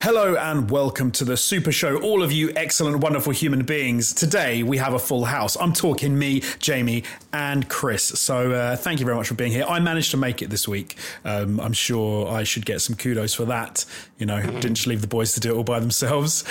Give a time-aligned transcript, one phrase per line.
[0.00, 4.12] Hello and welcome to the Super Show, all of you excellent, wonderful human beings.
[4.14, 5.56] Today we have a full house.
[5.56, 8.04] I'm talking me, Jamie, and Chris.
[8.04, 9.64] So uh, thank you very much for being here.
[9.68, 10.96] I managed to make it this week.
[11.24, 13.84] Um, I'm sure I should get some kudos for that.
[14.18, 16.44] You know, didn't just leave the boys to do it all by themselves.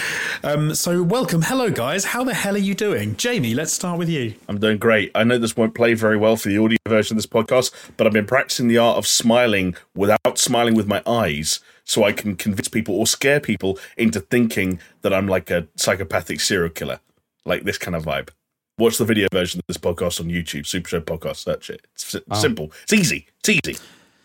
[0.44, 1.42] Um, so welcome.
[1.42, 2.04] Hello, guys.
[2.04, 3.16] How the hell are you doing?
[3.16, 4.36] Jamie, let's start with you.
[4.50, 5.10] I'm doing great.
[5.16, 8.06] I know this won't play very well for the audio version of this podcast, but
[8.06, 12.36] I've been practicing the art of smiling without smiling with my eyes so I can
[12.36, 17.00] convince people or scare people into thinking that I'm like a psychopathic serial killer,
[17.46, 18.30] like this kind of vibe.
[18.78, 21.38] Watch the video version of this podcast on YouTube, Super Show Podcast.
[21.38, 21.88] Search it.
[21.96, 22.36] It's s- oh.
[22.36, 22.72] simple.
[22.84, 23.26] It's easy.
[23.40, 23.80] It's easy.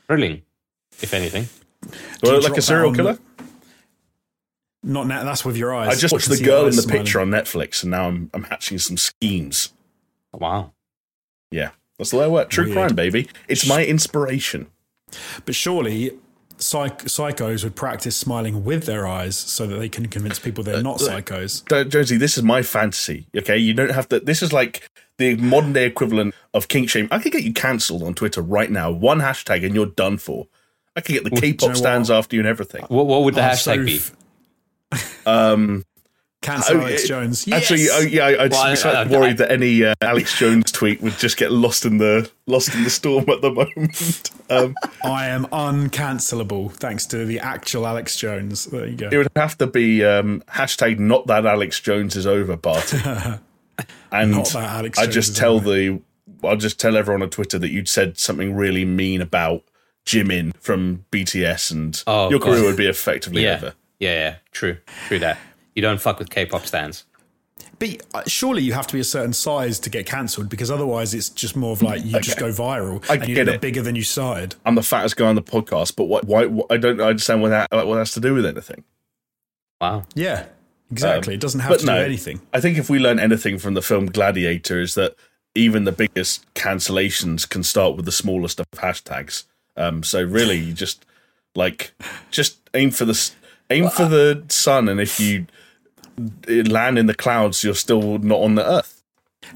[0.08, 0.42] thrilling,
[1.00, 1.48] if anything.
[2.22, 3.18] Do I look like a serial on killer?
[4.82, 5.24] Not now.
[5.24, 5.96] That's with your eyes.
[5.96, 7.02] I just watched the girl in the smiling.
[7.04, 9.72] picture on Netflix, and now I'm I'm hatching some schemes.
[10.34, 10.72] Oh, wow.
[11.52, 12.50] Yeah, that's the way I work.
[12.50, 12.74] True Weird.
[12.76, 13.28] crime, baby.
[13.48, 14.66] It's my inspiration.
[15.44, 16.18] But surely.
[16.62, 20.82] Psych- psychos would practice smiling with their eyes so that they can convince people they're
[20.82, 21.64] not psychos.
[21.66, 23.26] Don't- Jonesy, this is my fantasy.
[23.36, 24.20] Okay, you don't have to.
[24.20, 27.08] This is like the modern day equivalent of kink shame.
[27.10, 28.90] I could get you cancelled on Twitter right now.
[28.90, 30.46] One hashtag and you're done for.
[30.94, 32.84] I could get the K-pop know stans after you and everything.
[32.88, 34.12] What, what would the Oh, hashtag so
[34.94, 34.98] be?
[35.26, 35.84] Um,
[36.42, 37.46] Cancel Oh, Alex it- Jones.
[37.46, 37.62] Yes!
[37.62, 40.36] actually, oh, yeah, I- I'd Well, be I- slightly I- worried that any uh, Alex
[40.38, 44.30] Jones tweet would just get lost in the lost in the storm at the moment.
[44.50, 48.66] Um, I am uncancelable thanks to the actual Alex Jones.
[48.66, 49.08] There you go.
[49.10, 52.98] it would have to be um, hashtag not that Alex Jones is over party.
[54.12, 56.00] And Not that Alex I just tell the
[56.44, 59.62] I'll just tell everyone on Twitter that you'd said something really mean about
[60.04, 62.64] Jimin from BTS, and Oh, your career God.
[62.66, 63.54] would be effectively Yeah.
[63.56, 63.74] over.
[63.98, 64.76] yeah, yeah, true,
[65.08, 65.38] true that.
[65.74, 67.04] You don't fuck with K-pop stans.
[67.78, 71.14] But uh, surely you have to be a certain size to get cancelled because otherwise
[71.14, 73.60] it's just more of like you just go viral I and you get it.
[73.60, 74.54] bigger than you started.
[74.64, 76.24] I'm the fattest guy on the podcast, but what?
[76.24, 76.46] Why?
[76.46, 78.84] why I don't understand what that what that's to do with anything.
[79.80, 80.04] Wow.
[80.14, 80.46] Yeah,
[80.90, 81.34] exactly.
[81.34, 81.98] it doesn't have Um, to no.
[81.98, 82.40] do anything.
[82.52, 85.16] I think if we learn anything from the film Gladiator, is that
[85.54, 89.44] even the biggest cancellations can start with the smallest of hashtags.
[89.76, 91.04] Um, so really, you just
[91.54, 91.92] like
[92.30, 93.34] just aim for the s-
[93.70, 95.52] aim for the sun, and if you uh,
[96.48, 99.02] land in the clouds, you're still not on the earth.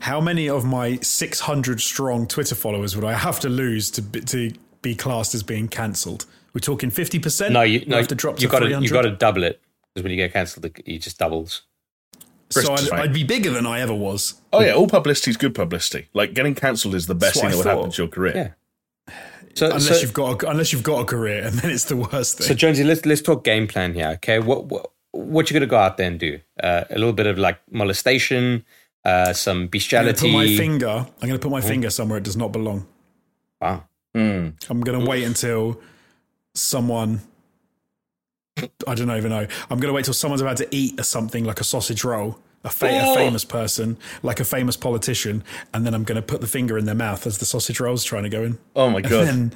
[0.01, 4.21] How many of my 600 strong Twitter followers would I have to lose to be,
[4.21, 4.53] to
[4.83, 6.27] be classed as being cancelled?
[6.53, 7.53] We're talking 50%?
[7.53, 8.85] No, you no, have to drop you to got to 300?
[8.85, 9.61] you got to double it
[9.93, 11.63] because when you get cancelled, it it just doubles.
[12.51, 13.01] So I'd, right.
[13.01, 14.41] I'd be bigger than I ever was.
[14.53, 16.09] Oh yeah, all publicity is good publicity.
[16.15, 18.55] Like getting cancelled is the best That's thing that I would happen to your career.
[19.09, 19.15] Yeah.
[19.55, 21.97] So, Unless so, you've got a, unless you've got a career, and then it's the
[21.97, 22.47] worst thing.
[22.47, 24.09] so Jonesy, let's let's talk game plan here.
[24.17, 26.39] Okay, what what what you gonna go out there and do?
[26.63, 28.65] Uh, a little bit of like molestation,
[29.05, 30.27] uh, some I'm going to bestiality.
[30.27, 30.89] put my finger.
[30.89, 32.87] I'm going to put my finger somewhere it does not belong.
[33.61, 33.85] Wow.
[34.15, 34.49] Hmm.
[34.69, 35.81] I'm going to wait until
[36.55, 37.21] someone.
[38.59, 39.47] I don't even know.
[39.71, 42.39] I'm going to wait till someone's about to eat a something like a sausage roll,
[42.65, 43.15] a, fa- a Oh.
[43.15, 45.45] famous person, like a famous politician,
[45.75, 48.03] and then I'm going to put the finger in their mouth as the sausage roll's
[48.03, 48.59] trying to go in.
[48.75, 49.53] Oh my god.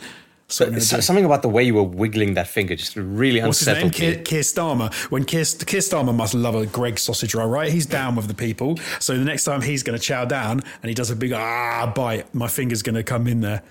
[0.50, 2.74] And that's what I'm gonna So- something about the way you were wiggling that finger
[2.76, 3.76] just really What's his name?
[3.76, 4.22] unsettled Keir, me.
[4.24, 4.92] Keir Starmer.
[5.10, 7.70] When Keir, Keir Starmer must love a Greggs sausage roll, right?
[7.72, 8.78] He's down with the people.
[8.98, 11.92] So the next time he's going to chow down and he does a big ah
[11.94, 13.62] bite, my finger's going to come in there,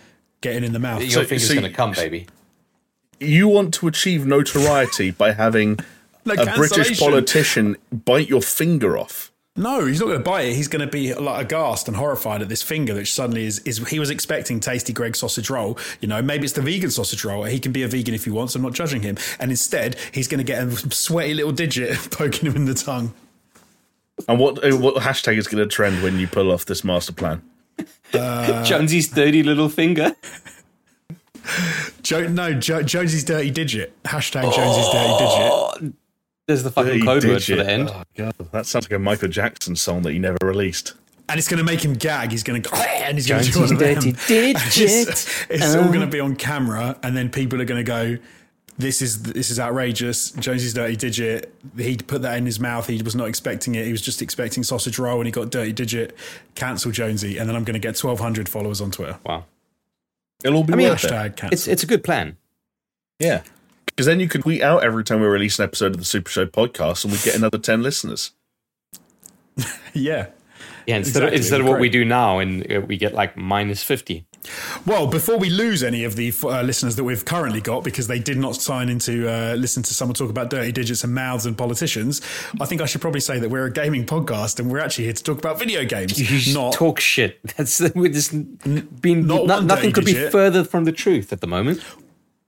[0.42, 1.02] getting in the mouth.
[1.02, 2.28] Your So- finger's so- gonna come, baby.
[3.20, 5.78] you want to achieve notoriety by having
[6.26, 9.32] No, a British politician bite your finger off.
[9.60, 10.56] No, he's not going to bite it.
[10.56, 13.86] He's going to be like aghast and horrified at this finger, which suddenly is, is.
[13.90, 15.78] He was expecting tasty Greggs sausage roll.
[16.00, 17.44] You know, maybe it's the vegan sausage roll.
[17.44, 18.56] He can be a vegan if he wants.
[18.56, 19.18] I'm not judging him.
[19.38, 23.14] And instead, he's going to get a sweaty little digit poking him in the tongue.
[24.30, 27.12] And what uh, what hashtag is going to trend when you pull off this master
[27.12, 27.42] plan?
[28.14, 30.16] Jonesy's dirty little finger.
[32.02, 34.02] Jo- no, jo- Jonesy's dirty digit.
[34.04, 35.94] Hashtag Jonesy's dirty digit.
[36.50, 37.92] There's the fucking Dirty code word for the end.
[37.94, 40.96] Oh, God, that sounds like a Michael Jackson song that he never released.
[41.30, 42.32] And it's going to make him gag.
[42.32, 44.14] He's going to go, and he's going to do Jonesy's one of them.
[44.16, 45.10] dirty digit.
[45.10, 46.10] It's, it's all going to uh.
[46.10, 48.18] be on camera, and then people are going to go,
[48.80, 51.54] "This is this is outrageous." Jonesy's dirty digit.
[51.78, 52.88] He put that in his mouth.
[52.88, 53.86] He was not expecting it.
[53.86, 56.18] He was just expecting sausage roll, and he got dirty digit.
[56.56, 59.20] Cancel Jonesy, and then I'm going to get 1,200 followers on Twitter.
[59.24, 59.46] Wow.
[60.44, 61.12] It'll all be mean, worth it.
[61.12, 61.54] Hashtag cancel.
[61.54, 62.38] It's it's a good plan.
[63.20, 63.44] Yeah.
[64.00, 66.30] Because then you could tweet out every time we release an episode of the Super
[66.30, 68.32] Show podcast and we get another 10 listeners.
[69.94, 70.28] yeah.
[70.88, 71.82] Yeah, instead Exactly, of instead of what great.
[71.82, 74.26] we do now, and uh, we get like minus fifty.
[74.88, 78.18] Well, before we lose any of the uh, listeners that we've currently got because they
[78.18, 81.46] did not sign in to uh, listen to someone talk about dirty digits and mouths
[81.46, 82.22] and politicians,
[82.60, 85.14] I think I should probably say that we're a gaming podcast and we're actually here
[85.14, 86.18] to talk about video games.
[86.18, 87.40] You just not talk shit.
[87.58, 88.32] That's we're just
[89.02, 91.84] been not no- one nothing dirty could be further from the truth at the moment.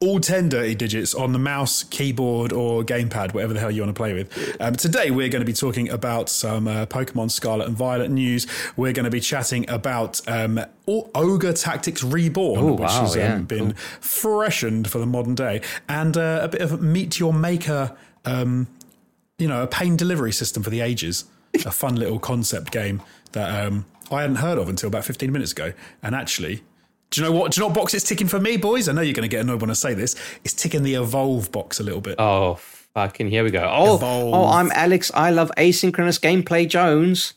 [0.01, 3.95] All 10 dirty digits on the mouse, keyboard, or gamepad, whatever the hell you want
[3.95, 4.57] to play with.
[4.59, 8.47] Um, today, we're going to be talking about some uh, Pokemon Scarlet and Violet news.
[8.75, 13.19] We're going to be chatting about um, Ogre Tactics Reborn, Ooh, which wow, has um,
[13.19, 13.37] yeah.
[13.37, 17.95] been freshened for the modern day, and uh, a bit of Meet Your Maker,
[18.25, 18.67] um,
[19.37, 21.25] you know, a pain delivery system for the ages.
[21.65, 23.01] a fun little concept game
[23.33, 25.73] that um, I hadn't heard of until about 15 minutes ago.
[26.01, 26.63] And actually,
[27.11, 27.51] do you know what?
[27.51, 28.87] Do you know what box it's ticking for me, boys?
[28.89, 30.15] I know you're going to get annoyed when I say this.
[30.43, 32.15] It's ticking the Evolve box a little bit.
[32.19, 32.55] Oh,
[32.95, 33.63] fucking here we go.
[33.63, 34.33] Oh, oh Evolve.
[34.33, 35.11] oh, I'm Alex.
[35.13, 37.33] I love asynchronous gameplay Jones.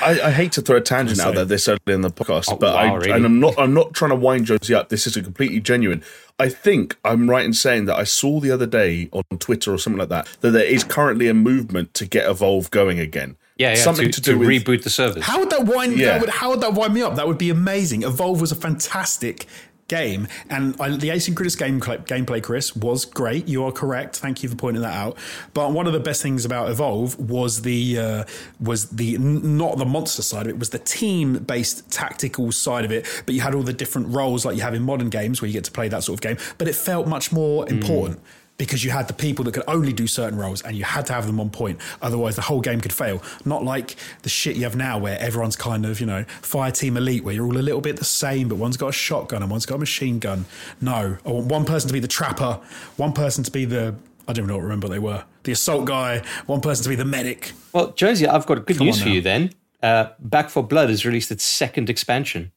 [0.00, 2.56] I, I hate to throw a tangent out there this early in the podcast, Oh,
[2.56, 3.10] but wow, I really?
[3.10, 4.88] and I'm not I'm not trying to wind Jonesy up.
[4.88, 6.04] This is a completely genuine.
[6.38, 9.78] I think I'm right in saying that I saw the other day on Twitter or
[9.78, 13.36] something like that that there is currently a movement to get Evolve going again.
[13.60, 13.82] Yeah, yeah.
[13.82, 15.22] something to, to, do to with reboot the service.
[15.22, 15.98] How would that wind?
[15.98, 16.12] Yeah.
[16.12, 17.16] That would, how would that wind me up?
[17.16, 18.04] That would be amazing.
[18.04, 19.46] Evolve was a fantastic
[19.86, 23.48] game, and I, the asynchronous game gameplay, Chris, was great.
[23.48, 24.16] You are correct.
[24.16, 25.18] Thank you for pointing that out.
[25.52, 28.24] But one of the best things about Evolve was the uh,
[28.58, 32.92] was the not the monster side of it, was the team based tactical side of
[32.92, 33.06] it.
[33.26, 35.52] But you had all the different roles like you have in modern games where you
[35.52, 36.38] get to play that sort of game.
[36.56, 38.20] But it felt much more important
[38.60, 41.14] because you had the people that could only do certain roles and you had to
[41.14, 41.80] have them on point.
[42.02, 43.22] Otherwise, the whole game could fail.
[43.46, 46.98] Not like the shit you have now where everyone's kind of, you know, fire team
[46.98, 49.50] elite where you're all a little bit the same, but one's got a shotgun and
[49.50, 50.44] one's got a machine gun.
[50.78, 52.60] No, I want one person to be the trapper,
[52.98, 53.94] one person to be the,
[54.28, 56.96] I don't even remember what remember they were, the assault guy, one person to be
[56.96, 57.52] the medic.
[57.72, 59.54] Well, Jonesy, I've got good Come news for you then.
[59.82, 62.52] Uh, Back 4 Blood has released its second expansion.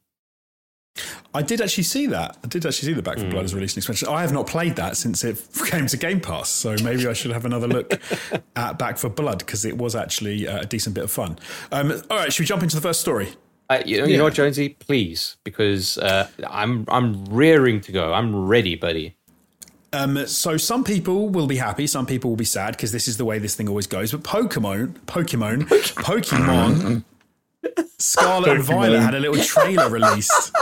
[1.33, 2.37] I did actually see that.
[2.43, 4.07] I did actually see the Back 4 Blood as released an expansion.
[4.09, 7.31] I have not played that since it came to Game Pass, so maybe I should
[7.31, 7.99] have another look
[8.55, 11.39] at Back 4 Blood because it was actually uh, a decent bit of fun.
[11.71, 13.29] Um, all right, should we jump into the first story?
[13.69, 14.69] Uh, you, know, you know what, Jonesy?
[14.69, 18.13] Please, because uh, I'm I'm rearing to go.
[18.13, 19.15] I'm ready, buddy.
[19.93, 23.17] Um, so some people will be happy, some people will be sad because this is
[23.17, 24.11] the way this thing always goes.
[24.11, 25.63] But Pokemon, Pokemon,
[25.95, 27.03] Pokemon,
[27.99, 30.53] Scarlet and Violet had a little trailer released.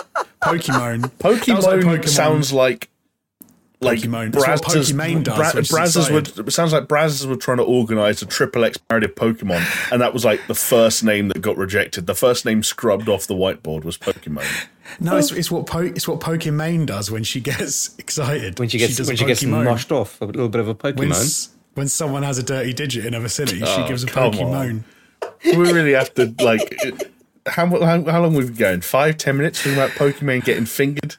[0.44, 2.90] Pokemon, That was Pokemon, sounds like
[3.84, 4.32] like Pokemon.
[4.34, 6.14] That's what Brazzers, Pokimane does, Bra- Brazzers exciting.
[6.46, 10.02] would sounds like Brazzers were trying to organise a triple X parody of Pokemon, and
[10.02, 12.06] that was like the first name that got rejected.
[12.06, 14.46] The first name scrubbed off the whiteboard was Pokemon.
[15.00, 18.60] No, it's, it's what po- it's what Pokimane does when she gets excited.
[18.60, 19.64] When she gets does when she gets Pokemon.
[19.64, 21.12] noshed off, a little bit of a When, Pokemon.
[21.12, 24.32] s- when someone has a dirty digit in her vicinity, she Oh, gives a come
[24.34, 24.84] Pokemon.
[25.46, 26.74] We really have to like.
[27.48, 28.82] How, how, how long we've been going?
[28.82, 31.16] Five, ten minutes talking about Pokemon getting fingered?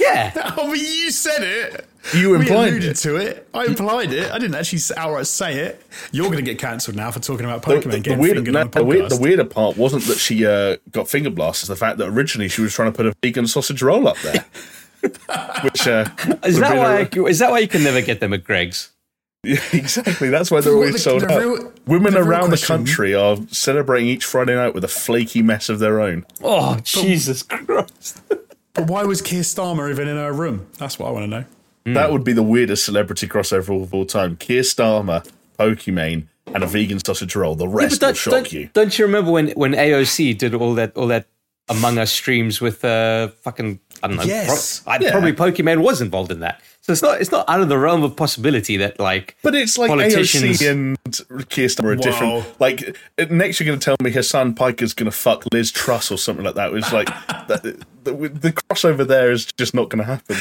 [0.00, 1.86] yeah, Oh, but you said it.
[2.14, 2.96] You we implied alluded it.
[2.98, 3.48] to it.
[3.52, 4.30] I implied it.
[4.30, 5.82] I didn't actually outright say it.
[6.12, 8.54] You're going to get cancelled now for talking about Pokemon the- the getting weird- fingered
[8.54, 11.68] no, on a the, weird, the weirder part wasn't that she uh, got finger blasted.
[11.68, 14.44] The fact that originally she was trying to put a vegan sausage roll up there,
[15.62, 16.04] which uh,
[16.44, 17.04] is that be why?
[17.04, 18.90] the- Is that why you can never get them at Greggs?
[19.46, 20.28] Yeah, exactly.
[20.28, 21.40] That's why they're Well, always the- sold the out.
[21.40, 25.68] real- Women the around the country are celebrating each Friday night with a flaky mess
[25.68, 26.26] of their own.
[26.42, 28.20] Oh Jesus Christ!
[28.74, 30.66] But why was Keir Starmer even in her room?
[30.78, 31.44] That's what I want to know.
[31.94, 34.36] That would be the weirdest celebrity crossover of all time.
[34.36, 35.24] Keir Starmer,
[35.58, 37.54] Pokimane, and a vegan sausage roll.
[37.54, 38.70] The rest will don't, shock don't, you.
[38.72, 41.26] don't you remember when when AOC did all that all that
[41.68, 44.22] Among Us streams with uh fucking I don't know.
[44.24, 44.80] Yes.
[44.80, 45.10] pro- I, Yeah.
[45.12, 46.60] Probably Pokemon was involved in that.
[46.82, 49.76] So it's not it's not out of the realm of possibility that like But it's
[49.76, 52.02] like politicians- AOC and Keir Starmer are Wow.
[52.02, 52.60] different.
[52.60, 52.96] Like
[53.30, 56.44] next, you're going to tell me Hasan Piker's going to fuck Liz Truss or something
[56.44, 56.72] like that.
[56.74, 57.06] It's like
[57.48, 60.36] the, the, the crossover there is just not going to happen.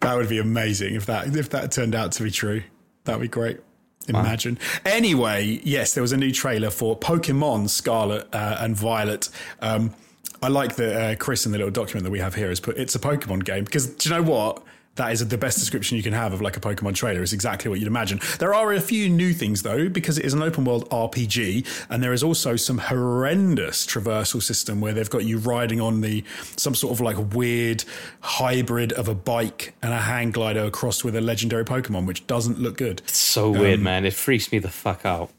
[0.00, 2.62] That would be amazing if that if that turned out to be true.
[3.04, 3.60] That'd be great.
[4.08, 4.58] Imagine.
[4.84, 9.28] Anyway, yes, there was a new trailer for Pokemon Scarlet uh, and Violet.
[9.60, 9.94] Um,
[10.42, 12.76] I like that uh, Chris in the little document that we have here has put
[12.78, 14.62] it's a Pokemon game because do you know what?
[14.96, 17.22] That is the best description you can have of like a Pokemon trailer.
[17.22, 18.20] It's exactly what you'd imagine.
[18.38, 22.02] There are a few new things though because it is an open world RPG, and
[22.02, 26.24] there is also some horrendous traversal system where they've got you riding on the
[26.56, 27.84] some sort of like weird
[28.20, 32.58] hybrid of a bike and a hang glider across with a legendary Pokemon, which doesn't
[32.58, 33.00] look good.
[33.04, 34.04] It's so weird, man.
[34.04, 35.30] It freaks me the fuck out.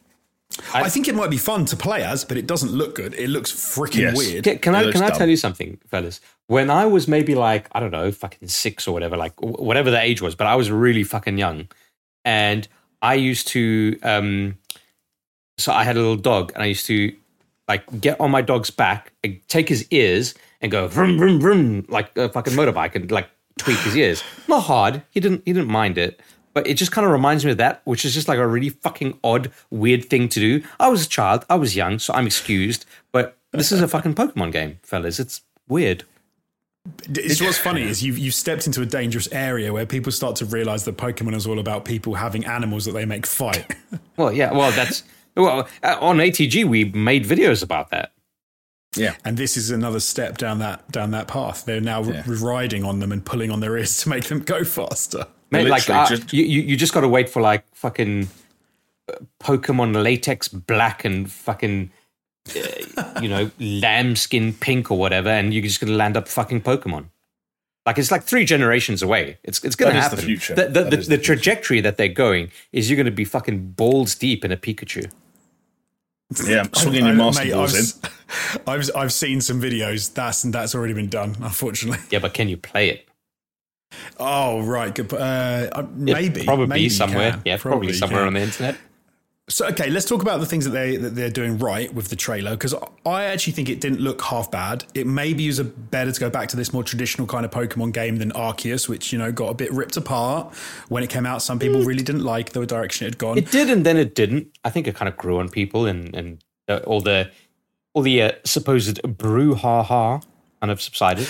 [0.74, 3.13] I think it might be fun to play as, but it doesn't look good.
[3.15, 4.17] It looks freaking Yes.
[4.17, 4.43] weird.
[4.43, 5.17] Can, can I looks can I dumb.
[5.17, 6.20] tell you something, fellas?
[6.48, 10.01] When I was maybe like I don't know, fucking six or whatever, like whatever the
[10.01, 11.67] age was, but I was really fucking young,
[12.25, 12.67] and
[13.01, 13.98] I used to.
[14.03, 14.58] um
[15.58, 17.13] So I had a little dog, and I used to
[17.67, 21.86] like get on my dog's back, and take his ears, and go vroom vroom vroom
[21.88, 24.24] like a fucking motorbike, and like tweak his ears.
[24.48, 25.03] Not hard.
[25.12, 25.43] He didn't.
[25.46, 26.20] He didn't mind it.
[26.53, 28.70] But it just kind of reminds me of that, which is just like a really
[28.70, 30.63] fucking odd, weird thing to do.
[30.79, 32.86] I was a child, I was young, so I'm excused.
[33.12, 35.20] But this is a fucking Pokemon game, fellas.
[35.20, 36.03] It's weird.
[37.10, 40.46] It's what's funny is you've you've stepped into a dangerous area where people start to
[40.46, 43.75] realize that Pokemon is all about people having animals that they make fight.
[44.17, 44.51] Well, yeah.
[44.51, 45.03] Well, that's
[45.36, 48.12] well uh, on ATG we made videos about that.
[48.96, 49.15] Yeah.
[49.24, 51.65] and this is another step down that down that path.
[51.65, 52.24] They're now Yeah.
[52.27, 55.27] riding on them and pulling on their ears to make them go faster.
[55.51, 58.29] Mate, like literally uh, just- you, you, you just got to wait for like fucking
[59.10, 61.91] uh, Pokemon latex black and fucking
[62.55, 67.05] uh, you know lambskin pink or whatever, and you're just gonna land up fucking Pokemon.
[67.86, 69.38] Like it's like three generations away.
[69.43, 70.25] It's it's gonna That is the happen.
[70.25, 70.55] future.
[70.55, 71.36] The, the, That the, is the the future.
[71.36, 75.12] trajectory that they're going is you're gonna be fucking balls deep in a Pikachu.
[76.48, 76.63] Yeah.
[76.74, 78.62] Swinging your I- master mate, balls I've, in.
[78.67, 80.13] I've I've seen some videos.
[80.13, 82.00] That's that's already been done, unfortunately.
[82.10, 83.08] Yeah, but can you play it?
[84.19, 85.13] Oh right, good.
[85.13, 87.31] Uh, uh, Yeah, maybe probably maybe somewhere.
[87.31, 87.41] can.
[87.45, 88.27] Yeah, probably, you somewhere can.
[88.27, 88.77] on the internet.
[89.50, 92.15] So okay, let's talk about the things that they that they're doing right with the
[92.15, 92.74] trailer because
[93.05, 94.86] I actually think it didn't look half bad.
[94.93, 97.91] It maybe was a better to go back to this more traditional kind of Pokemon
[97.91, 100.53] game than Arceus, which you know got a bit ripped apart
[100.88, 101.41] when it came out.
[101.41, 103.38] Some people really didn't like the direction it had gone.
[103.38, 104.48] It did, and then it didn't.
[104.63, 107.29] I think it kind of grew on people, and and uh, all the
[107.93, 110.24] all the uh, supposed brouhaha
[110.62, 111.27] kind of subsided.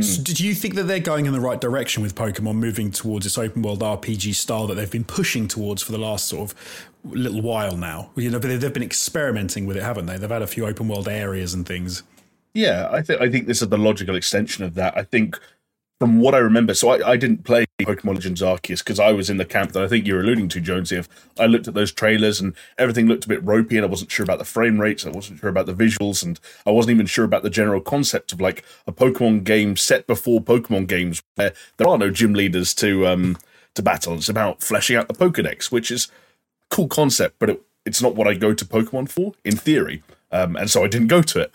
[0.00, 0.16] Mm.
[0.16, 3.24] So did you think that they're going in the right direction with Pokemon moving towards
[3.24, 6.88] this open world RPG style that they've been pushing towards for the last sort of
[7.04, 8.10] little while now?
[8.16, 10.18] You know, they've been experimenting with it, haven't they?
[10.18, 12.02] They've had a few open world areas and things.
[12.54, 14.96] Yeah, I think I think this is the logical extension of that.
[14.96, 15.38] I think
[16.00, 19.28] from what I remember, so I, I didn't play Pokemon Legends Arceus because I was
[19.28, 20.96] in the camp that I think you're alluding to, Jonesy.
[20.96, 24.10] If I looked at those trailers and everything looked a bit ropey, and I wasn't
[24.10, 27.04] sure about the frame rates, I wasn't sure about the visuals, and I wasn't even
[27.04, 31.52] sure about the general concept of like a Pokemon game set before Pokemon games where
[31.76, 33.36] there are no gym leaders to um
[33.74, 34.14] to battle.
[34.14, 36.06] It's about fleshing out the Pokedex, which is
[36.70, 40.02] a cool concept, but it, it's not what I go to Pokemon for in theory.
[40.32, 41.54] Um, and so I didn't go to it.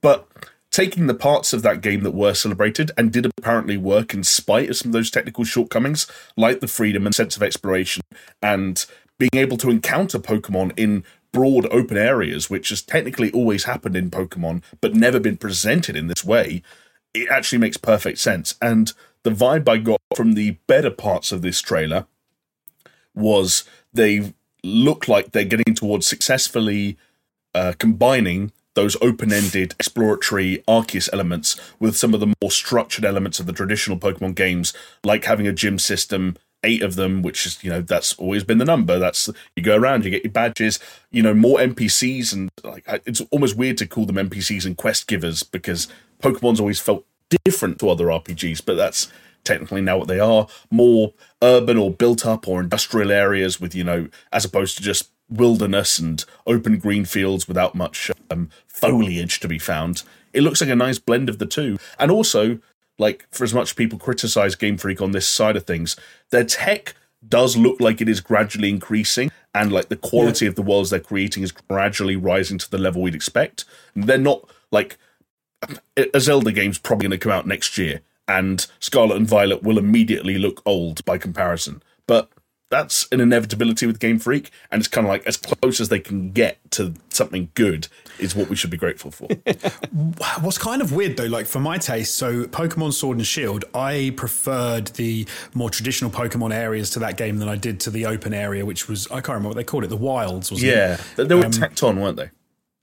[0.00, 0.26] But
[0.72, 4.70] taking the parts of that game that were celebrated and did apparently work in spite
[4.70, 8.02] of some of those technical shortcomings, like the freedom and sense of exploration,
[8.42, 8.86] and
[9.18, 14.10] being able to encounter Pokemon in broad open areas, which has technically always happened in
[14.10, 16.62] Pokemon, but never been presented in this way,
[17.14, 18.54] it actually makes perfect sense.
[18.60, 22.06] And the vibe I got from the better parts of this trailer
[23.14, 24.32] was they
[24.64, 26.96] look like they're getting towards successfully
[27.54, 33.46] uh, combining those open-ended exploratory Arceus elements with some of the more structured elements of
[33.46, 34.72] the traditional Pokemon games,
[35.04, 38.58] like having a gym system, eight of them, which is you know that's always been
[38.58, 38.98] the number.
[38.98, 40.78] That's you go around, you get your badges,
[41.10, 45.06] you know more NPCs, and like it's almost weird to call them NPCs and quest
[45.06, 45.88] givers because
[46.22, 47.04] Pokemon's always felt
[47.44, 49.10] different to other RPGs, but that's
[49.44, 51.12] technically now what they are more
[51.42, 55.98] urban or built up or industrial areas with you know as opposed to just wilderness
[55.98, 60.02] and open green fields without much um, foliage to be found.
[60.32, 61.78] It looks like a nice blend of the two.
[61.98, 62.58] And also
[62.98, 65.96] like for as much people criticize game freak on this side of things
[66.30, 66.94] their tech
[67.26, 71.00] does look like it is gradually increasing and like the quality of the worlds they're
[71.00, 73.64] creating is gradually rising to the level we'd expect.
[73.94, 74.96] They're not like
[75.96, 79.78] a Zelda game's probably going to come out next year, and Scarlet and Violet will
[79.78, 81.82] immediately look old by comparison.
[82.06, 82.30] But
[82.72, 86.00] that's an inevitability with Game Freak, and it's kind of like as close as they
[86.00, 87.86] can get to something good
[88.18, 89.26] is what we should be grateful for.
[90.40, 94.14] What's kind of weird though, like for my taste, so Pokemon Sword and Shield, I
[94.16, 98.32] preferred the more traditional Pokemon areas to that game than I did to the open
[98.32, 100.74] area, which was I can't remember what they called it, the wilds, wasn't it?
[100.74, 102.30] yeah, they, they were um, tacked on, weren't they?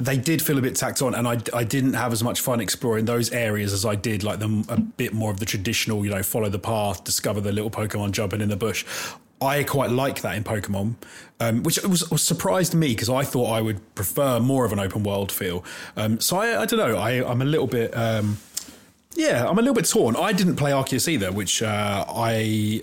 [0.01, 2.61] they did feel a bit tacked on, and I, I didn't have as much fun
[2.61, 6.11] exploring those areas as I did like them a bit more of the traditional, you
[6.11, 8.85] know, follow the path, discover the little Pokemon jumping in the bush.
[9.41, 10.95] I quite like that in Pokemon,
[11.39, 14.79] um, which was, was surprised me because I thought I would prefer more of an
[14.79, 15.63] open world feel.
[15.95, 17.95] Um, so I, I don't know, I, I'm a little bit.
[17.95, 18.37] Um,
[19.15, 20.15] yeah, I'm a little bit torn.
[20.15, 22.81] I didn't play Arceus either, which uh, I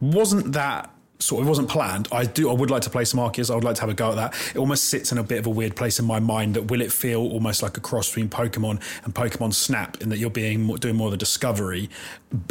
[0.00, 0.90] wasn't that
[1.20, 2.08] sort of wasn't planned.
[2.12, 2.48] I do.
[2.48, 3.50] I would like to play some Arceus.
[3.50, 4.34] I would like to have a go at that.
[4.54, 6.54] It almost sits in a bit of a weird place in my mind.
[6.54, 10.18] That will it feel almost like a cross between Pokemon and Pokemon Snap, in that
[10.18, 11.90] you're being doing more of the discovery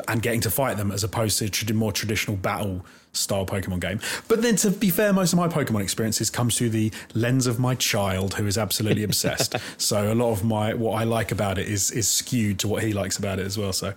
[0.08, 2.86] and getting to fight them as opposed to more traditional battle
[3.18, 4.00] style Pokemon game.
[4.28, 7.60] But then, to be fair, most of my Pokemon experiences comes through the lens of
[7.60, 9.56] my child, who is absolutely obsessed.
[9.78, 12.84] So a lot of my what I like about it is is skewed to what
[12.84, 13.74] he likes about it as well.
[13.74, 13.94] So,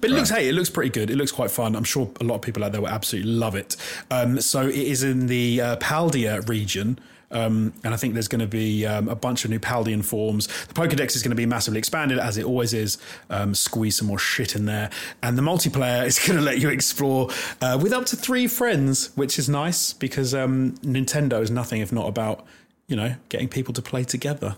[0.00, 1.10] but it looks hey, it looks pretty good.
[1.10, 1.76] It looks quite fun.
[1.76, 3.76] I'm sure a lot of people out there will absolutely love it.
[4.10, 6.98] Um, so it is in the uh, Paldea region.
[7.30, 10.46] Um, and I think there's going to be um, a bunch of new Paldean forms.
[10.66, 12.98] The Pokedex is going to be massively expanded, as it always is.
[13.30, 14.90] Um, squeeze some more shit in there.
[15.22, 19.10] And the multiplayer is going to let you explore uh, with up to three friends,
[19.16, 22.46] which is nice because um, Nintendo is nothing if not about,
[22.86, 24.56] you know, getting people to play together.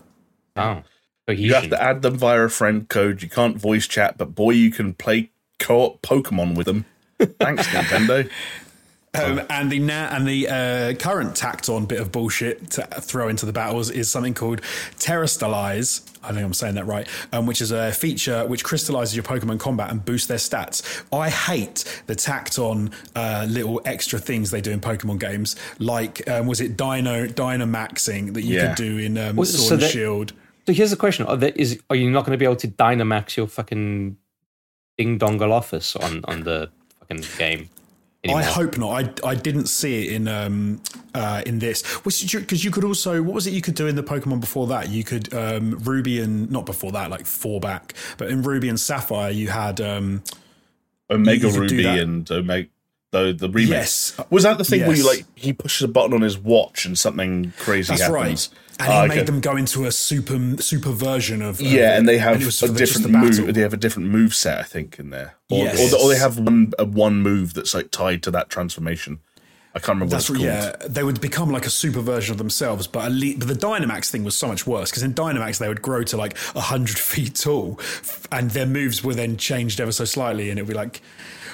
[0.55, 0.83] Oh,
[1.27, 3.21] You have to add them via a friend code.
[3.21, 6.85] You can't voice chat, but boy, you can play co-op Pokemon with them.
[7.39, 8.29] Thanks, Nintendo.
[9.13, 13.29] Um, and the na- and the uh, current tacked on bit of bullshit to throw
[13.29, 14.61] into the battles is something called
[14.99, 16.01] Terastallize.
[16.23, 19.59] I think I'm saying that right, um, which is a feature which crystallizes your Pokemon
[19.59, 21.03] combat and boosts their stats.
[21.11, 26.27] I hate the tacked on uh, little extra things they do in Pokemon games, like
[26.29, 28.67] um, was it Dino Dynamaxing that you Yeah.
[28.67, 30.33] could do in um, Well, Sword so and that- Shield.
[30.67, 32.67] So here's the question: Are, there, is, are you not going to be able to
[32.67, 34.17] Dynamax your fucking
[34.97, 37.69] ding dongle office on on the fucking game?
[38.29, 38.41] Anymore?
[38.41, 39.21] I hope not.
[39.23, 40.81] I, I didn't see it in um
[41.13, 41.83] uh in this.
[42.03, 44.89] Because you could also what was it you could do in the Pokemon before that?
[44.89, 48.79] You could um Ruby and not before that, like four back, but in Ruby and
[48.79, 50.23] Sapphire you had um
[51.09, 52.69] Omega You Ruby and Omega.
[53.11, 54.19] The, the remix Yes.
[54.29, 56.97] was that the thing where you like he pushes a button on his watch and
[56.99, 58.49] something crazy that's happens.
[58.51, 58.59] right.
[58.79, 59.23] And he Ah, made okay.
[59.23, 62.73] them go into a super super version of Yeah, and they have was a for
[62.73, 63.53] the- just different move.
[63.55, 65.93] They have a different move set, I think, in there, or, Yes.
[65.93, 69.19] or, or they have one one move that's like tied to that transformation.
[69.75, 70.75] I can't remember That's what right, it's called.
[70.81, 70.87] yeah.
[70.89, 73.37] They would become like a super version of themselves, but elite.
[73.39, 76.17] But the Dynamax thing was so much worse because in Dynamax they would grow to
[76.17, 77.79] like hundred feet tall,
[78.31, 81.01] and their moves were then changed ever so slightly, and it'd be like.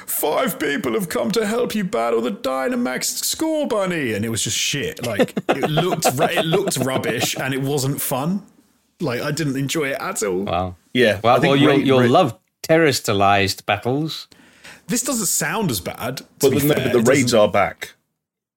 [0.05, 4.57] Five people have come to help you battle the Dynamax Scorbunny, and it was just
[4.57, 5.05] shit.
[5.05, 8.43] Like it looked, it looked rubbish, and it wasn't fun.
[8.99, 10.43] Like I didn't enjoy it at all.
[10.43, 10.75] Wow.
[10.93, 14.27] Yeah, Well, I well you'll, Ray- you'll Ray- love Terastallized battles.
[14.87, 16.17] This doesn't sound as bad.
[16.17, 16.83] To But be the, no, fair.
[16.83, 17.93] but the It raids doesn't- are back.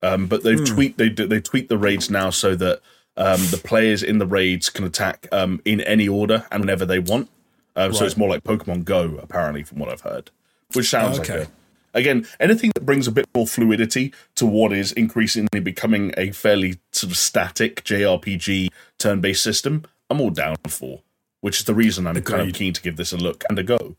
[0.02, 2.80] Um, but they've tweet they do- they tweet the raids now so that
[3.16, 6.98] um, the players in the raids can attack um, in any order and whenever they
[6.98, 7.30] want.
[7.74, 10.30] Um, So it's more like Pokemon Go, apparently, from what I've heard.
[10.74, 11.40] Which sounds Okay.
[11.40, 11.50] like a
[11.94, 16.78] again anything that brings a bit more fluidity to what is increasingly becoming a fairly
[16.92, 18.68] sort of static JRPG
[18.98, 19.84] turn-based system.
[20.10, 21.02] I'm all down for,
[21.40, 23.62] which is the reason I'm kind of keen to give this a look and a
[23.62, 23.96] go.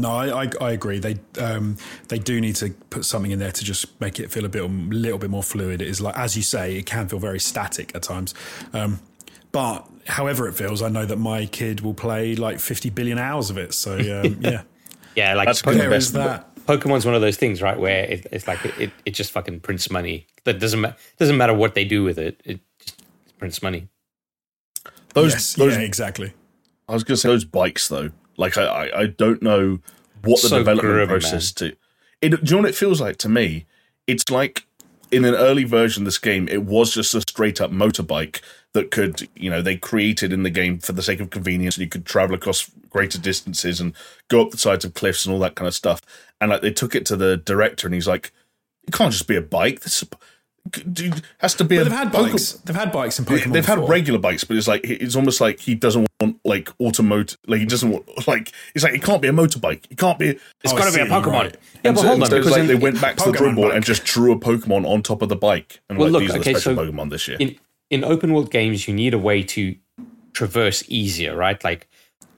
[0.00, 1.00] No, I, I, I agree.
[1.00, 1.76] They um,
[2.08, 4.62] they do need to put something in there to just make it feel a bit
[4.62, 5.82] a little bit more fluid.
[5.82, 8.32] It is like as you say, it can feel very static at times.
[8.72, 9.00] Um,
[9.50, 13.50] but however it feels, I know that my kid will play like 50 billion hours
[13.50, 13.72] of it.
[13.74, 14.62] So um, yeah,
[15.16, 16.54] Yeah, like That's Po- there is that.
[16.66, 17.78] Pokemon's one of those things, right?
[17.78, 20.26] Where it, it's like it, it just fucking prints money.
[20.44, 22.40] That doesn't ma- doesn't matter what they do with it.
[22.44, 23.88] It just prints money.
[25.14, 26.34] Those Yes, those yeah, exactly.
[26.88, 28.10] I was going to say those bikes though.
[28.36, 29.80] Like I, I, I don't know
[30.22, 31.74] what the So development grim, process to.
[32.20, 33.66] It, do you know what it feels like to me?
[34.06, 34.66] It's like
[35.10, 38.40] in an early version of this game, it was just a straight up motorbike
[38.72, 41.76] that could, you know, they created in the game for the sake of convenience.
[41.76, 43.94] And you could travel across greater distances and
[44.26, 46.02] go up the sides of cliffs and all that kind of stuff.
[46.40, 48.32] And like they took it to the director, and he's like,
[48.88, 49.82] "It can't just be a bike.
[49.82, 50.02] This
[51.38, 52.52] has to be But a they've had Poke- bikes.
[52.52, 53.52] They've had bikes in Pokemon.
[53.52, 57.38] They've had regular bikes, but it's like it's almost like he doesn't want like automotive.
[57.46, 59.84] Like he doesn't want like it's like it can't be a motorbike.
[59.90, 60.28] It can't be.
[60.28, 61.26] It's Oh, got to be a Pokemon.
[61.32, 61.56] right.
[61.74, 63.36] Yeah, And but so- hold on, because like in, they went back to the Pokemon
[63.38, 63.76] drawing board bike.
[63.76, 66.30] and just drew a Pokemon on top of the bike, and Well, like look, these
[66.34, 67.36] are okay, the special so Pokemon this year.
[67.40, 67.56] in
[67.90, 69.74] in open world games, you need a way to
[70.34, 71.62] traverse easier, right?
[71.64, 71.88] Like,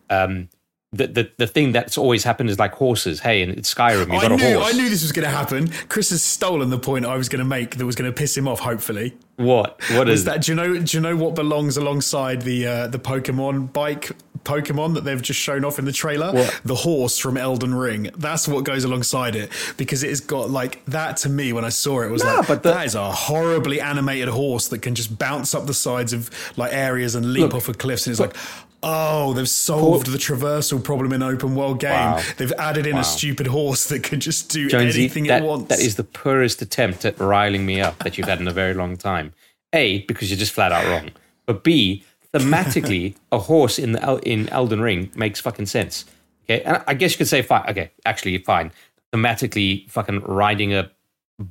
[0.08, 0.48] um,
[0.92, 3.20] the the the thing that's always happened is like horses.
[3.20, 4.74] Hey, in Skyrim, you I got a knew, horse.
[4.74, 5.68] I knew this was going to happen.
[5.88, 8.36] Chris has stolen the point I was going to make that was going to piss
[8.36, 8.58] him off.
[8.60, 9.80] Hopefully, What?
[9.92, 10.42] What is that?
[10.42, 10.80] Do you know?
[10.80, 14.10] Do you know what belongs alongside the uh, the Pokemon bike
[14.42, 16.32] Pokemon that they've just shown off in the trailer?
[16.32, 16.60] What?
[16.64, 18.10] The horse from Elden Ring.
[18.16, 21.18] That's what goes alongside it because it has got like that.
[21.18, 23.80] To me, when I saw it, it was like but the- that is a horribly
[23.80, 27.54] animated horse that can just bounce up the sides of like areas and leap Look,
[27.54, 28.08] off of cliffs.
[28.08, 28.34] And it's like.
[28.82, 31.90] Oh, they've solved the traversal problem in open world game.
[31.92, 32.22] Wow.
[32.38, 33.02] They've added in Wow.
[33.02, 35.68] a stupid horse that can just do Jonesy, anything that, it wants.
[35.68, 38.72] that is the poorest attempt at riling me up that you've had in a very
[38.74, 39.32] long time.
[39.72, 41.10] A, because you're just flat out wrong.
[41.46, 46.04] But B, thematically, a horse in the in Elden Ring makes fucking sense.
[46.44, 47.68] Okay, and I guess you could say fine.
[47.68, 48.72] Okay, actually, fine.
[49.12, 50.90] Thematically, fucking riding a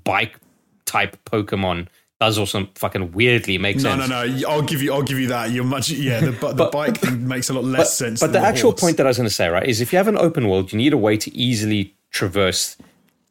[0.04, 0.38] bike
[0.86, 1.88] type Pokemon
[2.20, 4.10] does also fucking weirdly make No, sense.
[4.10, 4.50] no, no.
[4.50, 4.94] I'll give you.
[4.94, 5.52] I'll give you that.
[5.52, 5.90] You're much.
[5.90, 8.20] Yeah, the, bu- the bike thing makes a lot less sense.
[8.20, 8.82] But than the actual horse.
[8.82, 10.72] point that I was going to say, right, is if you have an open world,
[10.74, 12.76] you need a way to easily traverse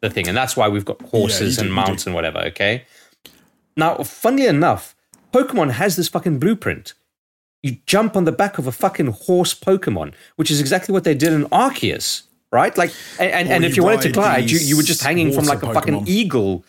[0.00, 2.38] the thing, and that's why we've got horses do, and you mounts and whatever.
[2.46, 2.84] Okay.
[3.76, 4.96] Now, funnily enough,
[5.32, 6.94] Pokemon has this fucking blueprint.
[7.62, 11.14] You jump on the back of a fucking horse Pokemon, which is exactly what they
[11.14, 12.22] did in Arceus,
[12.52, 12.76] right?
[12.78, 15.44] Like, and, and, and if you wanted to glide, you, you were just hanging from
[15.44, 16.64] like a fucking eagle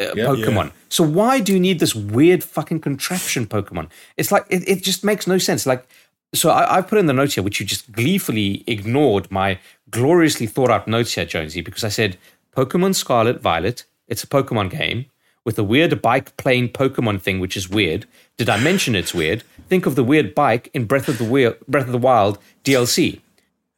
[0.00, 0.72] uh, Pokemon.
[0.88, 3.88] So why do you need this weird fucking contraption Pokemon?
[4.16, 5.66] It's like it, it just makes no sense.
[5.66, 5.86] Like,
[6.34, 9.58] so I, I put in the notes here, which you just gleefully ignored my
[9.90, 12.16] gloriously thought out notes here, Jonesy, because I said
[12.56, 13.84] Pokemon Scarlet Violet.
[14.08, 15.06] It's a Pokemon game.
[15.44, 18.06] with a weird bike playing Pokemon thing, which is weird.
[18.36, 19.42] Did I mention it's weird?
[19.68, 23.20] Think of the weird bike in Breath of the Wild, Breath of the Wild DLC.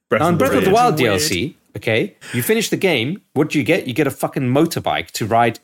[0.08, 1.00] Breath Now, in of the Breath of the Wild.
[1.00, 3.22] Wild DLC, okay, you finish the game.
[3.34, 3.86] What do you get?
[3.86, 5.60] You get a fucking motorbike to ride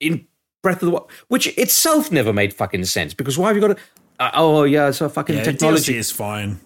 [0.00, 0.26] in
[0.62, 3.76] Breath of the Wild, which itself never made fucking sense because why have you got
[3.76, 3.82] to?
[4.18, 6.60] Uh, oh yeah, so fucking Yeah, technology DLC is fine.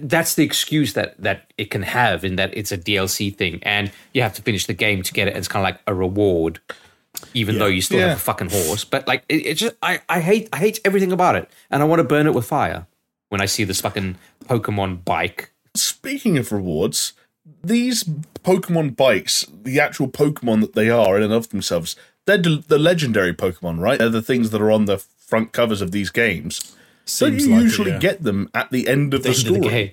[0.00, 3.90] that's the excuse that that it can have in that it's a DLC thing, and
[4.14, 5.36] you have to finish the game to get it.
[5.36, 6.60] It's kind of like a reward,
[7.34, 8.08] even though you still Yeah.
[8.08, 8.84] have a fucking horse.
[8.84, 11.84] But like, it, it just I, I hate I hate everything about it, and I
[11.86, 12.86] want to burn it with fire
[13.28, 15.50] when I see this fucking Pokemon bike.
[15.74, 17.12] Speaking of rewards,
[17.62, 18.02] these
[18.42, 22.78] Pokemon bikes, the actual Pokemon that they are in and of themselves, they're the the
[22.78, 23.98] legendary Pokemon, right?
[23.98, 26.60] They're the things that are on the front covers of these games.
[26.60, 27.98] Don't Seems you like it, usually yeah.
[27.98, 29.60] get them at the end of the End of story?
[29.60, 29.90] the game.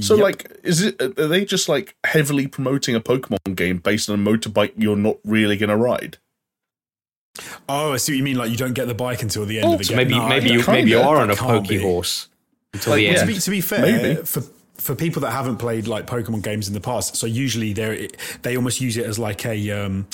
[0.00, 0.22] So, Yep.
[0.22, 4.30] like, is it are they just like heavily promoting a Pokemon game based on a
[4.30, 6.18] motorbike you're not really going to ride?
[7.68, 8.36] Oh, I see what you mean.
[8.36, 9.96] Like you don't get the bike until the end Oh, of the So game.
[10.08, 12.28] maybe No, maybe you maybe you are on a that can't pokey horse
[12.74, 13.14] until Like, the yeah.
[13.14, 13.28] To end.
[13.28, 14.22] be, to be fair, Maybe.
[14.24, 14.42] for
[14.76, 18.08] for people that haven't played like Pokemon games in the past, so usually they
[18.42, 20.06] they almost use it as like a um,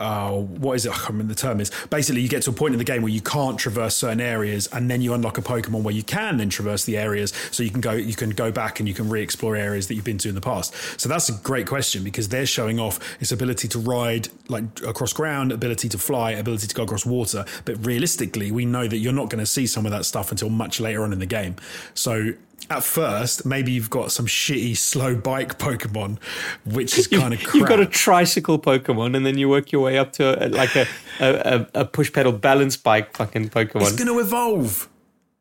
[0.00, 0.92] uh, what is it?
[0.92, 1.70] I can't remember the term is.
[1.90, 4.68] Basically, you get to a point in the game where you can't traverse certain areas,
[4.72, 7.32] and then you unlock a Pokemon where you can then traverse the areas.
[7.50, 10.04] So you can go you can go back and you can re-explore areas that you've
[10.04, 10.74] been to in the past.
[11.00, 15.12] So that's a great question because they're showing off its ability to ride like across
[15.12, 17.44] ground, ability to fly, ability to go across water.
[17.64, 20.48] But realistically, we know that you're not going to see some of that stuff until
[20.48, 21.56] much later on in the game.
[21.94, 22.34] So
[22.70, 26.18] at first, maybe you've got some shitty slow bike Pokemon,
[26.64, 27.54] which is kind of crap.
[27.54, 30.76] You've got a tricycle Pokemon, and then you work your way up to a, like
[30.76, 30.86] a,
[31.20, 33.82] a, a push pedal balance bike fucking Pokemon.
[33.82, 34.88] it's going to evolve.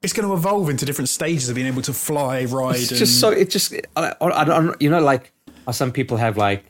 [0.02, 2.76] It's going to evolve into different stages of being able to fly, ride.
[2.76, 5.34] It's and, just so it just I, I don't you know like
[5.72, 6.66] some people have like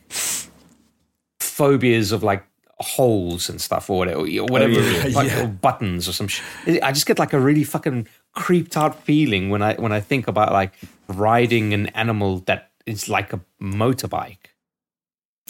[1.38, 2.44] phobias of like
[2.80, 5.44] holes and stuff or whatever, or whatever oh, yeah, like, yeah.
[5.44, 6.82] or buttons or some shit.
[6.82, 8.08] I just get like a really fucking
[8.38, 10.72] creeped out feeling when I when I think about like
[11.08, 14.54] riding an animal that is like a motorbike.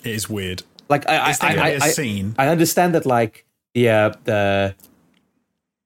[0.02, 0.62] it is weird.
[0.88, 2.34] Like I Is I, I, to be a I, scene?
[2.38, 4.74] I understand that like the uh, the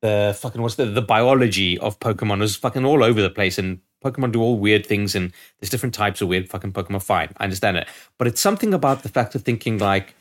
[0.00, 3.80] the fucking what's the the biology of Pokemon is fucking all over the place and
[4.04, 7.02] Pokemon do all weird things and there's different types of weird fucking Pokemon.
[7.02, 7.88] Fine, I understand it.
[8.16, 10.14] But it's something about the fact of thinking like,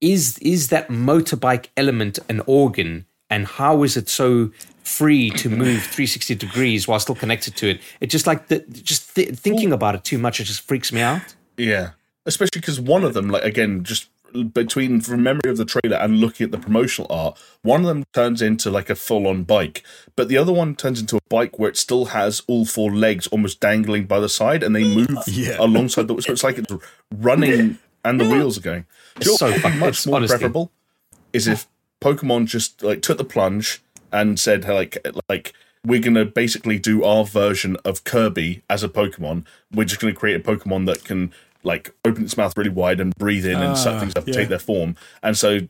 [0.00, 4.50] is is that motorbike element an organ and how is it so
[4.82, 7.80] free to move 360 degrees while still connected to it?
[8.00, 11.00] It just like the, just th- thinking about it too much, it just freaks me
[11.00, 11.34] out.
[11.56, 11.90] Yeah,
[12.26, 14.08] especially because one of them, like again, just
[14.52, 18.04] between from memory of the trailer and looking at the promotional art, one of them
[18.14, 19.82] turns into like a full-on bike,
[20.16, 23.26] but the other one turns into a bike where it still has all four legs
[23.28, 25.56] almost dangling by the side, and they move Yeah.
[25.58, 26.20] alongside the.
[26.22, 26.72] So it's like it's
[27.16, 28.86] running and the wheels are going.
[29.16, 30.72] It's you so what would be fucking- much it's more honestly- preferable
[31.32, 31.66] is if
[32.00, 33.82] Pokemon just like took the plunge
[34.12, 35.52] and said like like
[35.84, 39.44] we're gonna basically do our version of Kirby as a Pokemon.
[39.72, 41.32] We're just gonna create a Pokemon that can
[41.62, 44.34] like open its mouth really wide and breathe in and suck Ah, things up and
[44.34, 44.40] yeah.
[44.40, 44.96] take their form.
[45.22, 45.60] And so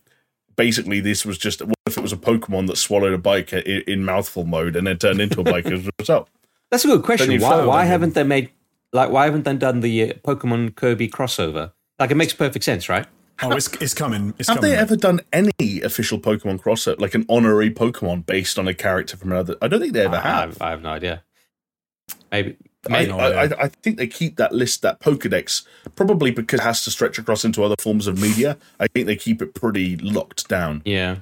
[0.56, 3.82] basically this was just what if it was a Pokemon that swallowed a bike in,
[3.86, 6.28] in mouthful mode and then turned into a bike as a result?
[6.70, 7.40] That's a good question.
[7.40, 8.50] Why, why haven't they made
[8.92, 11.72] like why haven't they done the uh, Pokemon Kirby crossover?
[11.98, 13.06] Like it makes perfect sense, right?
[13.42, 14.34] Oh, it's, it's coming.
[14.38, 14.72] It's Have coming.
[14.72, 19.16] they ever done any official Pokemon crossover, like an honorary Pokemon based on a character
[19.16, 19.56] from another?
[19.62, 20.60] I don't think they ever I, have.
[20.60, 21.22] I, I have no idea.
[22.30, 22.56] Maybe.
[22.86, 23.12] I, maybe.
[23.12, 23.44] I.
[23.44, 25.64] I, I think they keep that list, that Pokedex,
[25.96, 28.56] probably because it has to stretch across into other forms of media.
[28.78, 30.82] I think they keep it pretty locked down.
[30.84, 31.16] yeah.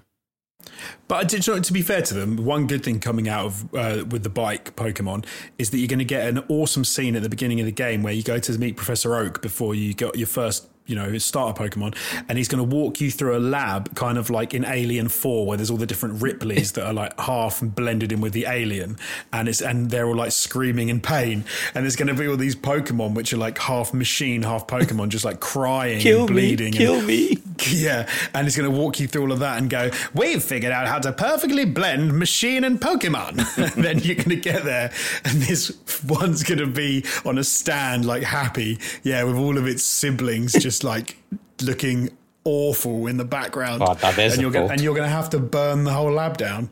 [1.06, 4.04] But I did, to be fair to them, one good thing coming out of uh,
[4.10, 5.24] with the bike Pokemon
[5.56, 8.02] is that you're going to get an awesome scene at the beginning of the game
[8.02, 11.24] where you go to meet Professor Oak before you got your first, you know, his
[11.24, 11.94] starter Pokemon,
[12.28, 15.46] and he's going to walk you through a lab, kind of like in Alien Four,
[15.46, 18.96] where there's all the different Ripleys that are like half blended in with the alien,
[19.32, 22.36] and it's and they're all like screaming in pain, and there's going to be all
[22.36, 26.56] these Pokemon which are like half machine, half Pokemon, just like crying, Kill and me.
[26.56, 27.37] bleeding, Kill and, me.
[27.70, 30.72] yeah, and he's going to walk you through all of that and go, We've figured
[30.72, 33.38] out how to perfectly blend machine and Pokemon.
[33.58, 34.92] and then you're going to get there,
[35.24, 39.66] and this one's going to be on a stand, like happy, yeah, with all of
[39.66, 41.16] its siblings just like
[41.62, 42.10] looking
[42.44, 43.82] awful in the background.
[43.82, 46.36] Oh, now and, you're gonna, and you're going to have to burn the whole lab
[46.36, 46.70] down.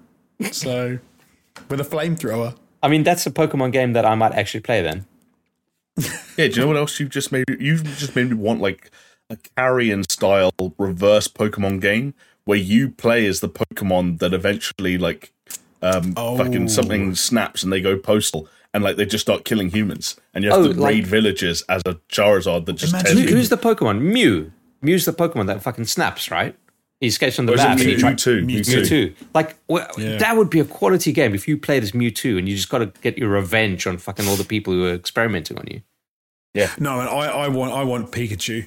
[0.53, 0.99] So,
[1.68, 2.57] with a flamethrower.
[2.83, 5.07] I mean, that's a Pokemon game that I might actually play then.
[6.37, 7.44] Yeah, do you know what else you've just made?
[7.59, 8.90] You've just made me want like
[9.31, 15.33] a carrion style reverse Pokemon game where you play as the Pokemon that eventually like
[15.83, 16.37] um Oh.
[16.37, 20.45] fucking something snaps and they go postal and like they just start killing humans and
[20.45, 23.31] you have Oh, to like- raid villages as a Charizard that just Imagine tears Who,
[23.31, 23.37] you.
[23.37, 24.01] who's the Pokemon?
[24.01, 24.53] Mew.
[24.83, 26.55] Mew's the Pokemon that fucking snaps, right?
[27.01, 27.71] He escapes from the Or map.
[27.73, 28.45] and he Mew- try- Mewtwo?
[28.47, 28.81] Mewtwo.
[28.83, 29.15] Mewtwo.
[29.35, 30.17] Like well, Yeah.
[30.19, 32.79] that would be a quality game if you played as Mewtwo and you just got
[32.79, 35.83] to get your revenge on fucking all the people who are experimenting on you.
[36.55, 36.71] Yeah.
[36.79, 38.67] No, and I, I want I want Pikachu.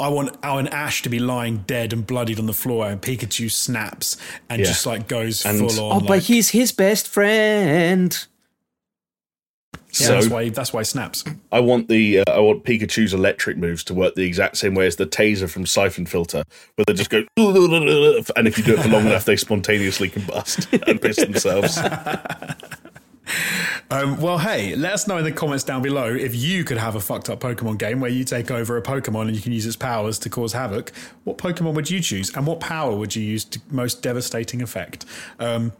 [0.00, 3.00] I want I want Ash to be lying dead and bloodied on the floor, and
[3.00, 4.16] Pikachu snaps
[4.50, 4.66] and Yeah.
[4.66, 6.02] just like goes And- full on.
[6.02, 8.16] Oh, but he's his best friend.
[9.92, 11.22] yeah, So- that's why that's why he snaps.
[11.52, 14.86] I want the uh, I want Pikachu's electric moves to work the exact same way
[14.88, 16.42] as the taser from Siphon Filter,
[16.74, 20.66] where they just go, and if you do it for long enough, they spontaneously combust
[20.88, 21.78] and piss themselves.
[23.90, 26.94] Um, well, hey, let us know in the comments down below if you could have
[26.94, 29.66] a fucked up Pokemon game where you take over a Pokemon and you can use
[29.66, 30.92] its powers to cause havoc.
[31.24, 35.04] What Pokemon would you choose, and what power would you use to most devastating effect?
[35.38, 35.72] Um,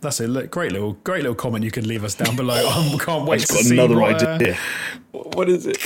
[0.00, 2.54] that's a great little, great little comment you can leave us down below.
[2.68, 4.58] I can't wait I've to got see another what, uh, idea.
[5.12, 5.78] What is it?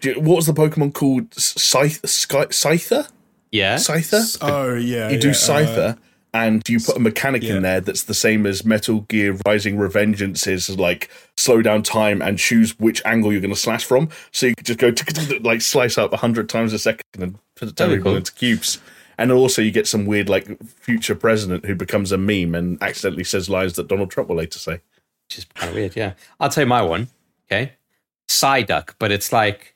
[0.00, 1.32] Do you- What was the Pokemon called?
[1.34, 3.08] Scythe, Sky, Scyther?
[3.50, 3.76] Yeah.
[3.76, 4.36] Scyther?
[4.42, 5.98] oh yeah, you do yeah, uh, Scyther,
[6.34, 7.56] and you put a mechanic yeah.
[7.56, 12.20] in there that's the same as Metal Gear Rising Revengeance is like slow down time
[12.20, 14.10] and choose which angle you're going to slash from.
[14.30, 14.92] So you could just go
[15.40, 18.16] like slice up a hundred times a second and put That'd cool.
[18.16, 18.78] into cubes.
[19.16, 23.24] And also you get some weird like future president who becomes a meme and accidentally
[23.24, 24.80] says lines that Donald Trump will later say.
[25.28, 26.12] Which is kind of weird, yeah.
[26.40, 27.08] I'll tell you my one,
[27.46, 27.72] okay?
[28.28, 29.74] Psyduck, but it's like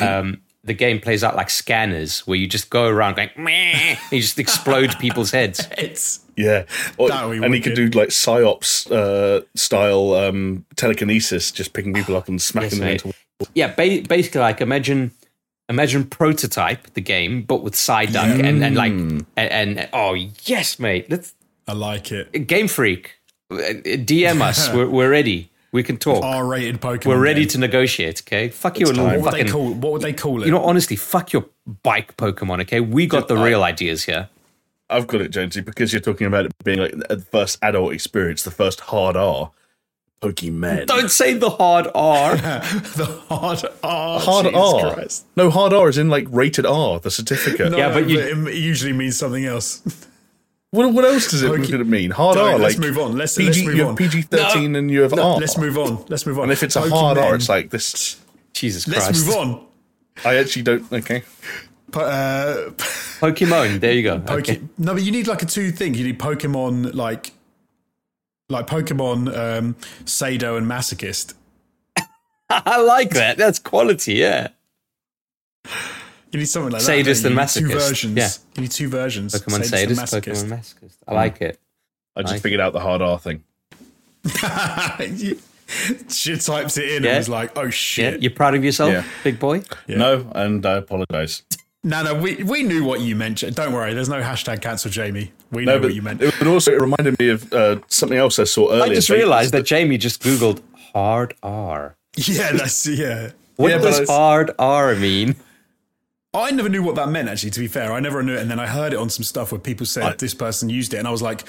[0.00, 4.20] um, the game plays out like scanners where you just go around going, meh, you
[4.20, 5.66] just explode people's heads.
[5.78, 6.64] It's Yeah,
[6.98, 11.72] or, That would be and he could do like psyops uh, style um, telekinesis, just
[11.72, 13.04] picking people up and Yes, smacking them mate.
[13.04, 13.16] into.
[13.54, 15.10] Yeah, ba- basically, like imagine,
[15.68, 21.10] imagine prototype the game, but with Psyduck and, and like, and, and oh yes, mate,
[21.10, 21.34] let's
[21.66, 22.46] I like it.
[22.46, 23.18] Game Freak,
[23.50, 24.72] uh, DM us.
[24.74, 25.50] we're, we're ready.
[25.72, 26.22] We can talk.
[26.22, 27.06] R-rated Pokemon.
[27.06, 27.48] we're ready game.
[27.48, 28.20] to negotiate.
[28.22, 29.20] Okay, fuck you, It's little time.
[29.22, 29.52] What would they fucking.
[29.52, 29.72] call?
[29.74, 30.46] What would they call it?
[30.46, 31.46] You know, honestly, fuck your
[31.82, 32.60] bike Pokemon.
[32.62, 34.28] Okay, we got the I- real ideas here.
[34.90, 38.42] I've got it, Jonesy, because you're talking about it being like the first adult experience,
[38.42, 39.50] the first hard R.
[40.20, 40.86] Pokemon.
[40.86, 42.36] Don't say the hard R.
[42.36, 44.20] the hard R.
[44.20, 44.92] hard Jesus R.
[44.94, 45.24] Christ.
[45.34, 47.72] No, hard R is in like rated R, the certificate.
[47.72, 49.80] No, Yeah, but you- it usually means something else.
[50.72, 52.10] What, what else does it, Poke- could it mean?
[52.10, 53.16] Hard Don't, R, let's like move on.
[53.16, 53.94] Let's- PG, let's move you on.
[53.96, 55.38] PG thirteen and you have No, R.
[55.38, 56.04] let's move on.
[56.08, 56.44] Let's move on.
[56.44, 58.18] And if it's a hard R, it's like this.
[58.54, 59.06] Jesus Christ.
[59.08, 59.66] Let's move on.
[60.24, 60.90] I actually don't.
[60.92, 61.22] Okay,
[61.90, 62.70] Po- uh,
[63.20, 63.80] Pokemon.
[63.80, 64.18] There you go.
[64.20, 64.60] Poke- Okay.
[64.78, 65.94] No, but you need like a two thing.
[65.94, 67.32] You need Pokemon like
[68.48, 71.34] like Pokemon um Sado and Masochist.
[72.50, 73.36] I like that.
[73.36, 74.14] That's quality.
[74.14, 74.48] Yeah.
[76.32, 77.28] You need something like Sadist that.
[77.28, 77.62] don't and you?
[77.62, 77.88] You Two Masochist.
[77.88, 78.16] versions.
[78.16, 78.28] Yeah.
[78.56, 79.34] You need two versions.
[79.34, 80.96] Pokemon Sadist Sadist, and Pokemon Masochist.
[81.06, 81.60] I like it.
[82.16, 82.40] I just Nice.
[82.42, 83.42] figured out the hard R thing.
[86.10, 87.10] She types it in Yeah.
[87.10, 87.70] and was like, "Oh Yeah.
[87.70, 89.04] shit!" You proud of yourself, Yeah.
[89.24, 89.62] big boy?
[89.88, 91.42] No, and I apologise.
[91.82, 93.42] No, no, we we knew what you meant.
[93.54, 93.94] Don't worry.
[93.94, 95.32] There's no hashtag cancel Jamie.
[95.50, 96.20] We No, know but what you meant.
[96.22, 98.84] it, but also it reminded me of uh, something else I saw earlier.
[98.84, 100.60] I just realized that Jamie just Googled
[100.92, 101.96] hard R.
[102.16, 103.30] yeah, that's yeah.
[103.56, 105.36] What Yeah, does it's- hard R mean?
[106.34, 107.28] I never knew what that meant.
[107.28, 108.40] Actually, to be fair, I never knew it.
[108.40, 110.94] And then I heard it on some stuff where people said I- this person used
[110.94, 111.46] it, and I was like,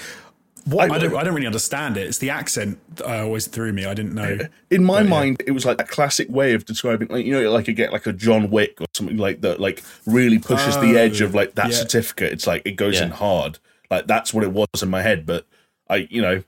[0.66, 0.90] "What?
[0.90, 1.16] I, I- don't.
[1.16, 2.06] I don't really understand it.
[2.06, 3.86] It's the accent that uh, always threw me.
[3.86, 4.38] I didn't know."
[4.70, 5.10] in my But, yeah.
[5.10, 7.92] mind, it was like a classic way of describing, like you know, like you get
[7.92, 11.34] like a John Wick or something like that, like really pushes the Oh, edge of
[11.34, 11.76] like that yeah.
[11.76, 12.32] certificate.
[12.32, 13.04] It's like it goes Yeah.
[13.06, 13.58] in hard.
[13.90, 15.24] Like that's what it was in my head.
[15.24, 15.46] But
[15.88, 16.44] I, you know, it,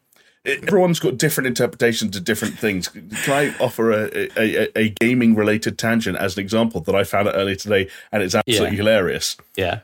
[0.47, 2.89] everyone's got different interpretations of different things.
[2.89, 7.05] Can I offer a a, a, a gaming related tangent as an example that I
[7.05, 8.83] found out earlier today, and it's absolutely Yeah.
[8.83, 9.37] hilarious.
[9.57, 9.81] Yeah.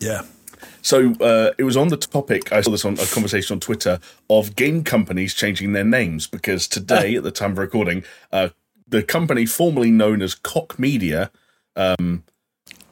[0.00, 0.22] yeah.
[0.82, 2.52] So uh, it was on the topic.
[2.52, 3.98] I saw this on a conversation on Twitter
[4.30, 8.50] of game companies changing their names because today, at the time of recording, uh,
[8.86, 11.32] the company formerly known as Koch Media
[11.74, 12.22] um,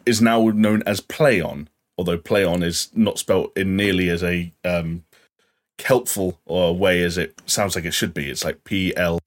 [0.05, 1.69] is now known as Plaion.
[1.97, 5.05] Although Plaion is not spelt in nearly as a um,
[5.83, 8.31] helpful uh, way as it sounds like it should be.
[8.31, 9.19] It's like P L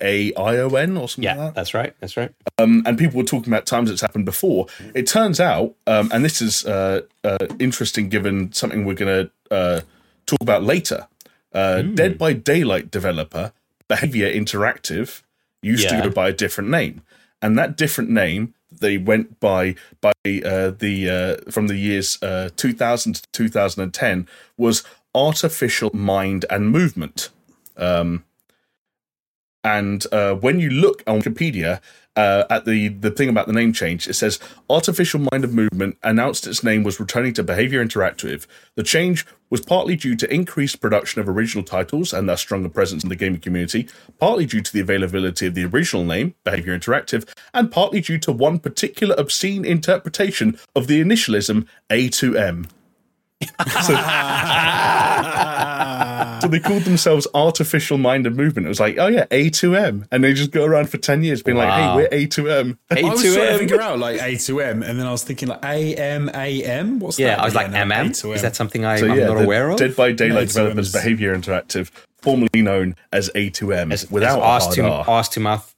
[0.00, 1.36] A I O N or something yeah.
[1.36, 1.94] like that That's right.
[2.00, 2.32] That's right.
[2.58, 4.66] um, and people were talking about times it's happened before.
[4.94, 9.54] It turns out, um, and this is uh, uh, interesting given something we're going to
[9.54, 9.80] uh,
[10.26, 11.06] talk about later.
[11.52, 13.52] Uh, Dead by Daylight developer
[13.88, 15.22] Behavior Interactive
[15.62, 15.96] used Yeah.
[16.02, 17.02] to go by a different name,
[17.42, 21.10] and that different name they went by by uh, the
[21.44, 27.30] uh, from the years uh, 2000 to 2010 was Artificial Mind and Movement.
[29.62, 31.80] And uh, when you look on Wikipedia
[32.16, 34.38] uh, at the, the thing about the name change, it says
[34.70, 38.46] Artificial Mind of Movement announced its name was returning to Behavior Interactive.
[38.74, 43.02] The change was partly due to increased production of original titles and their stronger presence
[43.02, 47.28] in the gaming community, partly due to the availability of the original name, Behavior Interactive,
[47.52, 52.66] and partly due to one particular obscene interpretation of the initialism A2M.
[53.40, 53.94] So,
[56.40, 58.66] so they called themselves Artificial Mind and Movement.
[58.66, 61.56] It was like, oh yeah, A2M, and they just go around for ten years being
[61.56, 61.96] Wow.
[61.96, 62.78] like, hey, we're A2M.
[62.90, 63.58] I was trying to A2M.
[63.58, 66.98] figure out like A2M, and then I was thinking like AMAM.
[67.00, 67.22] What's that?
[67.22, 67.88] Yeah, I was like, again?
[67.88, 68.10] MM?
[68.10, 68.34] A2M.
[68.34, 69.78] Is that something I, So I'm yeah, not aware of?
[69.78, 71.90] Dead by Daylight A2M developers is- Behavior Interactive,
[72.22, 75.04] formerly known as A2M, As- without as a arse hard to, R.
[75.08, 75.69] arse to mouth.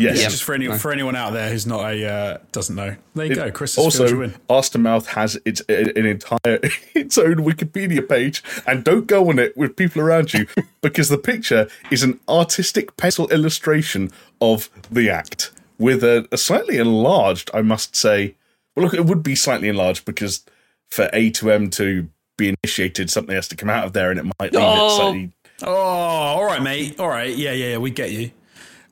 [0.00, 0.20] Yes.
[0.22, 2.96] Yeah, just for any, for anyone out there who's not a uh, doesn't know.
[3.14, 3.50] There you go.
[3.50, 4.82] Chris has filled you Also, in.
[4.82, 6.38] Mouth has its an entire
[6.94, 10.46] its own Wikipedia page, and don't go on it with people around you
[10.82, 16.78] because the picture is an artistic pencil illustration of the act with a, a slightly
[16.78, 18.36] enlarged, I must say.
[18.76, 20.44] Well, look, it would be slightly enlarged because
[20.90, 24.18] for A to M to be initiated, something has to come out of there, and
[24.18, 24.96] it might leave it Oh.
[24.98, 25.32] slightly.
[25.62, 26.98] Oh, all right, mate.
[26.98, 27.34] All right.
[27.34, 27.78] Yeah, yeah, yeah.
[27.78, 28.32] We get you.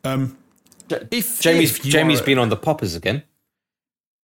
[0.05, 0.37] Um,
[1.11, 3.23] if Jamie's if you Jamie's are- been on the poppers again.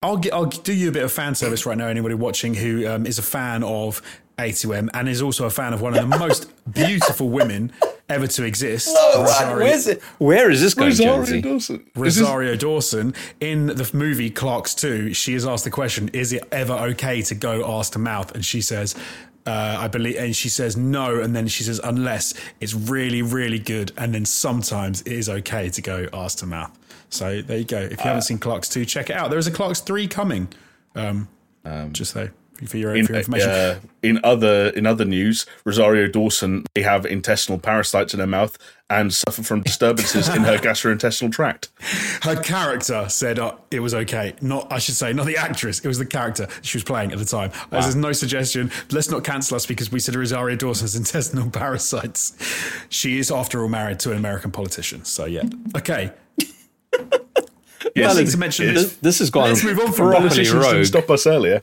[0.01, 1.89] I'll get, I'll do you a bit of fan service right now.
[1.89, 4.01] Anybody watching who um, is a fan of
[4.39, 7.73] A2M and is also a fan of one of the most beautiful women
[8.09, 10.01] ever to exist, Rosario, it?
[10.19, 11.41] Where is this going, Rosario Jonesy?
[11.43, 11.77] Dawson.
[11.97, 15.15] Is this- Rosario Dawson in the movie Clerks 2.
[15.15, 18.45] She is asked the question, "Is it ever okay to go arse to mouth?" And
[18.45, 18.95] she says.
[19.49, 23.59] Uh, I believe, and she says no, and then she says unless it's really, really
[23.59, 26.79] good, and then sometimes it is okay to go arse to mouth.
[27.09, 27.81] So there you go.
[27.81, 29.31] If you haven't seen Clerks two, check it out.
[29.31, 30.49] There is a Clerks three coming.
[30.95, 31.29] Um,
[31.93, 32.29] just so
[32.67, 33.51] for your, in, for your information.
[33.51, 38.59] uh, in other in other news, Rosario Dawson may have intestinal parasites in her mouth
[38.91, 41.69] and suffer from disturbances in her gastrointestinal tract.
[42.23, 44.35] Her character said uh, it was okay.
[44.41, 45.81] Not, I should say, not the actress.
[45.81, 47.51] It was the character she was playing at the time.
[47.71, 48.71] As There's no suggestion.
[48.91, 52.33] Let's not cancel us because we said Rosario Dawson has intestinal parasites.
[52.89, 55.05] She is, after all, married to an American politician.
[55.05, 55.45] So yeah,
[55.77, 56.13] okay.
[57.95, 60.67] Yes, I need to mention This, this has gone Let's move on from properly politicians
[60.67, 61.63] didn't stop us earlier.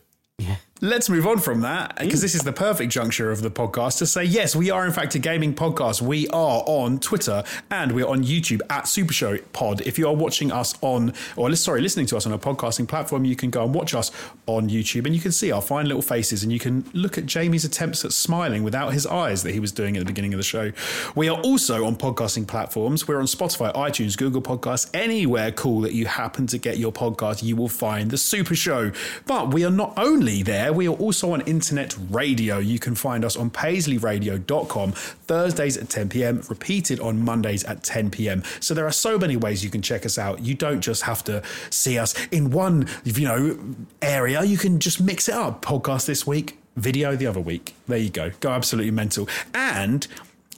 [0.86, 4.06] Let's move on from that because this is the perfect juncture of the podcast to
[4.06, 6.00] say yes, we are in fact a gaming podcast.
[6.00, 9.82] We are on Twitter and we're on YouTube at Super Show Pod.
[9.82, 13.26] If you are watching us on, or sorry, listening to us on a podcasting platform,
[13.26, 14.12] you can go and watch us
[14.46, 17.26] on YouTube and you can see our fine little faces and you can look at
[17.26, 20.38] Jamie's attempts at smiling without his eyes that he was doing at the beginning of
[20.38, 20.72] the show.
[21.16, 23.08] We are also on podcasting platforms.
[23.08, 27.42] We're on Spotify, iTunes, Google Podcasts, anywhere cool that you happen to get your podcast,
[27.42, 28.92] you will find the Super Show.
[29.26, 32.58] But we are not only there, we are also on internet radio.
[32.58, 38.12] You can find us on paisleyradio.com Thursdays at 10 p.m., repeated on Mondays at 10
[38.12, 38.44] p.m.
[38.60, 40.42] So there are so many ways you can check us out.
[40.42, 43.60] You don't just have to see us in one, you know,
[44.02, 44.44] area.
[44.44, 45.64] You can just mix it up.
[45.64, 47.76] Podcast this week, video the other week.
[47.88, 48.32] There you go.
[48.40, 49.28] Go absolutely mental.
[49.54, 50.08] And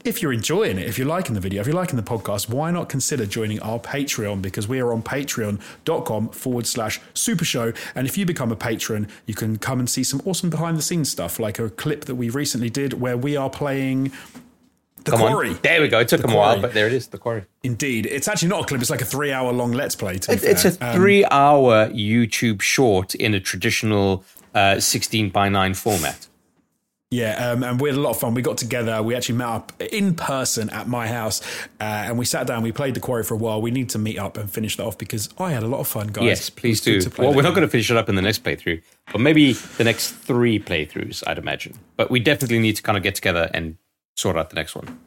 [0.08, 2.72] if you're enjoying it, if you're liking the video, if you're liking the podcast, why
[2.72, 4.42] not consider joining our Patreon?
[4.42, 7.74] Because we are on patreon.com forward slash super show.
[7.96, 10.82] And if you become a patron, you can come and see some awesome behind the
[10.82, 14.12] scenes stuff, like a clip that we recently did where we are playing
[15.04, 15.50] the Come quarry.
[15.52, 15.60] on.
[15.62, 16.00] There we go.
[16.00, 17.46] It took The them a while, but there it is, the quarry.
[17.64, 18.06] Indeed.
[18.08, 20.16] It's actually not a clip, it's like a three hour long let's play.
[20.16, 20.78] It- It's a.
[20.86, 26.27] Um, three hour YouTube short in a traditional uh, 16 by 9 format.
[27.10, 28.34] Yeah, um, and we had a lot of fun.
[28.34, 29.02] We got together.
[29.02, 31.42] We actually met up in person at my house,
[31.80, 32.64] uh, and we sat down.
[32.64, 33.62] We played the quarry for a while.
[33.62, 35.88] We need to meet up and finish that off because I had a lot of
[35.88, 36.26] fun, guys.
[36.26, 36.96] Yes, please do.
[36.96, 38.82] good to play Well, we're not going to finish it up in the next playthrough,
[39.14, 41.80] but maybe the next three playthroughs, I'd imagine.
[41.96, 43.78] But we definitely need to kind of get together and
[44.18, 45.00] sort out the next one.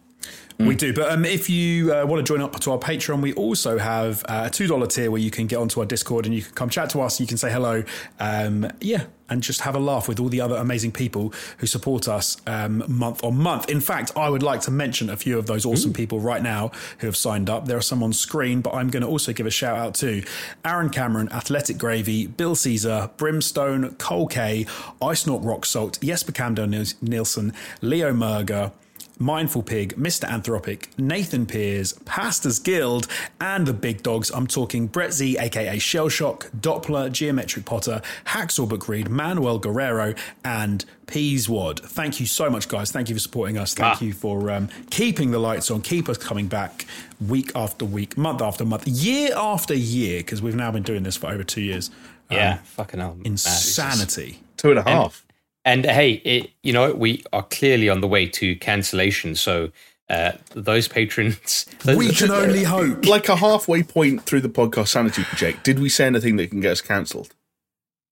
[0.67, 3.33] We do, but um, if you uh, want to join up to our Patreon, we
[3.33, 6.35] also have uh, a two dollar tier where you can get onto our Discord and
[6.35, 7.19] you can come chat to us.
[7.19, 7.83] You can say hello,
[8.19, 12.09] um, yeah, and just have a laugh with all the other amazing people who support
[12.09, 13.71] us um, month on month.
[13.71, 16.73] In fact, I would like to mention a few of those awesome people right now
[16.99, 17.67] who have signed up.
[17.67, 20.23] There are some on screen, but I'm going to also give a shout out to
[20.65, 24.67] Aaron Cameron, Athletic Gravy, Bill Caesar, Brimstone, Cole K,
[25.01, 26.67] Ice Nork Rock Salt, Jesper Camdo
[27.01, 28.73] Nielsen, Leo Merger.
[29.21, 30.25] Mindful Pig, Mr.
[30.29, 33.07] Anthropic, Nathan Piers, Pastors Guild,
[33.41, 34.31] and the big dogs.
[34.31, 40.87] I'm talking Brett Z, aka Shellshock, Doppler, Geometric Potter, Hacksaw Book Read, Manuel Guerrero, and
[41.07, 41.81] Peaswad.
[41.81, 42.91] Thank you so much, guys.
[42.93, 43.75] Thank you for supporting us.
[43.75, 44.05] Thank Ah.
[44.05, 46.87] you for um, keeping the lights on, keep us coming back
[47.21, 51.19] week after week, month after month, year after year, because we've now been doing this
[51.19, 51.91] for over two years.
[52.31, 53.19] Um, Yeah, fucking hell.
[53.25, 54.41] Insanity.
[54.57, 55.27] Two and a half.
[55.65, 59.35] And hey, it, you know, we are clearly on the way to cancellation.
[59.35, 59.71] So
[60.11, 61.67] uh, those patrons.
[61.87, 63.07] We can only hope.
[63.07, 66.61] like a halfway point through the podcast sanity project, did we say anything that can
[66.61, 67.35] get us cancelled?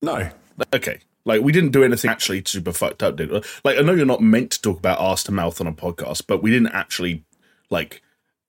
[0.01, 0.30] No.
[0.72, 1.01] Okay.
[1.24, 3.42] Like we didn't do anything actually super fucked up, did we?
[3.64, 6.22] Like I know you're not meant to talk about arse to mouth on a podcast,
[6.26, 7.24] but we didn't actually
[7.68, 8.01] like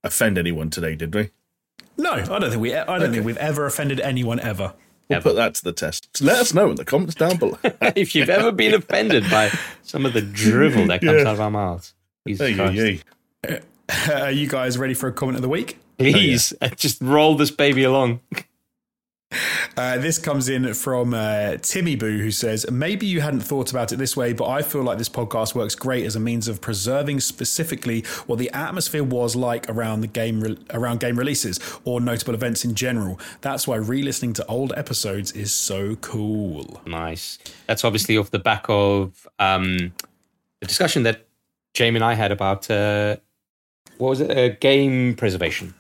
[0.03, 1.31] offend anyone today, did we?
[1.97, 2.73] No, I don't think we.
[2.75, 4.73] I don't think we've ever offended anyone ever.
[5.09, 5.29] We'll ever.
[5.29, 6.21] put that to the test.
[6.21, 7.57] Let us know in the comments down below.
[7.95, 9.49] if you've ever been offended by
[9.81, 11.27] some of the drivel that comes Yeah.
[11.29, 11.93] out of our mouths.
[12.27, 13.01] Jesus Hey, hey,
[13.47, 13.59] hey.
[13.89, 15.77] Uh, are you guys ready for a comment of the week?
[15.97, 18.19] Please, oh, just roll this baby along.
[19.77, 23.91] Uh, this comes in from uh, Timmy Boo, who says, Maybe you hadn't thought about
[23.91, 26.59] it this way, but I feel like this podcast works great as a means of
[26.61, 32.01] preserving specifically what the atmosphere was like around the game re- around game releases or
[32.01, 33.19] notable events in general.
[33.41, 36.81] That's why re-listening to old episodes is so cool.
[36.85, 37.37] Nice.
[37.67, 39.93] That's obviously off the back of um,
[40.59, 41.27] the discussion that
[41.73, 43.17] Jamie and I had about uh,
[43.97, 44.31] what was it?
[44.31, 45.75] Uh, game preservation.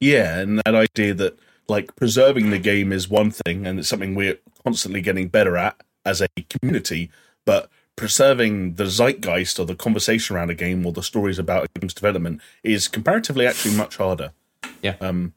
[0.00, 1.38] Yeah, and that idea that
[1.68, 5.76] like preserving the game is one thing, and it's something we're constantly getting better at
[6.04, 7.10] as a community.
[7.44, 11.78] But preserving the zeitgeist or the conversation around a game or the stories about a
[11.80, 14.32] game's development is comparatively actually much harder.
[14.82, 14.96] Yeah.
[15.00, 15.32] Um,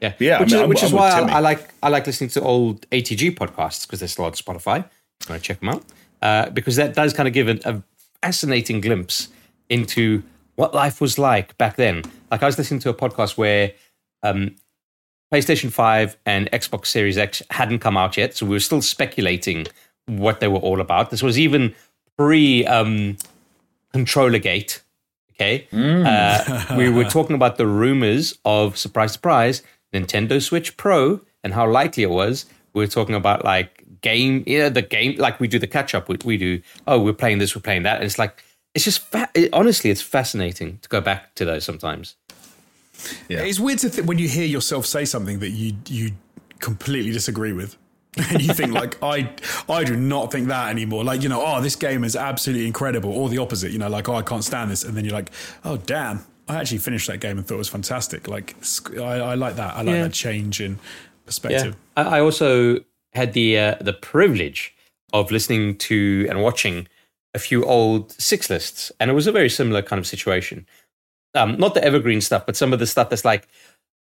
[0.00, 2.06] Yeah, Yeah, I which, mean, is, I'm- is I'm why I, I like I like
[2.06, 4.76] listening to old ATG podcasts because there's a lot on Spotify.
[4.84, 5.84] I'm going to check them out
[6.22, 7.82] uh, because that does kind of give an, a
[8.22, 9.28] fascinating glimpse
[9.68, 10.22] into
[10.56, 12.02] what life was like back then.
[12.30, 13.72] Like I was listening to a podcast where
[14.22, 14.54] um,
[15.32, 19.66] PlayStation Five and Xbox Series X hadn't come out yet, so we were still speculating
[20.06, 21.10] what they were all about.
[21.10, 21.74] This was even
[22.16, 23.16] pre um,
[23.92, 24.82] Controller Gate.
[25.34, 29.62] Okay, uh, we were talking about the rumors of surprise, surprise,
[29.94, 32.46] Nintendo Switch Pro and how likely it was.
[32.72, 36.08] We were talking about like game, yeah, the game, like we do the catch up.
[36.08, 36.60] We, we do.
[36.86, 38.42] Oh, we're playing this, we're playing that, and it's like
[38.74, 42.16] it's just fa- it, honestly, it's fascinating to go back to those sometimes.
[43.28, 43.40] Yeah.
[43.40, 46.12] It's weird to think when you hear yourself say something that you you
[46.60, 47.76] completely disagree with.
[48.30, 49.30] and you think like I
[49.68, 51.04] I do not think that anymore.
[51.04, 53.70] Like you know, oh, this game is absolutely incredible, or the opposite.
[53.70, 55.30] You know, like oh, I can't stand this, and then you're like,
[55.64, 58.26] oh, damn, I actually finished that game and thought it was fantastic.
[58.26, 58.56] Like
[58.96, 59.74] I, I like that.
[59.76, 60.02] I like Yeah.
[60.04, 60.78] that change in
[61.26, 61.76] perspective.
[61.96, 62.80] I, I also
[63.12, 64.74] had the uh, the privilege
[65.12, 66.88] of listening to and watching
[67.34, 70.66] a few old six lists, and it was a very similar kind of situation.
[71.38, 73.48] Um, not the evergreen stuff, but some of the stuff that's like,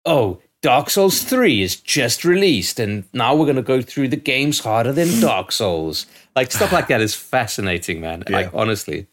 [0.04, 4.16] oh, Dark Souls three is just released, and now we're going to go through the
[4.16, 6.06] games harder than Dark Souls.
[6.34, 8.24] Like stuff like that is fascinating, man.
[8.28, 9.06] Like honestly,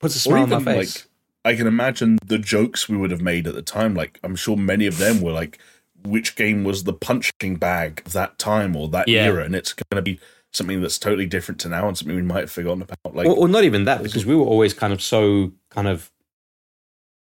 [0.00, 0.96] puts a smile on my face.
[1.44, 3.94] like I can imagine the jokes we would have made at the time.
[3.94, 5.58] Like I'm sure many of them were like,
[6.04, 9.26] which game was the punching bag of that time or that Yeah.
[9.26, 10.18] era, and it's going to be
[10.52, 13.14] something that's totally different to now and something we might have forgotten about.
[13.14, 16.10] Like or, or not even that because we were always kind of so kind of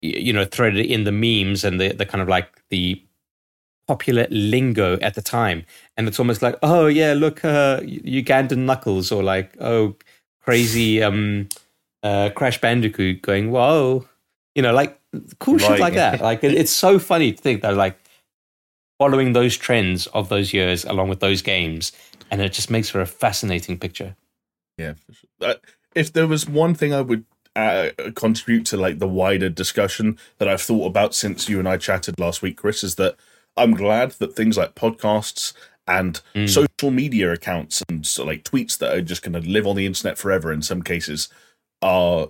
[0.04, 3.02] you know threaded in the memes and the, the kind of like the
[3.86, 5.64] popular lingo at the time.
[5.96, 9.96] And it's almost like oh yeah look uh ugandan knuckles or like oh
[10.42, 11.48] crazy um
[12.02, 14.06] uh crash bandicoot going whoa.
[14.54, 15.00] You know like
[15.38, 16.20] cool shit like that.
[16.20, 17.98] Like it, it's so funny to think that like
[18.98, 21.92] following those trends of those years along with those games
[22.30, 24.16] and it just makes for a fascinating picture.
[24.78, 25.28] Yeah, for sure.
[25.40, 25.54] Uh,
[25.94, 27.24] if there was one thing I would
[27.56, 31.76] uh, contribute to like the wider discussion that I've thought about since you and I
[31.76, 33.16] chatted last week, Chris, is that
[33.56, 35.52] I'm glad that things like podcasts
[35.86, 39.76] and social media accounts and so like tweets that are just going to live on
[39.76, 41.28] the internet forever in some cases
[41.82, 42.28] are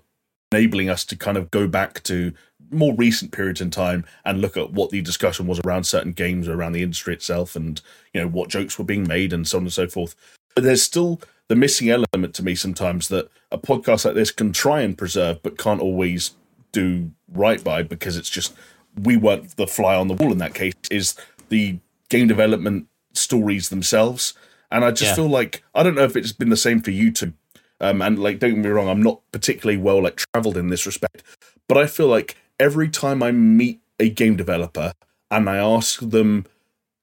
[0.50, 2.32] enabling us to kind of go back to
[2.70, 6.48] more recent periods in time and look at what the discussion was around certain games
[6.48, 7.80] or around the industry itself and
[8.12, 10.14] you know what jokes were being made and so on and so forth.
[10.54, 14.52] But there's still the missing element to me sometimes that a podcast like this can
[14.52, 16.32] try and preserve but can't always
[16.72, 18.54] do right by because it's just
[19.02, 21.14] we weren't the fly on the wall in that case is
[21.48, 21.78] the
[22.08, 24.34] game development stories themselves
[24.70, 25.14] and i just Yeah.
[25.16, 27.32] feel like i don't know if it's been the same for you two
[27.80, 30.86] um, and like don't get me wrong i'm not particularly well like traveled in this
[30.86, 31.22] respect
[31.68, 34.92] but i feel like every time i meet a game developer
[35.30, 36.46] and i ask them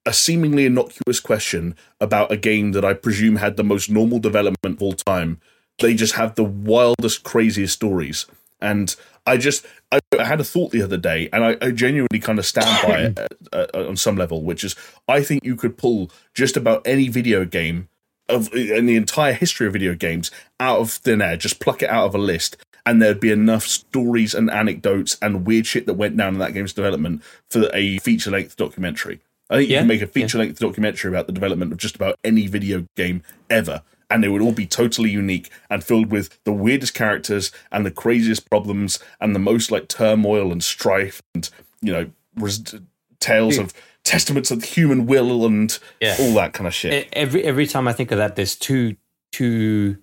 [0.04, 4.76] a seemingly innocuous question about a game that I presume had the most normal development
[4.76, 5.40] of all time.
[5.78, 8.26] They just have the wildest, craziest stories.
[8.60, 8.94] And
[9.26, 12.38] I just, I, I had a thought the other day, and I, I genuinely kind
[12.38, 13.18] of stand by it
[13.52, 14.76] uh, uh, on some level, which is
[15.08, 17.88] I think you could pull just about any video game
[18.28, 20.30] of in the entire history of video games
[20.60, 23.64] out of thin air, just pluck it out of a list, and there'd be enough
[23.64, 27.98] stories and anecdotes and weird shit that went down in that game's development for a
[27.98, 29.20] feature length documentary.
[29.52, 31.94] I think you Yeah, can make a feature length documentary about the development of just
[31.94, 33.82] about any video game ever.
[34.08, 37.90] And they would all be totally unique and filled with the weirdest characters and the
[37.90, 41.48] craziest problems and the most like turmoil and strife and,
[41.80, 42.74] you know, res-
[43.20, 43.62] tales hmm.
[43.62, 43.74] of
[44.04, 46.16] testaments of the human will and Yeah.
[46.18, 47.08] all that kind of shit.
[47.12, 48.96] Every every time I think of that, there's two
[49.32, 49.98] two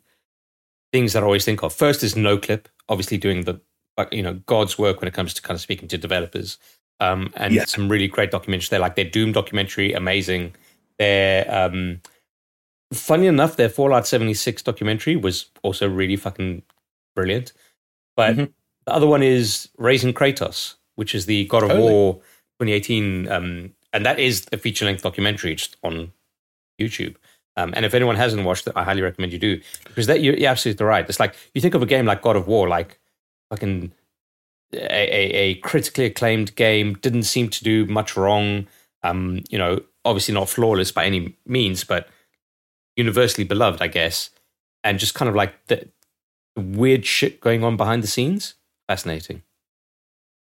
[0.92, 1.74] things that I always think of.
[1.74, 3.62] First is Noclip, obviously doing the
[3.98, 6.58] like you know God's work when it comes to kind of speaking to developers,
[7.00, 7.66] um, and Yeah.
[7.66, 10.54] some really great documentaries there, like their Doom documentary, amazing.
[10.98, 12.02] Their um,
[12.94, 16.64] funny enough, their Fallout 76 documentary was also really fucking
[17.16, 17.54] brilliant.
[18.16, 18.54] But Mhm.
[18.86, 21.92] the other one is Raising Kratos, which is the God of Totally.
[21.92, 22.14] War
[22.60, 26.12] 2018, um, and that is a feature length documentary just on
[26.80, 27.16] YouTube.
[27.56, 30.36] Um, and if anyone hasn't watched it, I highly recommend you do because that you're,
[30.36, 31.08] you're absolutely right.
[31.08, 33.00] It's like you think of a game like God of War, like
[33.50, 33.92] fucking
[34.74, 38.68] a, a, critically acclaimed game, didn't seem to do much wrong.
[39.04, 42.08] Um, you know, obviously not flawless by any means, but
[42.96, 44.30] universally beloved, I guess.
[44.84, 45.90] And just kind of like the,
[46.56, 48.56] the weird shit going on behind the scenes.
[48.88, 49.44] Fascinating.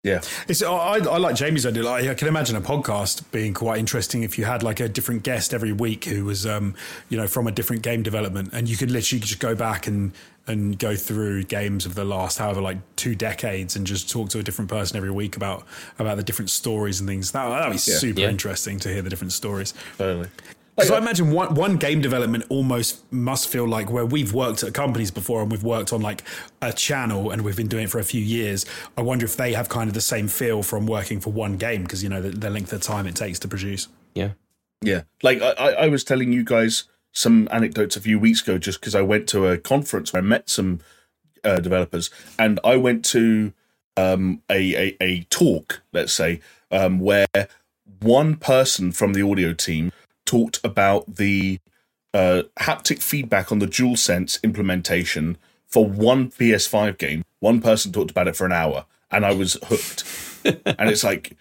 [0.03, 0.21] Yeah.
[0.49, 1.85] It's, I, I like Jamie's idea.
[1.85, 5.23] Like, I can imagine a podcast being quite interesting if you had like a different
[5.23, 6.75] guest every week who was, um,
[7.09, 10.13] you know, from a different game development, and you could literally just go back and
[10.49, 14.41] and go through games of the last however like two decades and just talk to
[14.41, 15.65] a different person every week about
[16.01, 17.31] about the different stories and things.
[17.31, 18.29] That that'd be super Yeah.
[18.29, 19.73] interesting to hear the different stories.
[19.99, 20.29] Totally.
[20.77, 24.73] Because I imagine one, one game development almost must feel like where we've worked at
[24.73, 26.23] companies before and we've worked on like
[26.63, 28.65] a channel and we've been doing it for a few years.
[28.97, 31.83] I wonder if they have kind of the same feel from working for one game
[31.83, 33.89] because you know the, the length of time it takes to produce.
[34.15, 34.31] Yeah.
[34.83, 38.59] Yeah, like I, I I was telling you guys some anecdotes a few weeks ago,
[38.59, 40.81] just because I went to a conference where I met some
[41.45, 43.53] uh, developers, and I went to
[43.97, 47.27] um, a, a a talk, let's say, um, where
[48.01, 49.93] one person from the audio team
[50.33, 51.61] talked about the
[52.15, 57.23] uh, haptic feedback on the DualSense implementation for one PS5 game.
[57.41, 60.05] One person talked about it for an hour, and I was hooked.
[60.79, 61.33] and it's like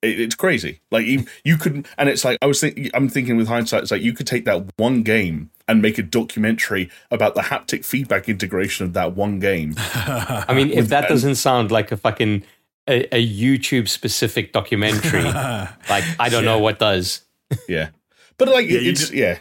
[0.00, 0.80] it, it's crazy.
[0.90, 2.90] Like you, you could, and it's like I was thinking.
[2.94, 6.02] I'm thinking with hindsight, it's like you could take that one game and make a
[6.02, 9.74] documentary about the haptic feedback integration of that one game.
[9.94, 12.44] I mean, if that doesn't sound like a fucking
[12.88, 15.22] a, a YouTube specific documentary,
[15.90, 17.26] like I don't know what does.
[17.68, 17.88] yeah,
[18.38, 19.38] but like you it's just- yeah,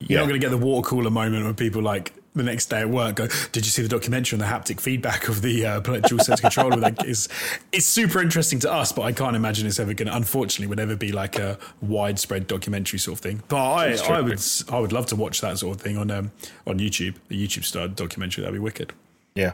[0.00, 2.80] You're not going to get the water cooler moment when people like the next day
[2.80, 5.80] at work go, "Did you see the documentary on the haptic feedback of the uh,
[5.80, 7.28] dual sense controller?" Like, it's
[7.72, 10.08] it's super interesting to us, but I can't imagine it's ever going.
[10.08, 13.42] to Unfortunately, would ever be like a widespread documentary sort of thing.
[13.48, 13.96] But I.
[14.08, 14.40] I would
[14.70, 16.30] I would love to watch that sort of thing on um,
[16.66, 18.42] on YouTube, the YouTube star documentary.
[18.42, 18.92] That'd be wicked.
[19.34, 19.52] yeah.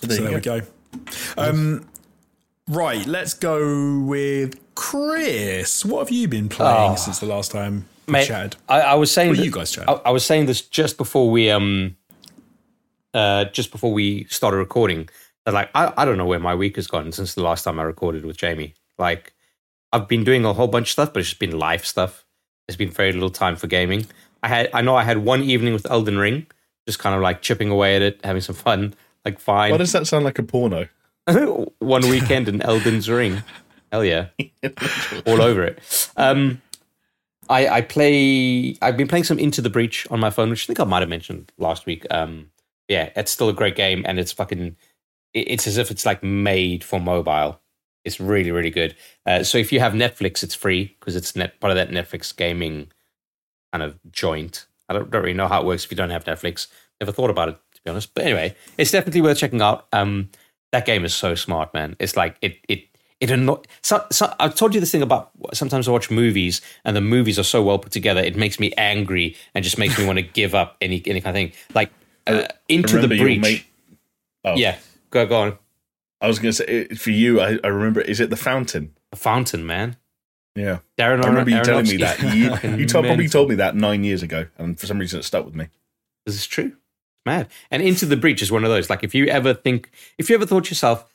[0.00, 0.54] There So there go.
[0.54, 0.66] we go.
[1.36, 1.86] Um,
[2.68, 5.84] right, let's go with Chris.
[5.84, 6.96] What have you been playing Oh.
[6.96, 8.56] since the last time we Mate, chatted?
[8.68, 9.88] I, I was saying that- you guys chat.
[9.88, 11.96] I, I was saying this just before we um
[13.12, 15.08] uh just before we started recording.
[15.44, 17.78] That like I, I don't know where my week has gone since the last time
[17.78, 18.74] I recorded with Jamie.
[18.98, 19.32] Like
[19.92, 22.24] I've been doing a whole bunch of stuff, but it's just been life stuff.
[22.66, 24.06] There's been very little time for gaming.
[24.42, 26.46] I had I know I had one evening with Elden Ring,
[26.86, 28.94] just kind of like chipping away at it, having some fun.
[29.24, 29.70] Like fine.
[29.70, 30.88] Why does that sound like a porno?
[31.78, 33.42] one weekend in Elden's Ring.
[33.90, 34.26] Hell yeah.
[35.26, 36.10] All over it.
[36.16, 36.60] Um,
[37.48, 38.76] I, I play.
[38.82, 41.00] I've been playing some Into the Breach on my phone, which I think I might
[41.00, 42.06] have mentioned last week.
[42.10, 42.50] Um,
[42.88, 44.76] yeah, it's still a great game, and it's fucking.
[45.32, 47.60] it- It's as if it's like made for mobile.
[48.04, 48.94] It's really, really good.
[49.24, 52.36] Uh, so if you have Netflix, it's free because it's net, part of that Netflix
[52.36, 52.88] gaming
[53.72, 54.66] kind of joint.
[54.90, 56.66] I don't, don't really know how it works if you don't have Netflix.
[57.00, 58.12] Never thought about it to be honest.
[58.14, 59.86] But anyway, it's definitely worth checking out.
[59.92, 60.28] Um,
[60.74, 61.94] that game is so smart, man.
[62.00, 62.80] It's like it it
[63.20, 66.96] it anno- so, so I've told you this thing about sometimes I watch movies and
[66.96, 70.04] the movies are so well put together it makes me angry and just makes me
[70.04, 71.52] want to give up any any kind of thing.
[71.74, 71.90] Like
[72.26, 73.40] uh, into the breach.
[73.40, 73.66] mate-
[74.46, 74.56] Oh.
[74.56, 74.76] Yeah,
[75.10, 75.58] go go on.
[76.20, 77.40] I was going to say for you.
[77.40, 78.02] I, I remember.
[78.02, 78.92] Is it the fountain?
[79.10, 79.96] The fountain, man.
[80.54, 82.20] Yeah, Darren I remember you telling me that.
[82.20, 85.22] You, you told, probably told me that nine years ago, and for some reason it
[85.22, 85.64] stuck with me.
[86.26, 86.72] Is this is true.
[87.24, 87.48] It's mad.
[87.70, 88.90] And Into the Breach is one of those.
[88.90, 91.06] Like, if you ever think, if you ever thought to yourself,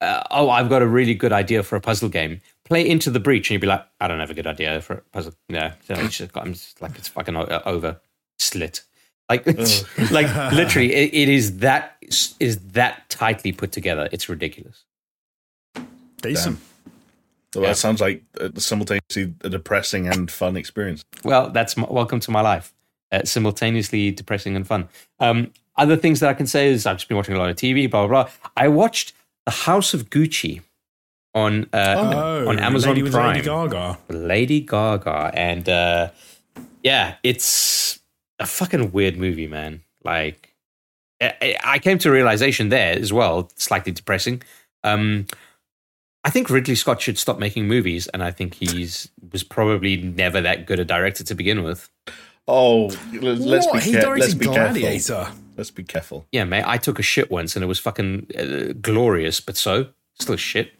[0.00, 3.20] uh, oh, I've got a really good idea for a puzzle game, play Into the
[3.20, 5.34] Breach, and you'd be like, I don't have a good idea for a puzzle.
[5.48, 8.00] Yeah, so it's just, I'm just like, it's fucking o- over,
[8.38, 8.82] slit.
[9.30, 9.46] Like,
[10.10, 11.96] like literally, it, it is that
[12.38, 14.08] is that tightly put together.
[14.12, 14.84] It's ridiculous.
[16.20, 16.58] Decent.
[17.54, 17.68] So Yeah.
[17.68, 21.04] that sounds like uh, simultaneously a depressing and fun experience.
[21.22, 22.74] Well, that's my, welcome to my life.
[23.12, 24.88] Uh, simultaneously depressing and fun.
[25.20, 27.56] Um, other things that I can say is I've just been watching a lot of
[27.56, 27.88] TV.
[27.90, 28.32] Blah blah blah.
[28.56, 29.12] I watched
[29.46, 30.62] The House of Gucci
[31.34, 33.34] on uh, Oh, on Amazon Lady with Prime.
[33.34, 33.98] Lady Gaga.
[34.08, 36.10] Lady Gaga, and uh,
[36.82, 38.00] yeah, it's
[38.38, 39.82] a fucking weird movie, man.
[40.02, 40.54] Like,
[41.20, 44.42] I, I came to a realization there as well, slightly depressing.
[44.82, 45.26] Um,
[46.24, 50.40] I think Ridley Scott should stop making movies, and I think he's was probably never
[50.40, 51.90] that good a director to begin with.
[52.46, 53.74] Oh, let- let's what?
[53.74, 55.26] be, he let's be careful.
[55.56, 56.26] Let's be careful.
[56.32, 59.88] Yeah, mate, I took a shit once, and it was fucking uh, glorious, but so
[60.18, 60.72] still shit.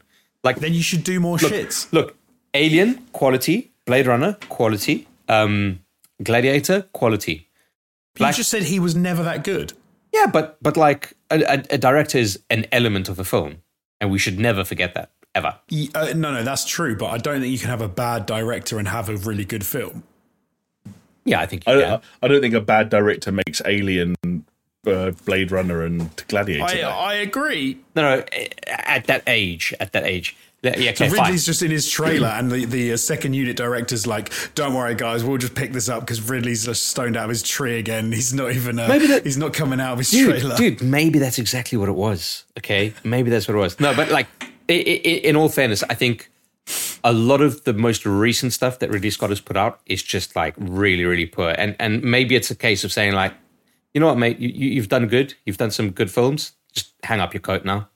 [0.42, 1.90] Like, Then you should do more shits.
[1.92, 2.16] look,
[2.52, 5.06] Alien quality, Blade Runner, quality.
[5.28, 5.80] Um,
[6.22, 7.48] Gladiator, quality.
[8.18, 9.72] You just said he was never that good.
[10.12, 13.56] Yeah, but but like a, a, a director is an element of a film,
[14.00, 15.56] and we should never forget that ever.
[15.94, 16.96] Uh, no, no, that's true.
[16.96, 19.66] But I don't think you can have a bad director and have a really good
[19.66, 20.04] film.
[21.24, 21.90] Yeah, I think you I, can.
[21.90, 24.14] don't, I don't think a bad director makes Alien,
[24.86, 26.64] uh, Blade Runner, and Gladiator.
[26.64, 26.80] I.
[26.82, 27.78] I agree.
[27.96, 28.24] No, no,
[28.66, 30.36] at that age, at that age.
[30.62, 31.24] Yeah, yeah, So okay, fine.
[31.24, 34.94] Ridley's just in his trailer, and the, the uh, second unit director's like, "Don't worry,
[34.94, 38.10] guys, we'll just pick this up because Ridley's just stoned out of his tree again.
[38.12, 38.78] He's not even.
[38.78, 41.76] Uh, Maybe that- he's not coming out of his dude, trailer." dude, maybe that's exactly
[41.76, 42.44] what it was.
[42.58, 43.78] Okay, maybe that's what it was.
[43.78, 46.30] No, but like, i i in all fairness, I think
[47.04, 50.34] a lot of the most recent stuff that Ridley Scott has put out is just
[50.36, 51.54] like really, really poor.
[51.58, 53.34] And and maybe it's a case of saying like,
[53.92, 55.34] you know what, mate, you, you- you've done good.
[55.44, 56.52] You've done some good films.
[56.72, 57.88] Just hang up your coat now.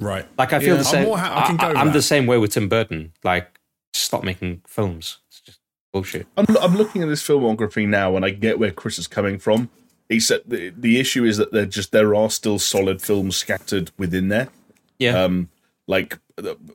[0.00, 0.26] Right.
[0.38, 0.82] Like I feel Yeah.
[0.82, 1.04] the I'm same.
[1.04, 3.12] more ha- I can go with am the same way with Tim Burton.
[3.24, 3.58] Like,
[3.92, 5.18] stop making films.
[5.28, 5.58] It's just
[5.92, 6.26] bullshit.
[6.36, 9.70] I'm, I'm looking at this filmography now, and I get where Chris is coming from.
[10.10, 14.28] Except the, the issue is that there just there are still solid films scattered within
[14.28, 14.48] there.
[14.98, 15.22] Yeah.
[15.22, 15.50] Um,
[15.88, 16.16] like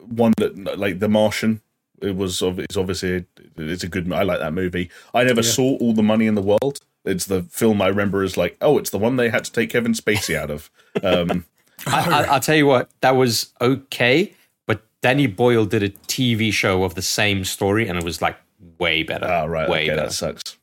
[0.09, 1.61] one that like The Martian.
[2.01, 3.23] It was ob- it's obviously
[3.55, 4.11] it's a good.
[4.11, 4.89] I like that movie.
[5.13, 6.79] I never saw All the Money in the World.
[7.05, 9.69] It's the film I remember as like, oh, it's the one they had to take
[9.69, 10.69] Kevin Spacey out of.
[11.01, 11.45] Um,
[11.87, 14.33] I, I, I'll tell you what, that was okay,
[14.65, 18.37] but Danny Boyle did a TV show of the same story, and it was like
[18.79, 19.25] way better.
[19.27, 20.01] ah, right, way okay, better.
[20.03, 20.57] that sucks.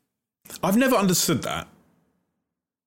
[0.62, 1.68] I've never understood that.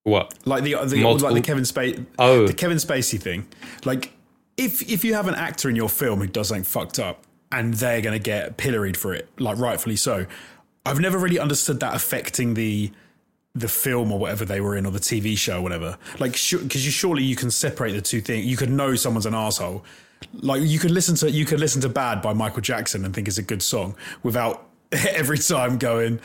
[0.03, 0.33] What?
[0.45, 2.45] Like the, the Multiple- like the Kevin Spacey Oh.
[2.45, 3.47] the Kevin Spacey thing.
[3.85, 4.11] Like
[4.57, 7.73] if if you have an actor in your film who does something fucked up and
[7.75, 10.25] they're going to get pilloried for it, like rightfully so,
[10.85, 12.91] I've never really understood that affecting the
[13.55, 15.97] the film or whatever they were in or the TV show or whatever.
[16.19, 18.45] Like because you surely you can separate the two things.
[18.45, 19.83] You could know someone's an asshole.
[20.33, 23.27] Like you could listen to you could listen to Bad by Michael Jackson and think
[23.27, 26.19] it's a good song without every time going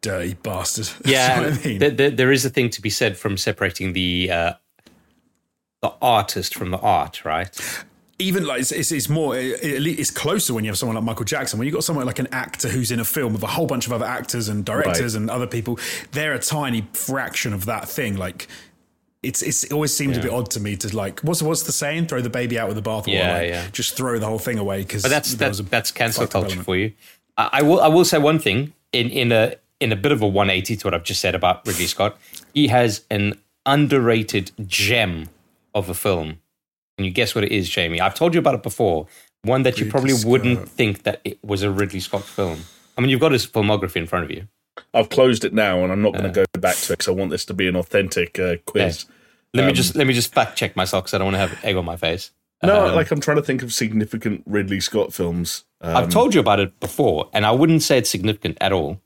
[0.00, 0.88] dirty bastard.
[1.04, 1.78] Yeah, I mean?
[1.78, 4.52] th- th- there is a thing to be said from separating the uh,
[5.82, 7.50] the artist from the art, right?
[8.18, 11.02] even like it's, it's, it's more it, it- it's closer when you have someone like
[11.02, 13.48] Michael Jackson when you've got someone like an actor who's in a film with a
[13.48, 15.22] whole bunch of other actors and directors Right.
[15.22, 15.76] and other people
[16.12, 18.46] they're a tiny fraction of that thing like
[19.24, 21.72] it's, it's it always seems a bit odd to me to like what's what's the
[21.72, 23.66] saying throw the baby out with the bathwater Yeah, like, yeah.
[23.72, 26.92] just throw the whole thing away because But that's that's that's cancel culture for you.
[27.36, 30.22] I, I will I will say one thing in in a in a bit of
[30.22, 32.16] a 180 to what I've just said about Ridley Scott.
[32.54, 33.34] He has an
[33.66, 35.28] underrated gem
[35.74, 36.38] of a film.
[36.98, 38.00] Can you guess what it is, Jamie?
[38.00, 39.06] I've told you about it before.
[39.44, 42.60] One that you probably wouldn't think that it was a Ridley Scott film.
[42.96, 44.46] I mean, you've got his filmography in front of you.
[44.94, 47.12] I've closed it now, and I'm not going to go back to it because I
[47.12, 49.06] want this to be an authentic uh, quiz.
[49.54, 51.40] Let Um, me just let me just fact check myself because I don't want to
[51.48, 52.30] have egg on my face.
[52.62, 55.64] No, Um, like I'm trying to think of significant Ridley Scott films.
[55.80, 59.00] Um, I've told you about it before, and I wouldn't say it's significant at all.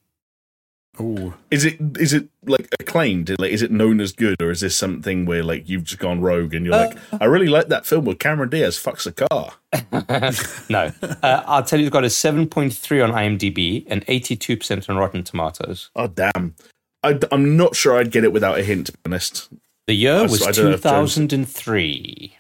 [1.00, 1.34] Ooh.
[1.50, 3.34] is it is it like acclaimed?
[3.38, 6.20] Like, is it known as good, or is this something where like you've just gone
[6.20, 9.52] rogue and you're like, I really like that film where Cameron Diaz fucks a car.
[10.70, 10.90] No,
[11.22, 15.90] uh, I'll tell you, it's got a 7.3 on IMDb and 82% on Rotten Tomatoes.
[15.94, 16.54] Oh damn!
[17.02, 18.86] I, am not sure I'd get it without a hint.
[18.86, 19.50] To be honest,
[19.86, 22.36] The year was I don't know if James- 2003.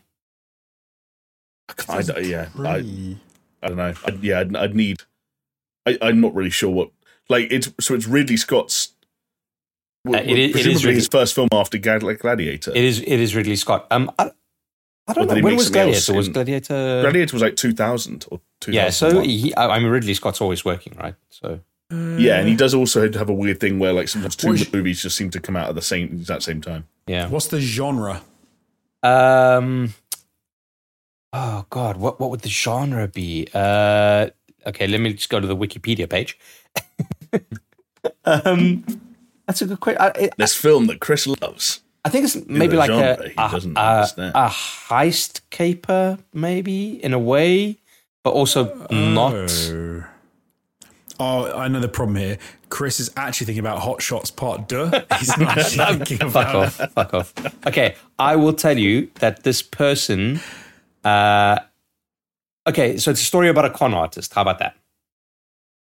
[1.88, 3.16] I, d- yeah, I,
[3.62, 3.92] I don't know.
[4.04, 5.02] I'd, yeah, I'd, I'd need.
[5.84, 6.90] I, I'm not really sure what.
[7.28, 8.92] Like it's so it's Ridley Scott's.
[10.08, 12.70] Uh, it is- it is presumably Ridley- his first film after Gladiator.
[12.74, 13.00] It is.
[13.00, 13.86] It is Ridley Scott.
[13.90, 14.30] Um, I,
[15.08, 16.14] I don't Or know when was something else Gladiator.
[16.16, 17.00] Was in- Gladiator?
[17.02, 18.74] Gladiator was like 2000 or 2001.
[18.84, 18.90] yeah.
[18.90, 21.14] So he, I I mean, Ridley Scott's always working, right?
[21.30, 21.60] So
[21.90, 24.72] Yeah, and he does also have a weird thing where like sometimes two What is-
[24.72, 26.86] movies just seem to come out at the same exact same time.
[27.08, 27.28] yeah.
[27.28, 28.22] what's the genre
[29.02, 29.94] Um.
[31.32, 33.48] Oh God, what what would the genre be?
[33.52, 34.28] Uh.
[34.66, 36.38] Okay, let me just go to the Wikipedia page.
[38.24, 38.84] um.
[39.46, 40.30] That's a good question.
[40.38, 41.80] This film that Chris loves.
[42.04, 47.02] I think it's maybe like genre, a, he a, doesn't a, a heist caper, maybe
[47.02, 47.78] in a way,
[48.22, 49.34] but also not.
[49.70, 50.04] Oh.
[51.18, 52.38] Oh, I know the problem here.
[52.68, 54.90] Chris is actually thinking about Hot Shots Part Deux.
[55.18, 56.92] He's not actually thinking Fuck about off!
[56.92, 57.34] Fuck off!
[57.66, 60.40] Okay, I will tell you that this person.
[61.04, 61.58] Uh,
[62.66, 64.34] okay, so it's a story about a con artist.
[64.34, 64.76] How about that?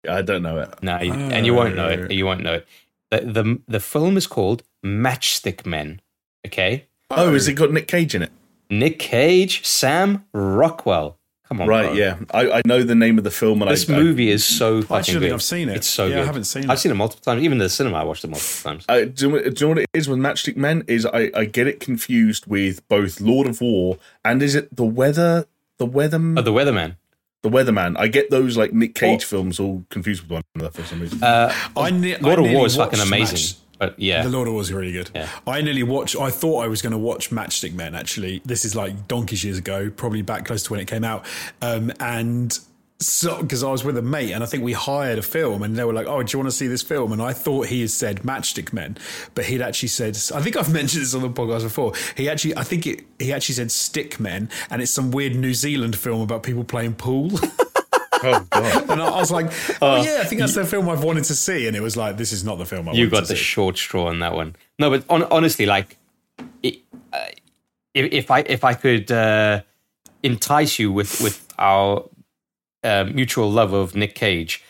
[0.08, 0.74] I don't know it.
[0.82, 2.04] No, you, and you won't know Oh.
[2.04, 2.10] it.
[2.12, 2.66] You won't know it.
[3.10, 6.00] The, the the film is called Matchstick Men.
[6.46, 8.32] Okay, Oh, has it got Nick Cage in it?
[8.70, 11.18] Nick Cage, Sam Rockwell.
[11.46, 11.92] Come on, Right, bro.
[11.92, 12.16] yeah.
[12.32, 14.96] I, I know the name of the film, and This I, movie is so fucking
[14.96, 15.32] Actually, good.
[15.34, 15.76] I've seen it.
[15.76, 16.70] It's so Yeah, I haven't seen it.
[16.70, 16.80] I've it.
[16.80, 17.42] seen it multiple times.
[17.42, 18.84] Even in the cinema, I watched it multiple uh, times.
[18.88, 20.82] I, do, you know, do you know what it is with Matchstick Men?
[20.88, 24.84] Is I, I get it confused with both Lord of War and is it the
[24.86, 25.44] weather?
[25.76, 26.16] The weather?
[26.38, 26.96] Oh, The Weatherman.
[27.42, 27.96] The Weatherman.
[27.98, 29.26] I get those like Nick Cage Oh.
[29.26, 31.22] films all confused with one another for some reason.
[31.22, 33.34] Uh, I ne- Lord I of War nearly is fucking amazing.
[33.36, 35.10] Match- But yeah, The Lord of War was really good.
[35.12, 35.28] Yeah.
[35.44, 36.14] I nearly watched.
[36.14, 37.96] I thought I was going to watch Matchstick Men.
[37.96, 41.26] Actually, this is like donkeys years ago, probably back close to when it came out.
[41.60, 42.56] Um, and
[43.02, 45.76] so, because I was with a mate, and I think we hired a film, and
[45.76, 47.80] they were like, "Oh, do you want to see this film?" And I thought he
[47.80, 48.96] had said Matchstick Men,
[49.34, 50.16] but he'd actually said.
[50.34, 51.92] I think I've mentioned this on the podcast before.
[52.16, 53.04] He actually, I think it.
[53.18, 56.94] He actually said Stick Men, and it's some weird New Zealand film about people playing
[56.94, 57.30] pool.
[58.22, 58.90] oh god.
[58.90, 59.46] and I, I was like,
[59.82, 62.16] "Oh yeah, I think that's the film I've wanted to see." And it was like,
[62.16, 64.56] "This is not the film I you got the see." short straw on that one.
[64.78, 65.96] No, but on, honestly, like,
[66.62, 66.78] it,
[67.12, 67.26] uh,
[67.94, 69.62] if, if I if I could uh,
[70.22, 72.04] entice you with with our
[72.84, 74.62] uh, mutual love of Nick Cage,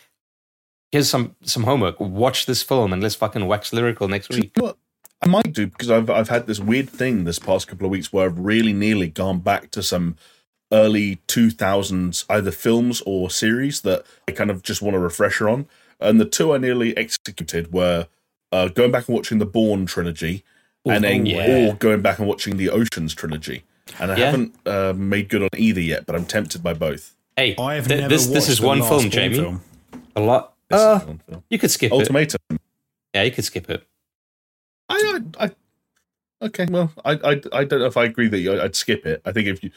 [0.91, 1.99] here's some some homework.
[2.01, 4.57] Watch this film and let's fucking wax lyrical next Do you week.
[4.57, 4.75] know?
[5.25, 8.13] I might do because I've I've had this weird thing this past couple of weeks
[8.13, 10.17] where I've really nearly gone back to some
[10.73, 15.49] early two thousands either films or series that I kind of just want a refresher
[15.49, 15.67] on.
[16.01, 18.09] And the two I nearly executed were
[18.51, 20.43] uh, going back and watching the Bourne trilogy,
[20.85, 21.69] and then yeah.
[21.71, 23.63] or going back and watching the Oceans trilogy.
[24.01, 24.25] And I Yeah.
[24.31, 27.15] haven't uh, made good on either yet, but I'm tempted by both.
[27.37, 29.37] Hey, I have th- never this this is the one film, Jamie.
[29.37, 29.62] film.
[30.16, 30.55] A lot.
[30.68, 31.43] This is Uh, one film.
[31.49, 31.95] you could skip it.
[31.95, 32.39] Ultimatum.
[33.14, 33.87] Yeah, you could skip it.
[34.89, 36.66] I, I, I okay.
[36.70, 39.22] Well, I, I, I don't know if I agree that you, I'd skip it.
[39.24, 39.70] I think if you,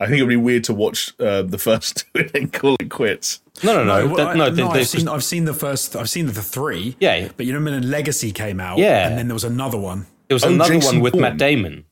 [0.00, 2.88] I think it'd be weird to watch uh, the first two and then call it
[2.90, 3.40] quits.
[3.62, 4.48] No, no, no, well, that- I- no.
[4.48, 6.96] no, th- I've there's- seen I've seen the first I've seen the three.
[7.00, 7.28] Yeah.
[7.36, 9.08] But you know when Legacy came out, Yeah.
[9.08, 10.06] and then there was another one.
[10.28, 11.22] there was Oh, another Jason one with Bourne.
[11.22, 11.84] Matt Damon.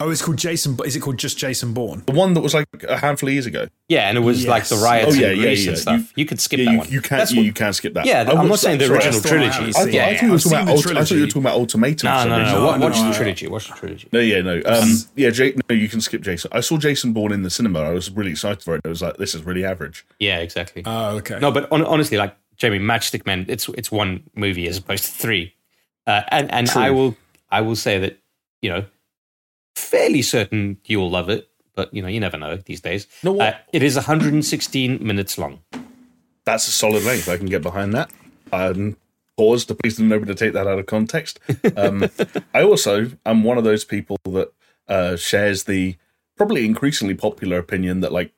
[0.00, 0.76] Oh, it's called Jason.
[0.84, 2.02] Is it called just Jason Bourne?
[2.06, 3.68] The one that was like a handful of years ago.
[3.88, 4.82] Yeah, and it was like the Yes.
[4.84, 5.70] riots Oh, yeah, in yeah, Greece yeah.
[5.70, 6.00] and stuff.
[6.00, 6.88] You- You, could skip Yeah, that you, one.
[6.90, 7.18] you can't.
[7.20, 8.04] That's You, what- you can skip that.
[8.04, 9.54] Yeah, I I'm not saying that- the sorry, original that's I trilogy.
[9.56, 9.72] I seen.
[9.72, 10.66] thought, yeah, I thought you were talking about.
[10.66, 12.06] the I thought you were talking about Ultimatum.
[12.08, 12.44] No, no, no, no.
[12.44, 13.46] No, no, Watch no, the I- trilogy.
[13.46, 14.08] Watch the trilogy.
[14.12, 14.62] No, yeah, no.
[14.66, 16.50] Um, yeah, Jake, no, you can skip Jason.
[16.52, 17.80] I saw Jason Bourne in the cinema.
[17.82, 18.80] I was really excited for it.
[18.84, 20.04] It was like, this is really average.
[20.18, 20.82] Yeah, exactly.
[20.86, 21.38] Oh, okay.
[21.38, 25.10] no, but on, honestly, like Jamie, Matchstick Men, it's it's one movie as opposed to
[25.12, 25.54] three.
[26.04, 27.16] Uh, and and I will
[27.52, 28.18] I will say that
[28.60, 28.84] you know,
[29.74, 33.06] fairly certain you will love it, but you know, you never know these days.
[33.22, 33.54] know what?
[33.54, 35.60] Uh, it is 116 minutes long.
[36.44, 37.28] That's a solid length.
[37.28, 38.10] I can get behind that.
[38.52, 38.96] Um,
[39.36, 41.40] pause to please nobody to take that out of context.
[41.76, 42.08] Um,
[42.54, 44.52] I also am one of those people that
[44.86, 45.96] uh, shares the
[46.36, 48.32] probably increasingly popular opinion that like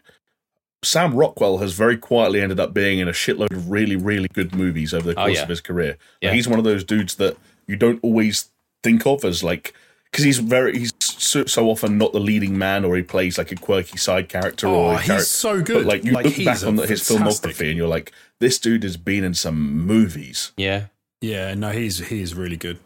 [0.84, 4.54] Sam Rockwell has very quietly ended up being in a shitload of really, really good
[4.54, 5.42] movies over the Oh, course yeah.
[5.42, 5.96] of his career.
[6.20, 6.32] Yeah.
[6.32, 8.50] he's one of those dudes that you don't always
[8.84, 9.74] think of as like
[10.10, 13.52] because he's very he's so, so often not the leading man or he plays like
[13.52, 15.84] a quirky side character Oh, or a he's character- so good.
[15.84, 18.58] but like you Like, look he's back a on his filmography and you're like this
[18.58, 20.86] dude has been in some movies Yeah,
[21.20, 22.78] Yeah, no, he's he is really good.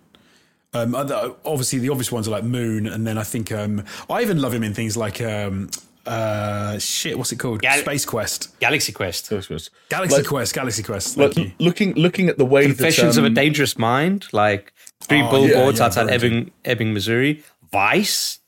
[0.72, 4.40] Um, obviously, the obvious ones are like Moon, and then I think um, I even
[4.40, 5.68] love him in things like um,
[6.06, 7.18] uh, shit.
[7.18, 7.60] What's it called?
[7.60, 11.16] Gal- Space Quest, Galaxy Quest, This was- Galaxy Like- Quest, Galaxy Quest.
[11.16, 11.50] like, you.
[11.58, 15.30] looking looking at the way Confessions that, of a um, Dangerous Mind, like three Oh,
[15.30, 17.42] billboards yeah, outside very Ebbing, Ebbing, Missouri.
[17.72, 18.38] Vice.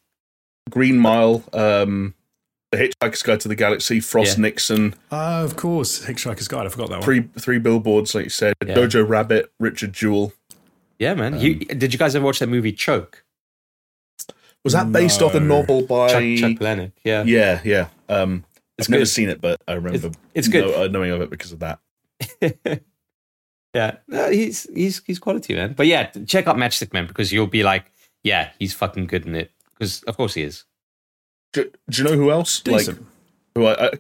[0.70, 2.14] Green Mile um
[2.70, 4.42] the Hitchhiker's Guide to the Galaxy Frost Yeah.
[4.42, 6.66] Nixon Oh, of course, Hitchhiker's Guide.
[6.66, 7.03] I forgot that one.
[7.03, 8.74] three three billboards like you said Yeah.
[8.76, 10.32] Jojo Rabbit Richard Jewell
[10.98, 11.38] Yeah, man.
[11.40, 13.24] you, did you guys ever watch that movie Choke?
[14.64, 16.20] was that based off a novel by Chuck,
[16.53, 16.92] Chuck Palahniuk.
[17.05, 17.24] Yeah.
[17.24, 18.44] yeah yeah um
[18.78, 20.64] It's I've never seen it but I remember It's- it's good.
[20.66, 21.80] know- uh, knowing of it because of that
[23.75, 23.97] yeah.
[24.09, 25.75] No, he's he's he's quality, man.
[25.75, 27.91] But yeah, check out Matchstick Man because you'll be like,
[28.23, 29.51] yeah, he's fucking good in it.
[29.79, 30.64] Because of course he is.
[31.53, 32.99] do, do you know who else Decent.
[32.99, 33.07] like
[33.55, 33.91] who I, I,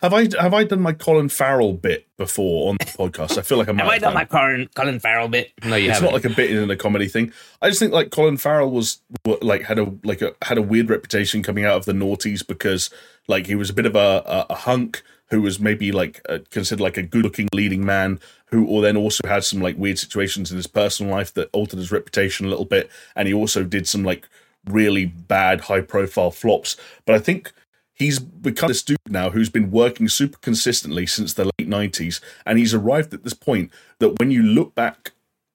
[0.00, 3.36] have I have I done my Colin Farrell bit before on the podcast?
[3.36, 4.14] I feel like I might Have I done done.
[4.14, 5.52] my Colin, Colin Farrell bit?
[5.64, 6.14] No, you it's haven't.
[6.14, 7.30] not like a bit in a comedy thing.
[7.60, 9.00] I just think like Colin Farrell was
[9.42, 12.88] like had a like a had a weird reputation coming out of the noughties because
[13.28, 15.02] like he was a bit of a a, a hunk
[15.32, 18.20] who was maybe like uh, considered like a good looking leading man
[18.50, 21.78] who or then also had some like weird situations in his personal life that altered
[21.78, 22.90] his reputation a little bit.
[23.16, 24.28] And he also did some like
[24.66, 26.76] really bad high profile flops.
[27.06, 27.50] But I think
[27.94, 32.58] he's become this dude now who's been working super consistently since the late 90s and
[32.58, 33.70] he's arrived at this point
[34.00, 35.12] that when you look back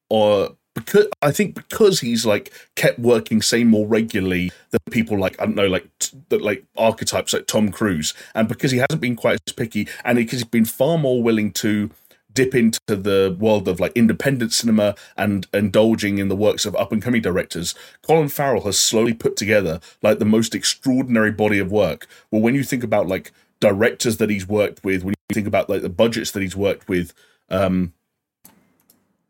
[0.09, 5.39] or because I think because he's like kept working say more regularly than people like
[5.41, 5.87] I don't know like
[6.29, 10.17] that like archetypes like Tom Cruise and because he hasn't been quite as picky and
[10.17, 11.89] because he's been far more willing to
[12.31, 16.91] dip into the world of like independent cinema and indulging in the works of up
[16.91, 17.73] and coming directors
[18.03, 22.05] Colin Farrell has slowly put together like the most extraordinary body of work.
[22.29, 25.69] Well when you think about like directors that he's worked with when you think about
[25.69, 27.13] like the budgets that he's worked with
[27.49, 27.93] um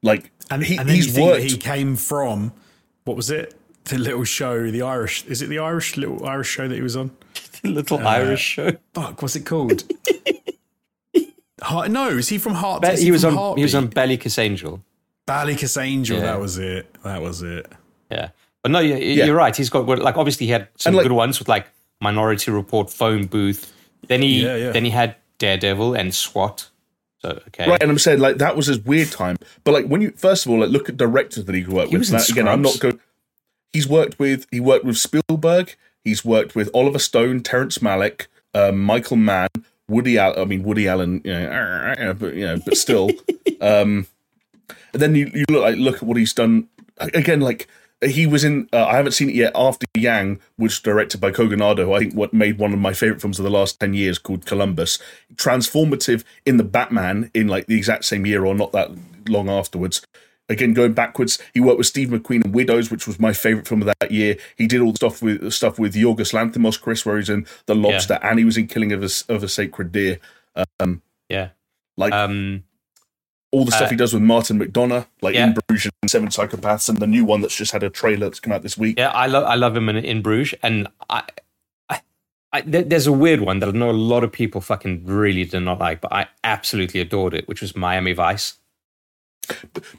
[0.04, 2.54] like and, he, and then you he's think that worked he came from
[3.06, 3.54] what was it?
[3.86, 5.26] The little show, the Irish.
[5.26, 7.12] Is it the Irish little Irish show that he was on?
[7.64, 8.72] little uh, Irish show.
[8.93, 9.84] Fuck, what's it called?
[11.62, 12.82] Heart, no, is he from Heart?
[12.84, 14.22] But is he was from on he was on Heartbeat?
[14.22, 14.82] Ballykissangel.
[15.28, 16.18] Ballycus Angel.
[16.20, 16.24] Yeah.
[16.26, 16.93] That was it.
[17.04, 17.66] That was it.
[18.12, 18.30] Yeah,
[18.62, 19.56] but no, you- you're right.
[19.56, 21.68] He's got good- like obviously he had some like- good ones with like
[22.00, 23.74] Minority Report, Phone Booth.
[24.08, 24.72] Then he Yeah, yeah.
[24.72, 26.70] then he had Daredevil and SWAT.
[27.22, 29.38] So okay, Right, and I'm saying like that was his weird time.
[29.63, 31.97] But like when you first of all like look at directors that he worked He
[31.97, 32.11] with.
[32.11, 32.99] Now, again, I'm not going.
[33.74, 35.76] He's worked with he worked with Spielberg.
[36.03, 39.49] He's worked with Oliver Stone, Terrence Malick, um, Michael Mann,
[39.89, 40.39] Woody Allen.
[40.39, 43.09] I mean Woody Allen, you know, but you know, but still.
[43.61, 44.07] um,
[44.93, 47.41] and then you, you look like look at what he's done again.
[47.41, 47.68] Like
[48.06, 48.70] he was in.
[48.72, 49.52] Uh, I haven't seen it yet.
[49.56, 52.93] After Yang, which was directed by Kogonada, who I think what made one of my
[52.93, 55.00] favorite films of the last ten years, called Columbus.
[55.36, 58.91] Transformative in the Batman in like the exact same year or not that
[59.28, 60.06] long afterwards.
[60.50, 63.82] Again, going backwards, he worked with Steve McQueen in Widows, which was my favorite film
[63.82, 64.38] of that year.
[64.56, 67.76] He did all the stuff with stuff with Yorgos Lanthimos, Chris, where he's in The
[67.76, 70.20] Lobster, and he was in Killing of a, of a Sacred Deer.
[70.80, 71.50] Um, yeah.
[71.98, 72.64] Like Um,
[73.52, 75.48] all the stuff Uh, he does with Martin McDonagh, like Yeah.
[75.48, 78.39] in Bruges and Seven Psychopaths, and the new one that's just had a trailer that's
[78.39, 78.98] come out this week.
[78.98, 81.24] yeah, I love I love him in, in Bruges, and I,
[81.89, 82.02] I,
[82.52, 85.45] I there- there's a weird one that I know a lot of people fucking really
[85.45, 88.58] did not like, but I absolutely adored it, which was Miami Vice.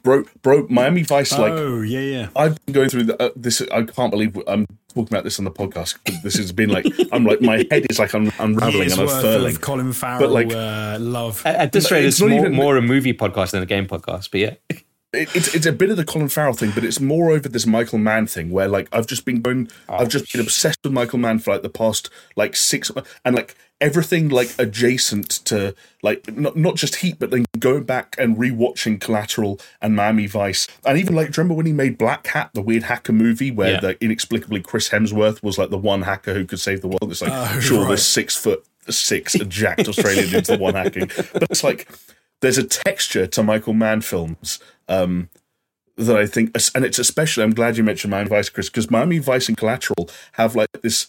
[0.03, 2.29] Bro, bro, Miami Vice, like oh yeah, yeah.
[2.37, 3.63] I've been going through the, uh, this.
[3.73, 5.97] I can't believe I'm talking about this on the podcast.
[6.23, 9.17] This has been like I'm like my head is like un- unraveling Years and worth
[9.25, 9.55] unfurling.
[9.57, 11.43] of Colin Farrell but like- uh, love.
[11.47, 13.67] At, at this rate, it's it's, not more, even- more a movie podcast than a
[13.67, 14.31] game podcast.
[14.31, 14.55] But yeah,
[15.13, 17.67] it, it's it's a bit of the Colin Farrell thing, but it's more over this
[17.67, 20.93] Michael Mann thing where like I've just been going, I've oh, just been obsessed with
[20.93, 22.91] Michael Mann for like the past like six
[23.25, 28.17] and like everything like adjacent to like not not just Heat, but then going back
[28.19, 31.97] and rewatching Collateral and Miami Vice, and even like do you remember when he made
[31.97, 33.81] Black Hat, the weird hacker movie where Yeah.
[33.81, 37.11] the inexplicably Chris Hemsworth was like the one hacker who could save the world.
[37.11, 37.89] It's like Oh, sure, right.
[37.89, 41.89] there's six foot six jacked Australian dudes the one hacking, but it's like
[42.41, 45.29] there's a texture to Michael Mann films um,
[45.97, 47.45] that I think, and it's especially.
[47.45, 51.09] I'm glad you mentioned Miami Vice, Chris, because Miami Vice and Collateral have like this.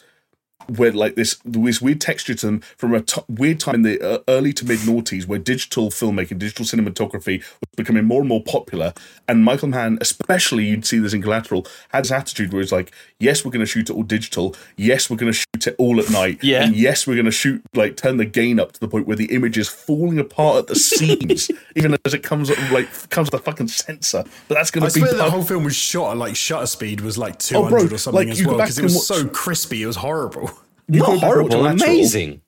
[0.76, 4.02] Where like this this weird texture to them from a t- weird time in the
[4.02, 7.44] uh, early to mid noughties, where digital filmmaking, digital cinematography
[7.80, 8.94] becoming more and more popular,
[9.28, 12.92] and Michael Mann, especially, you'd see this in Collateral, had this attitude where it's like,
[13.20, 16.00] yes, we're going to shoot it all digital, yes, we're going to shoot it all
[16.00, 16.64] at night, Yeah.
[16.64, 19.16] and yes, we're going to shoot like turn the gain up to the point where
[19.18, 23.32] the image is falling apart at the seams, even as it comes up like comes
[23.32, 24.24] with a fucking sensor.
[24.48, 27.02] But that's going to be swear the whole film was shot at like shutter speed
[27.02, 29.28] was like Oh, 200 bro, or something like, as well because it was watch- so
[29.30, 29.84] crispy.
[29.84, 30.52] It was horrible.
[30.88, 31.90] You not back and watch horrible, Collateral.
[31.90, 32.42] amazing.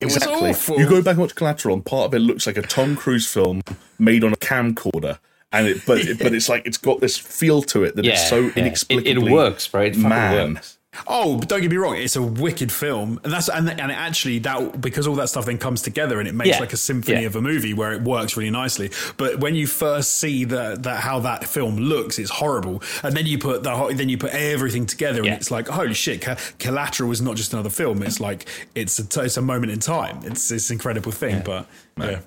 [0.00, 0.50] It was Exactly.
[0.50, 0.78] awful.
[0.78, 3.26] You go back and watch Collateral, and part of it looks like a Tom Cruise
[3.26, 3.62] film
[3.98, 5.18] made on a camcorder,
[5.52, 8.12] and it, but it, but it's like it's got this feel to it that Yeah,
[8.12, 8.46] it's so yeah.
[8.48, 9.30] It- inexplicably.
[9.30, 9.92] It, works, right?
[9.94, 10.54] It man.
[10.54, 10.77] works.
[11.06, 13.94] Oh, but don't get me wrong, it's a wicked film, and that's and and it
[13.96, 16.60] actually that because all that stuff then comes together and it makes Yeah.
[16.60, 17.26] like a symphony Yeah.
[17.28, 18.90] of a movie where it works really nicely.
[19.16, 23.26] But when you first see that that how that film looks, it's horrible, and then
[23.26, 25.34] you put the then you put everything together, and Yeah.
[25.34, 29.04] it's like holy shit, Co- Collateral is not just another film; it's like it's a
[29.06, 30.20] t- it's a moment in time.
[30.24, 31.66] It's it's an incredible thing, but
[31.98, 32.20] yeah.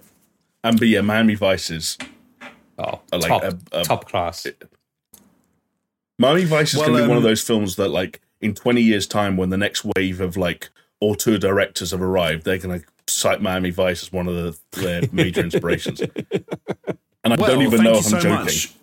[0.64, 1.98] And but yeah, Miami Vice is
[2.80, 4.48] Oh, like top, a- a- top class.
[6.18, 8.54] Miami Vice is Well, going to be one of um, those films that like in
[8.54, 10.70] twenty years' time, when the next wave of like
[11.00, 15.02] auteur directors have arrived, they're going to cite Miami Vice as one of the, their
[15.12, 16.02] major inspirations.
[17.24, 18.32] And I Well, don't even know if I'm so joking.
[18.46, 18.74] much.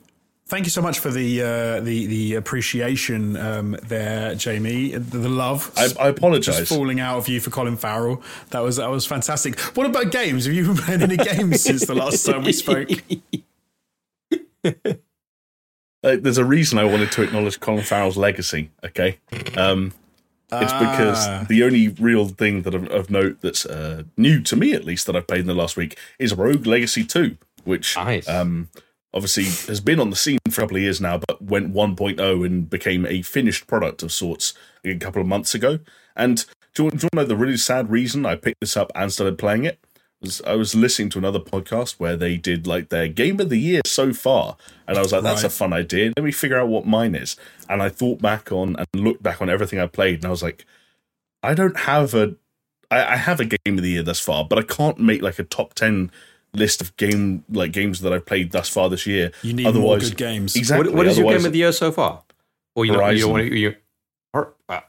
[0.46, 4.92] Thank you so much for the uh, the the appreciation um, there, Jamie.
[4.92, 5.70] The, the love.
[5.76, 6.68] I, I just apologize.
[6.68, 8.22] falling out of you for Colin Farrell.
[8.50, 9.61] That was that was fantastic.
[9.76, 10.46] What about games?
[10.46, 12.88] Have you been playing any games since the last time we spoke?
[16.09, 18.70] Uh, there's a reason I wanted to acknowledge Colin Farrell's legacy.
[18.84, 19.18] Okay,
[19.56, 19.92] um,
[20.50, 21.44] it's because Ah.
[21.48, 25.06] the only real thing that of, of note that's uh, new to me, at least,
[25.06, 28.28] that I've played in the last week is Rogue Legacy Two, which Nice.
[28.28, 28.68] um,
[29.12, 32.44] obviously has been on the scene for a couple of years now, but went 1.0
[32.46, 34.54] and became a finished product of sorts
[34.84, 35.78] a couple of months ago.
[36.16, 36.44] And
[36.74, 38.90] do you, do you want to know the really sad reason I picked this up
[38.94, 39.78] and started playing it?
[40.20, 43.56] Was I was listening to another podcast where they did like their game of the
[43.58, 44.56] year so far,
[44.88, 46.12] and I was like, "That's a fun idea.
[46.16, 47.36] Let me figure out what mine is."
[47.68, 50.42] And I thought back on and looked back on everything I played, and I was
[50.42, 50.66] like,
[51.44, 52.34] "I don't have a,
[52.90, 55.38] I, I have a game of the year thus far, but I can't make like
[55.38, 56.10] a top ten
[56.52, 59.30] list of game like games that I've played thus far this year.
[59.42, 60.56] You need more Otherwise- good games.
[60.56, 60.88] Exactly.
[60.88, 62.24] what, what is your game of the year so far?
[62.74, 63.30] Or you know, you don't Horizon.
[63.30, 63.74] want to, you,
[64.34, 64.80] or, uh,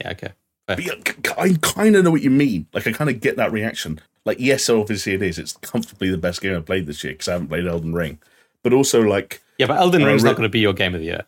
[0.00, 0.32] yeah, okay.
[0.66, 0.76] Fair.
[0.76, 2.66] But yeah, c- c- I kind of know what you mean.
[2.74, 3.98] Like, I kind of get that reaction.
[4.24, 5.38] Like, yes, obviously it is.
[5.38, 8.18] It's comfortably the best game I've played this year because I haven't played Elden Ring.
[8.62, 10.94] But also, like, Yeah, but Elden Uh, Ring's re- not going to be your game
[10.94, 11.22] of the year.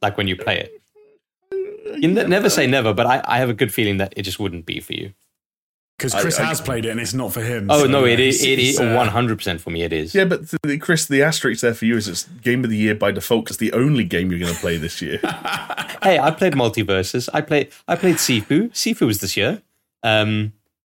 [0.00, 0.80] Like when you play it.
[2.00, 4.38] You ne- never say never, but I, I have a good feeling that it just
[4.40, 5.12] wouldn't be for you.
[5.98, 7.68] Because Chris I- has played it and it's not for him.
[7.70, 9.82] Oh so no, it is it is uh, 100% for me.
[9.82, 10.14] It is.
[10.14, 12.94] Yeah, but the, Chris, the asterisk there for you is it's game of the year
[12.94, 15.18] by default because the only game you're going to play this year.
[16.02, 17.28] Hey, I played MultiVersus.
[17.32, 17.68] I played.
[17.86, 18.70] I played Sifu.
[18.72, 19.62] Sifu was this year.
[20.02, 20.52] Um,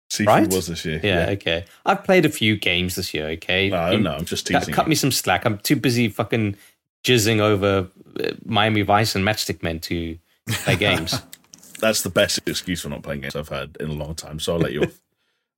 [0.09, 0.47] Sifu Right?
[0.53, 0.99] was this year.
[1.03, 1.65] yeah, Okay.
[1.85, 3.27] I've played a few games this year.
[3.31, 3.69] Okay.
[3.69, 4.73] No, You- no, I'm just cut, teasing.
[4.73, 4.89] cut you.
[4.89, 5.45] me some slack.
[5.45, 6.55] I'm too busy fucking
[7.03, 7.87] jizzing over
[8.23, 11.19] uh, Miami Vice and Matchstick Men to play games.
[11.79, 14.39] That's the best excuse for not playing games I've had in a long time.
[14.39, 15.01] So I'll let you off.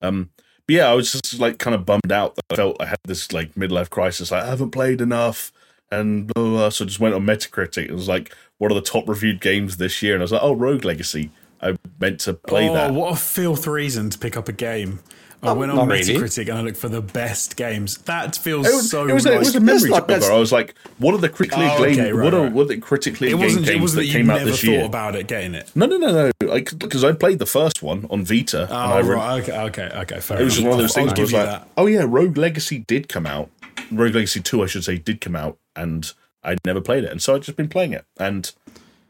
[0.01, 0.29] Um,
[0.67, 2.99] but yeah, I was just like kind of bummed out that I felt I had
[3.05, 4.29] this like midlife crisis.
[4.31, 5.51] Like I haven't played enough,
[5.89, 6.69] and blah, blah, blah.
[6.69, 7.85] so I just went on Metacritic.
[7.89, 10.13] It was like, what are the top reviewed games this year?
[10.13, 11.31] And I was like, oh, Rogue Legacy.
[11.61, 12.93] I meant to play oh, that.
[12.93, 14.99] what a filth reason to pick up a game.
[15.43, 16.15] I went on not really.
[16.15, 17.99] Metacritic and I looked for the best games.
[17.99, 19.07] That feels It was, so.
[19.07, 20.07] it was, a, it was a like- memory not- jogger.
[20.07, 21.99] that's- I was like, what are the critically Oh, acclaimed?
[21.99, 22.51] okay, right, what are right.
[22.51, 23.67] what are the critically it acclaimed wasn't.
[23.67, 24.85] It games wasn't that that you came out never this thought year?
[24.85, 25.71] about it getting it.
[25.75, 26.59] No, no, no, no.
[26.59, 28.63] Because I, played the first one on Vita.
[28.63, 29.43] and oh, I Oh, re- right.
[29.43, 29.57] Okay.
[29.59, 29.89] Okay.
[29.99, 30.19] Okay.
[30.21, 31.67] Fair It was just one of those I'll things where I give was like, that.
[31.77, 33.49] oh yeah, Rogue Legacy did come out.
[33.91, 36.11] Rogue Legacy 2, I should say, did come out, and
[36.43, 37.11] I'd never played it.
[37.11, 38.05] And so I'd just been playing it.
[38.19, 38.51] And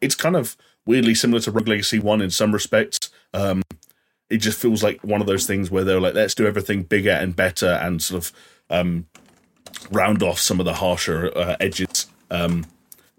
[0.01, 0.57] it's kind of
[0.87, 3.09] weirdly similar to Rogue Legacy 1 in some respects.
[3.33, 3.61] Um,
[4.29, 7.11] it just feels like one of those things where they're like, let's do everything bigger
[7.11, 8.31] and better and sort of
[8.69, 9.05] um,
[9.91, 12.07] round off some of the harsher uh, edges.
[12.31, 12.65] Um,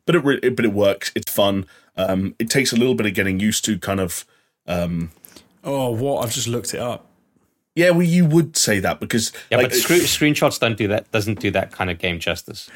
[0.06, 1.12] but it, re- but it works.
[1.14, 1.66] It's fun.
[1.96, 4.24] Um, it takes a little bit of getting used to kind of
[5.64, 6.24] Oh, what?
[6.24, 7.06] I've just looked it up.
[7.74, 11.10] yeah, well, you would say that because Yeah, like, but scre- screenshots don't do that.
[11.10, 12.68] Doesn't do that kind of game justice.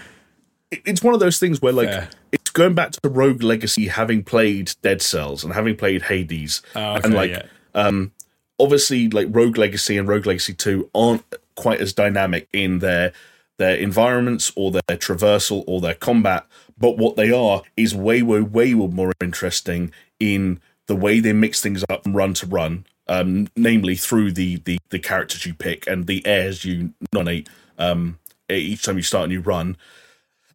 [0.71, 2.09] it's one of those things where like Fair.
[2.33, 6.95] it's going back to Rogue Legacy, having played Dead Cells and having played Hades, Oh,
[6.97, 7.91] okay, and like yeah.
[8.59, 11.25] obviously like Rogue Legacy and Rogue Legacy Two aren't
[11.57, 13.13] quite as dynamic in their
[13.59, 16.47] their environments or their traversal or their combat,
[16.79, 21.61] but what they are is way way way more interesting in the way they mix
[21.61, 22.87] things up from run to run.
[23.09, 28.19] Um, namely through the, the the characters you pick and the heirs you nominate um,
[28.49, 29.77] each time you start a new run,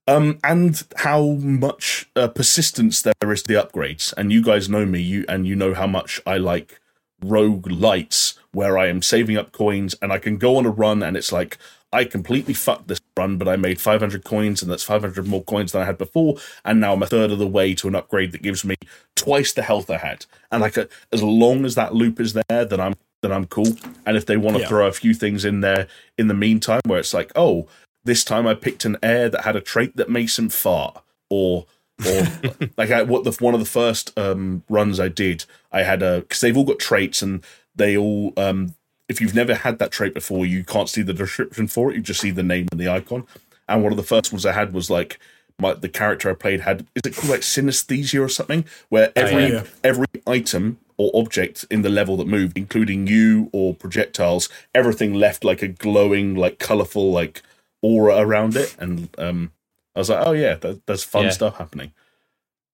[0.08, 4.14] um, and how much uh, persistence there is to the upgrades.
[4.18, 6.80] And you guys know me, you and you know how much I like
[7.24, 11.16] roguelites, where I am saving up coins and I can go on a run, and
[11.18, 11.58] it's like
[11.91, 15.72] I completely fucked this run, but I made 500 coins, and that's 500 more coins
[15.72, 16.36] than I had before,
[16.66, 18.76] and now I'm a third of the way to an upgrade that gives me
[19.16, 20.26] twice the health I had.
[20.51, 23.74] And like, a, as long as that loop is there, then I'm then I'm cool.
[24.05, 24.68] And if they want to Yeah.
[24.68, 25.88] throw a few things in there
[26.20, 27.68] in the meantime, where it's like, oh,
[28.08, 31.66] this time I picked an heir that had a trait that makes him fart, or
[32.08, 32.24] or
[32.78, 36.22] like I, what the one of the first um, runs I did, I had a
[36.22, 37.43] because they've all got traits and
[37.76, 38.74] they all um,
[39.08, 41.95] if you've never had that trait before, you can't see the description for it.
[41.95, 43.26] You just see the name and the icon.
[43.70, 45.20] And one of the first ones I had was like
[45.60, 49.47] my the character I played had is it called like synesthesia or something, where every
[49.47, 49.64] yeah.
[49.84, 55.43] every item or object in the level that moved, including you or projectiles, everything left
[55.43, 57.43] like a glowing, like colorful, like
[57.82, 58.76] aura around it.
[58.80, 59.52] And um,
[59.96, 61.30] I was like, oh yeah, that, there's fun Yeah.
[61.32, 61.92] stuff happening.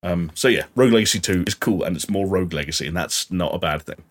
[0.02, 3.32] Um, so yeah, Rogue Legacy Two is cool, and it's more Rogue Legacy, and that's
[3.32, 4.04] not a bad thing.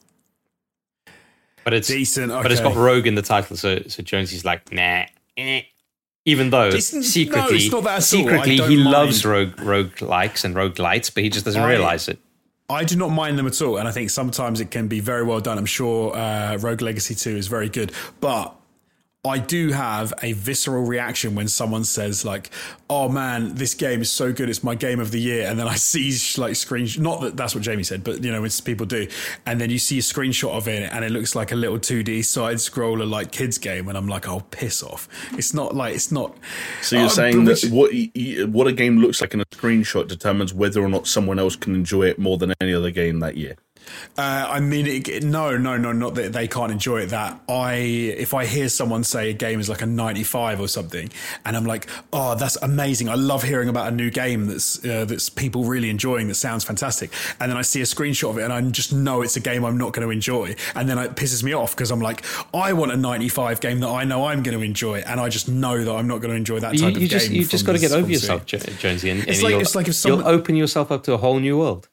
[1.65, 2.33] But it's Decent.
[2.33, 2.43] Okay.
[2.43, 5.05] but it's got Rogue in the title, so so Jonesy's like nah.
[5.37, 5.63] eh.
[6.25, 7.97] Even though It's- no, secretly, it's not that at all.
[7.97, 8.85] I secretly he mind.
[8.85, 12.19] loves rogue roguelikes and roguelites, but he just doesn't I- realize it.
[12.71, 15.25] I do not mind them at all, and I think sometimes it can be very
[15.25, 15.59] well done.
[15.59, 18.55] I'm sure uh, Rogue Legacy 2 is very good, but
[19.25, 22.51] I do have a visceral reaction when someone says like,
[22.91, 25.69] "Oh man, this game is so good; it's my game of the year," and then
[25.69, 26.89] I see like screen.
[26.99, 29.07] Not that that's what Jamie said, but you know, it's people do,
[29.47, 32.25] and then you see a screenshot of it, and it looks like a little 2D
[32.25, 35.09] side scroller like kids game, and I'm like, "Oh, piss off!"
[35.39, 36.37] It's not like it's not.
[36.81, 37.93] So you're Oh, saying that what
[38.49, 41.77] what a game looks like in a screenshot determines whether or not someone else can
[41.77, 43.55] enjoy it more than any other game that year.
[44.19, 47.07] Uh, I mean, it, no, no, no, not that they can't enjoy it.
[47.07, 51.11] That I, if I hear someone say a game is like a 95 or something,
[51.45, 53.09] and I'm like, oh, that's amazing.
[53.09, 56.29] I love hearing about a new game that's uh, that's people really enjoying.
[56.29, 57.11] That sounds fantastic.
[57.41, 59.65] And then I see a screenshot of it, and I just know it's a game
[59.65, 60.55] I'm not going to enjoy.
[60.75, 62.25] And then it pisses me off because I'm like,
[62.55, 65.49] I want a 95 game that I know I'm going to enjoy, and I just
[65.49, 67.37] know that I'm not going to enjoy that type you of just game.
[67.41, 68.47] you just got to get over yourself.
[68.47, 71.39] Jonesy, and, It's like- it's like if someone- you'll open yourself up to a whole
[71.41, 71.89] new world.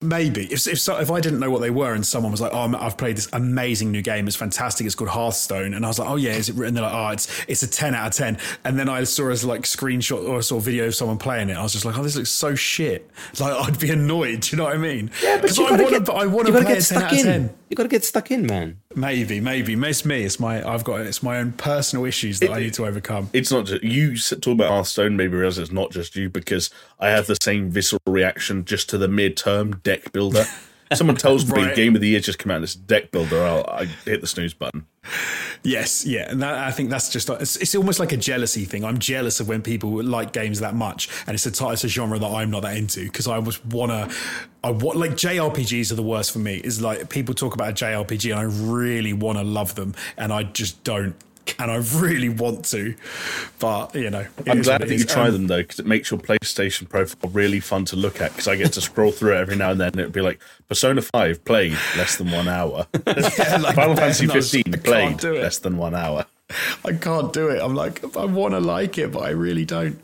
[0.00, 2.52] Maybe if if, so, if I didn't know what they were and someone was like,
[2.52, 4.26] "Oh, I've played this amazing new game.
[4.26, 4.84] It's fantastic.
[4.84, 7.08] It's called Hearthstone," and I was like, "Oh yeah, is it?" And they're like, "Oh,
[7.08, 8.36] it's it's a ten out of 10.
[8.64, 11.48] And then I saw a like screenshot or I saw a video of someone playing
[11.48, 11.56] it.
[11.56, 14.40] I was just like, "Oh, this looks so shit." Like I'd be annoyed.
[14.40, 15.10] Do you know what I mean?
[15.40, 16.12] Because I want to.
[16.12, 17.50] I want to play get a ten stuck out of in.
[17.64, 17.70] Ten.
[17.70, 18.80] You got to get stuck in, man.
[18.94, 19.74] Maybe, maybe.
[19.74, 20.24] It's me.
[20.24, 20.66] It's my.
[20.68, 21.00] I've got.
[21.00, 23.30] It's my own personal issues that I need to overcome.
[23.32, 27.08] It's not just you talk about Hearthstone, maybe realize it's not just you because I
[27.08, 30.44] have the same visceral reaction just to the mid-term deck builder.
[30.94, 31.76] someone tells me Right.
[31.76, 34.26] game of the year just come out and it's deck builder, I'll I hit the
[34.26, 34.86] snooze button.
[35.62, 38.84] Yes, yeah, and that, I think that's just it's, it's almost like a jealousy thing.
[38.84, 41.88] I'm jealous of when people like games that much, and it's a type, it's a
[41.88, 44.10] genre that I'm not that into because I was wanna,
[44.62, 46.56] I want like JRPGs are the worst for me.
[46.56, 50.32] Is like people talk about a JRPG and I really want to love them, and
[50.32, 51.14] I just don't,
[51.58, 52.94] and I really want to,
[53.58, 56.20] but you know, I'm glad that you try Um, them though, because it makes your
[56.20, 58.32] PlayStation profile really fun to look at.
[58.32, 60.40] Because I get to scroll through it every now and then, and it'd be like
[60.68, 64.72] Persona Five played less than one hour, yeah, like, Final Fantasy and I was- 15
[64.82, 66.26] played less than one hour.
[66.84, 67.62] I can't do it.
[67.62, 69.98] I'm like, I want to like it, but I really don't.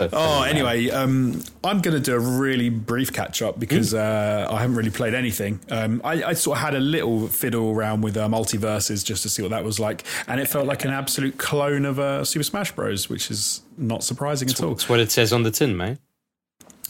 [0.00, 4.60] Oh, anyway, um, I'm going to do a really brief catch up because uh, I
[4.60, 5.60] haven't really played anything.
[5.70, 9.28] Um, I, I sort of had a little fiddle around with uh, MultiVersus just to
[9.28, 12.44] see what that was like, and it felt like an absolute clone of uh, Super
[12.44, 14.70] Smash Bros, which is not surprising at all.
[14.70, 15.98] That's what it says on the tin, mate.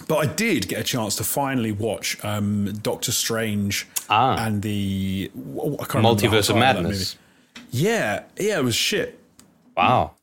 [0.08, 4.36] But I did get a chance to finally watch um, Doctor Strange Ah.
[4.46, 5.98] and the remember the
[6.28, 7.16] Multiverse of Madness.
[7.72, 7.84] Movie.
[7.84, 9.18] Yeah, yeah, it was shit.
[9.76, 10.12] Wow.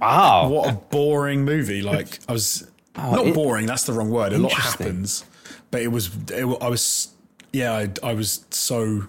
[0.00, 0.48] Wow.
[0.50, 1.82] what a boring movie.
[1.82, 3.66] Like I was not Oh, it- boring.
[3.66, 4.32] That's the wrong word.
[4.32, 5.24] A lot happens,
[5.72, 6.10] but it was.
[6.30, 7.08] It, I was.
[7.52, 9.08] Yeah, I, I was so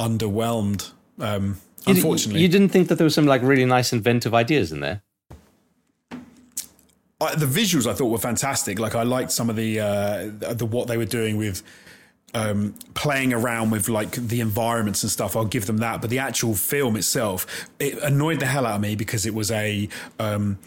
[0.00, 0.90] underwhelmed.
[1.20, 4.72] Um, You- unfortunately, You didn't think that there was some like really nice inventive ideas
[4.72, 5.02] in there?
[7.20, 8.80] I, the visuals I thought were fantastic.
[8.80, 11.62] Like I liked some of the uh, the, the what they were doing with
[12.34, 15.36] um, playing around with like the environments and stuff.
[15.36, 16.00] I'll give them that.
[16.00, 19.50] But the actual film itself, it annoyed the hell out of me because it was
[19.50, 19.88] a.
[20.18, 20.58] Um,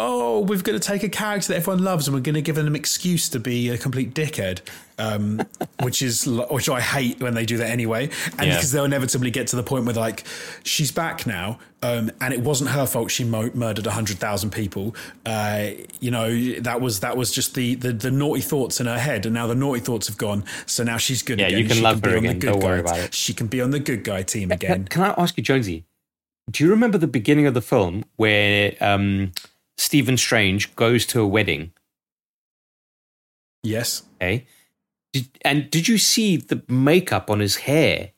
[0.00, 2.54] Oh, we're going to take a character that everyone loves, and we're going to give
[2.54, 4.60] them an excuse to be a complete dickhead,
[4.96, 5.42] um,
[5.82, 8.08] which is which I hate when they do that anyway.
[8.38, 8.54] And Yeah.
[8.54, 10.22] because they'll inevitably get to the point where like
[10.62, 14.94] she's back now, um, and it wasn't her fault she mo- murdered hundred thousand people.
[15.26, 19.00] Uh, you know that was that was just the, the the naughty thoughts in her
[19.00, 20.44] head, and now the naughty thoughts have gone.
[20.66, 21.58] So now she's good Yeah, again.
[21.58, 22.38] you can she love be her again.
[22.38, 23.14] Don't worry about it.
[23.14, 24.84] She can be on the good guy team Can, again.
[24.84, 25.86] can I ask you, Jonesy?
[26.48, 29.32] Do you remember the beginning of the film where um,
[29.78, 31.72] Stephen Strange goes to a wedding?
[33.62, 34.02] Yes.
[34.16, 34.46] Okay,
[35.12, 38.10] did, and did you see the makeup on his hair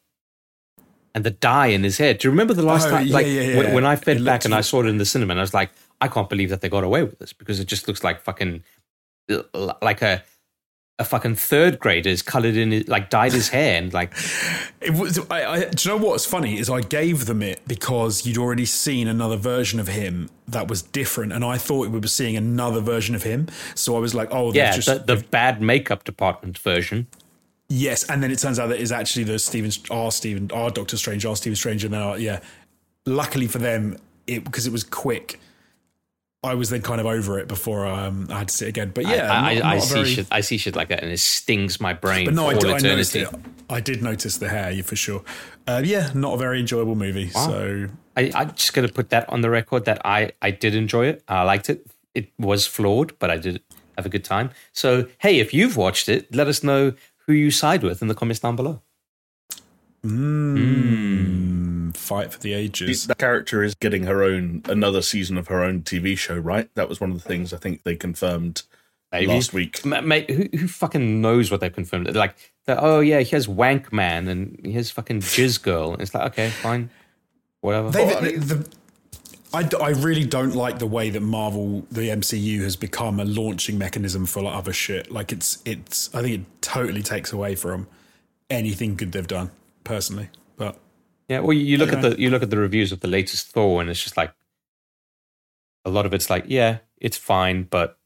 [1.15, 2.15] and the dye in his hair?
[2.15, 3.07] Do you remember the last Oh, time?
[3.07, 3.75] yeah, like yeah, when, yeah.
[3.75, 5.55] when I fed It back and I saw it in the cinema, and I was
[5.55, 8.21] like, I can't believe that they got away with this because it just looks like
[8.21, 8.63] fucking
[9.83, 10.23] like a
[11.01, 14.13] a fucking third grader's colored in it, like dyed his hair and like
[14.81, 15.19] It was.
[15.31, 18.65] I, I, do you know what's funny is I gave them it because you'd already
[18.65, 22.81] seen another version of him that was different, and I thought we were seeing another
[22.81, 23.49] version of him.
[23.75, 27.09] So I was like, "Oh, yeah, just the, the bad makeup department version.
[27.69, 30.97] yes." And then it turns out that it's actually the Stephen, our Stephen, our Doctor
[30.97, 32.41] Strange, our Stephen Strange, and then our, yeah.
[33.07, 33.97] Luckily for them,
[34.27, 35.41] it because it was quick.
[36.43, 38.93] I was then kind of over it before um, I had to see it again.
[38.95, 40.27] But yeah, I, not- I, I not see very- shit.
[40.31, 42.79] I see shit like that, and it stings my brain But no, I, did, I
[42.79, 43.29] noticed it.
[43.69, 45.23] I did notice the hair, yeah, for sure.
[45.67, 47.29] Uh, yeah, not a very enjoyable movie.
[47.29, 50.75] So I, I'm just going to put that on the record that I, I did
[50.75, 51.23] enjoy it.
[51.29, 51.87] I liked it.
[52.15, 53.63] It was flawed, but I did
[53.97, 54.51] have a good time.
[54.73, 56.95] So, hey, if you've watched it, let us know
[57.27, 58.81] who you side with in the comments down below.
[60.03, 63.07] Mm, fight for the ages.
[63.07, 66.69] That character is getting her own another season of her own TV show, right?
[66.75, 68.63] That was one of the things I think they confirmed
[69.13, 69.27] Maybe.
[69.27, 69.85] last week.
[69.85, 72.15] Ma- Mate, who, who fucking knows what they've confirmed?
[72.15, 72.37] Like,
[72.67, 75.95] the, oh, yeah, he has Wank Man and he has fucking Jizz Girl.
[75.95, 76.91] It's like, okay, fine.
[77.61, 77.91] Whatever.
[77.91, 78.67] They- the,
[79.53, 83.25] I, d- I really don't like the way that Marvel, the MCU, has become a
[83.25, 85.11] launching mechanism for like other shit.
[85.11, 86.15] Like it's, it's.
[86.15, 87.89] I think it totally takes away from
[88.49, 89.51] anything good they've done,
[89.91, 90.29] personally.
[90.57, 90.79] But
[91.29, 93.81] Yeah, well, you look at the you look at the reviews of the latest Thor,
[93.81, 94.33] and it's just like
[95.85, 97.99] a lot of it's like, yeah, it's fine, but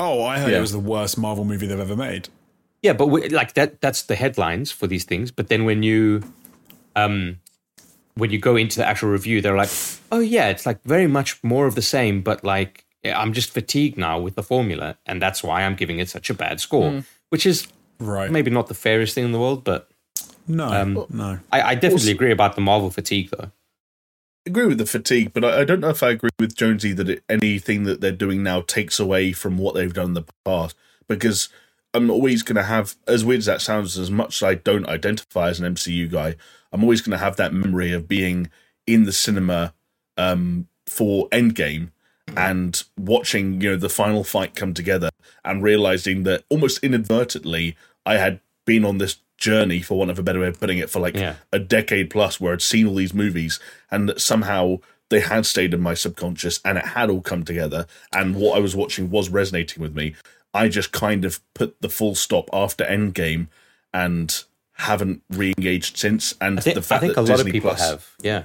[0.00, 0.58] oh, I heard Yeah.
[0.58, 2.28] it was the worst Marvel movie they've ever made.
[2.82, 5.30] yeah, but we, like that that's the headlines for these things.
[5.30, 6.22] But then when you
[6.96, 7.38] um
[8.14, 9.70] when you go into the actual review, they're like,
[10.10, 13.96] oh yeah, it's like very much more of the same, but like I'm just fatigued
[13.98, 17.46] now with the formula, and that's why I'm giving it such a bad score, which
[17.46, 17.68] is
[18.00, 18.30] Right?
[18.32, 19.88] maybe not the fairest thing in the world, but
[20.52, 21.38] no, Um, no.
[21.50, 23.50] I, I definitely Also- agree about the Marvel fatigue though.
[24.46, 27.08] agree with the fatigue, but I, I don't know if I agree with Jonesy that
[27.08, 30.76] it, anything that they're doing now takes away from what they've done in the past.
[31.08, 31.48] Because
[31.94, 34.88] I'm always going to have, as weird as that sounds, as much as I don't
[34.88, 36.34] identify as an MCU guy,
[36.72, 38.50] I'm always going to have that memory of being
[38.86, 39.74] in the cinema
[40.16, 41.90] um, for Endgame
[42.36, 45.10] and watching, you know, the final fight come together
[45.44, 47.76] and realizing that almost inadvertently
[48.06, 50.88] I had been on this journey, for want of a better way of putting it,
[50.88, 51.34] for like Yeah.
[51.52, 53.58] a decade plus where I'd seen all these movies
[53.90, 54.78] and that somehow
[55.10, 58.60] they had stayed in my subconscious and it had all come together and what I
[58.60, 60.14] was watching was resonating with me.
[60.54, 63.48] I just kind of put the full stop after Endgame
[63.92, 64.44] and
[64.74, 66.34] haven't re-engaged since.
[66.40, 68.08] And think, the fact I think that a lot of people Plus, have.
[68.22, 68.44] Yeah.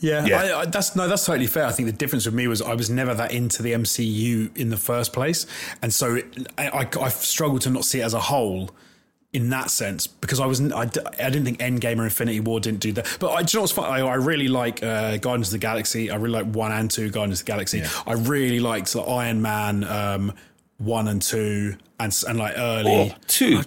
[0.00, 0.36] Yeah, Yeah.
[0.40, 1.66] I, I, that's no, that's totally fair.
[1.66, 4.68] I think the difference with me was I was never that into the MCU in
[4.70, 5.44] the first place,
[5.82, 8.70] and so it, I, I, I've struggled to not see it as a whole
[9.32, 10.72] in that sense because I wasn't.
[10.72, 13.16] I didn't think Endgame or Infinity War didn't do that.
[13.20, 13.84] But I, do you know what's fun?
[13.84, 16.10] I, I really like uh, Guardians of the Galaxy.
[16.10, 17.82] I really like one and two Guardians of the Galaxy.
[18.06, 20.32] I really liked like, Iron Man um,
[20.78, 23.12] one and two, and and like early.
[23.12, 23.62] Oh, two.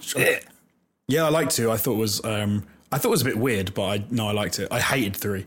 [1.07, 1.69] Yeah, I liked two.
[1.71, 4.27] I thought it was um, I thought it was a bit weird, but I no,
[4.27, 4.67] I liked it.
[4.71, 5.45] I hated three.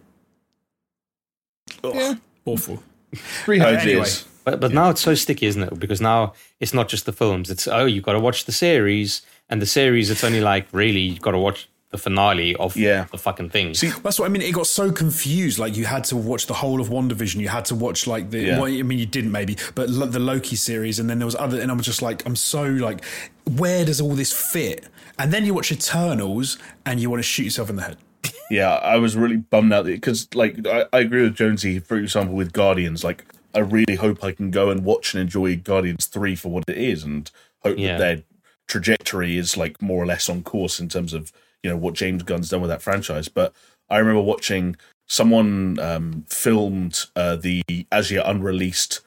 [1.82, 2.82] Ugh, awful.
[3.14, 3.84] three Uh, ideas.
[3.86, 4.30] anyway.
[4.44, 5.78] But but now it's so sticky, isn't it?
[5.80, 7.50] Because now it's not just the films.
[7.50, 9.22] It's oh, you've got to watch the series,
[9.54, 13.06] and the series it's only like really you've got to watch the finale of Yeah.
[13.12, 13.72] the fucking thing.
[13.74, 14.42] See, That's what I mean.
[14.42, 15.60] It got so confused.
[15.60, 17.36] Like you had to watch the whole of WandaVision.
[17.40, 18.40] You had to watch like the.
[18.40, 18.58] Yeah.
[18.58, 21.36] Well, I mean, you didn't maybe, but lo- the Loki series, and then there was
[21.36, 21.60] other.
[21.60, 23.04] And I was just like, I'm so like,
[23.44, 24.86] where does all this fit?
[25.20, 27.96] And then you watch Eternals, and you want to shoot yourself in the head.
[28.50, 31.78] yeah, I was really bummed out because, like, I, I agree with Jonesy.
[31.78, 33.24] For example, with Guardians, like,
[33.54, 36.76] I really hope I can go and watch and enjoy Guardians three for what it
[36.76, 37.30] is, and
[37.62, 37.98] hope Yeah.
[37.98, 38.22] that their
[38.68, 41.32] trajectory is like more or less on course in terms of
[41.62, 43.28] you know what James Gunn's done with that franchise.
[43.28, 43.54] But
[43.90, 44.76] I remember watching
[45.06, 47.62] someone um, filmed uh, the
[47.92, 49.00] as yet unreleased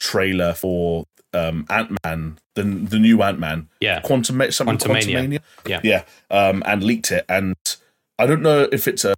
[0.00, 4.00] trailer for um, Ant Man, the the new Ant Man, Yeah.
[4.00, 5.14] Quantum something Quantumania.
[5.28, 5.80] Quantumania, Yeah.
[5.82, 7.24] yeah, um, and leaked it.
[7.28, 7.54] And
[8.18, 9.14] I don't know if it's a,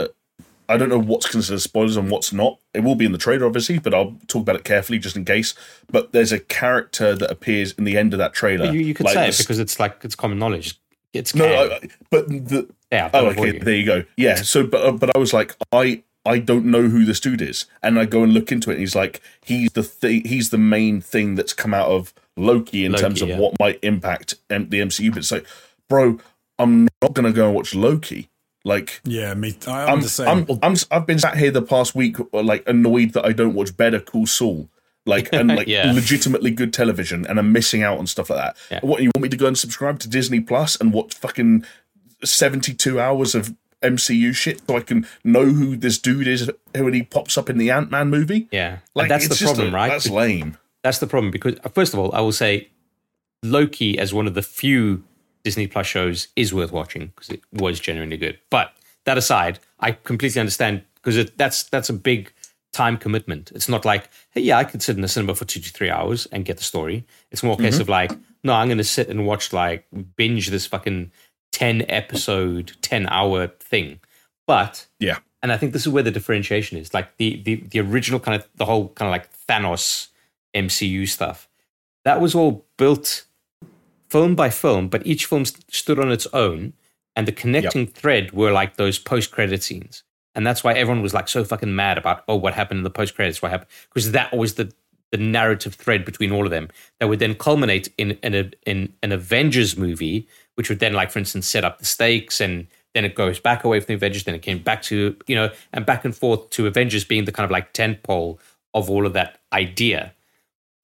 [0.69, 2.59] I don't know what's considered spoilers and what's not.
[2.75, 5.25] It will be in the trailer, obviously, but I'll talk about it carefully just in
[5.25, 5.55] case.
[5.91, 8.73] But there's a character that appears in the end of that trailer.
[8.73, 10.81] you, you could like say it because it's like it's common knowledge.
[11.13, 11.47] It's no.
[11.47, 13.11] I, but the yeah.
[13.13, 13.61] Oh, done it for okay, you.
[13.61, 14.05] there you go.
[14.17, 17.41] Yeah, so but uh, but I was like, I I don't know who this dude
[17.41, 18.75] is, and I go and look into it.
[18.75, 22.85] and He's like, he's the th- he's the main thing that's come out of Loki
[22.85, 23.39] in Loki, terms of yeah.
[23.39, 25.11] what might impact M- the MCU.
[25.11, 25.47] But it's like,
[25.89, 26.19] bro,
[26.59, 28.29] I'm not gonna go and watch Loki.
[28.67, 29.57] Like, Yeah, me.
[29.69, 30.29] I, I'm, I'm, the same.
[30.29, 33.77] I'm, I'm, I've been sat here the past week, like annoyed that I don't watch
[33.77, 34.69] Better Call Saul,
[35.07, 35.93] like and like Yeah.
[35.93, 38.57] legitimately good television, and I'm missing out on stuff like that.
[38.71, 38.81] Yeah.
[38.83, 41.65] What you want me to go and subscribe to Disney Plus and watch fucking
[42.25, 46.93] seventy two hours of MCU shit so I can know who this dude is when
[46.95, 48.49] he pops up in the Ant Man movie?
[48.51, 48.79] yeah.
[48.97, 49.89] Like and that's the problem, a- right?
[49.91, 50.57] That's lame.
[50.83, 52.69] That's the problem because uh, first of all, I will say
[53.43, 55.05] Loki as one of the few
[55.47, 58.37] Disney Plus shows is worth watching because it was genuinely good.
[58.51, 58.73] But
[59.05, 62.33] that aside, I completely understand because that's that's a big
[62.73, 63.53] time commitment.
[63.55, 65.89] It's not like, hey, yeah, I could sit in the cinema for two to three
[65.89, 67.05] hours and get the story.
[67.31, 67.83] It's more a case mm-hmm.
[67.83, 68.11] of like,
[68.43, 69.87] no, I'm going to sit and watch like
[70.17, 71.13] binge this fucking
[71.53, 74.01] ten episode, ten hour thing.
[74.49, 75.19] But Yeah.
[75.45, 76.93] and I think this is where the differentiation is.
[76.93, 80.09] Like the the the original kind of the whole kind of like Thanos
[80.57, 81.49] MCU stuff.
[82.05, 83.27] That was all built
[84.09, 86.73] film by film, but each film st- stood on its own,
[87.15, 90.03] and the connecting thread were like those post credit scenes.
[90.35, 92.91] And that's why everyone was like so fucking mad about oh what happened in the
[92.91, 94.73] post credits, what happened because that was the
[95.13, 96.69] the narrative thread between all of them
[97.01, 101.11] that would then culminate in in, a, in an Avengers movie, which would then like
[101.11, 104.25] for instance set up the stakes and then it goes back away from the Avengers,
[104.25, 107.33] then it came back to you know and back and forth to Avengers being the
[107.33, 108.39] kind of like tentpole
[108.75, 110.13] of all of that idea.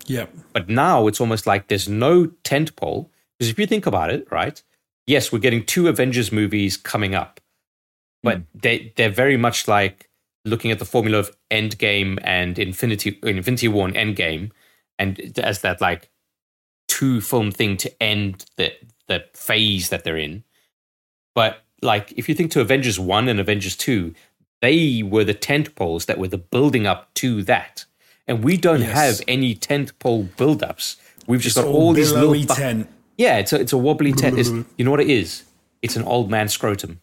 [0.07, 3.11] yeah, But now it's almost like there's no tent pole.
[3.43, 4.63] Because if you think about it, right?
[5.05, 7.41] Yes, we're getting two Avengers movies coming up,
[8.23, 8.43] but hmm.
[8.55, 10.09] they they're very much like
[10.45, 14.53] looking at the formula of Endgame and Infinity Infinity War and Endgame,
[14.97, 16.09] and as that like
[16.87, 18.73] two film thing to end the
[19.09, 20.45] the phase that they're in.
[21.35, 24.15] But like if you think to Avengers one and Avengers two,
[24.61, 27.87] they were the tent poles that were the building up to that.
[28.29, 28.93] And we don't Yes.
[28.93, 30.97] have any tent pole build-ups.
[31.27, 32.89] We've just It's got all these little fu- tent.
[33.17, 34.37] Yeah, it's a, it's a wobbly tent.
[34.77, 35.45] You know what it is?
[35.83, 37.01] It's an old man scrotum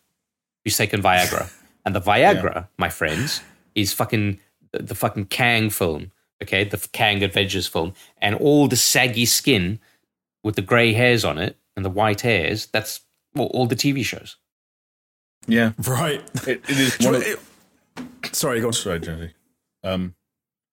[0.64, 1.52] who's taken Viagra.
[1.86, 3.42] And the Viagra, my friends,
[3.74, 4.40] is fucking
[4.74, 6.12] the, the fucking Kang film,
[6.44, 6.66] okay?
[6.66, 7.94] The Kang Adventures film.
[8.22, 9.80] And all the saggy skin
[10.44, 13.00] with the grey hairs on it and the white hairs, that's
[13.34, 14.36] well, all the TV shows.
[15.48, 15.72] Yeah.
[15.88, 16.22] Right.
[16.48, 17.40] It, it is one of, it-
[18.36, 18.74] sorry, go on.
[18.74, 19.34] Sorry, Jonesy.
[19.84, 20.14] Um,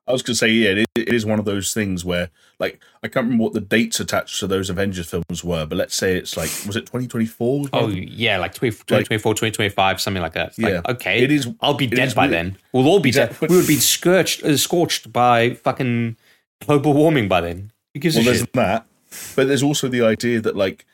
[0.09, 2.31] I was going to say, yeah, it, it is one of those things where,
[2.61, 5.97] like, I can't remember what the dates attached to those Avengers films were, but let's
[5.97, 7.69] say it's like, was it 2024?
[7.73, 10.49] Oh, yeah, like 20, 2024, 2025, something like that.
[10.51, 10.81] It's like, Yeah.
[10.93, 12.33] okay, It is- I'll be dead by weird.
[12.35, 12.59] then.
[12.73, 13.49] We'll all be Exactly.
[13.49, 13.51] dead.
[13.51, 16.17] We would be scorched, uh, scorched by fucking
[16.65, 17.73] global warming by then.
[17.95, 18.53] Who gives well, a there's shit?
[18.53, 18.87] that,
[19.35, 20.87] but there's also the idea that, like,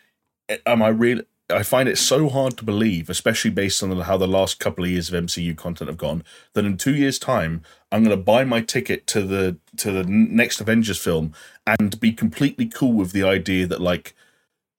[0.66, 1.24] am I really?
[1.50, 4.90] I find it so hard to believe, especially based on how the last couple of
[4.90, 6.24] years of MCU content have gone,
[6.54, 10.04] that in two years' time, I'm going to buy my ticket to the to the
[10.04, 11.34] next Avengers film
[11.66, 14.14] and be completely cool with the idea that, like,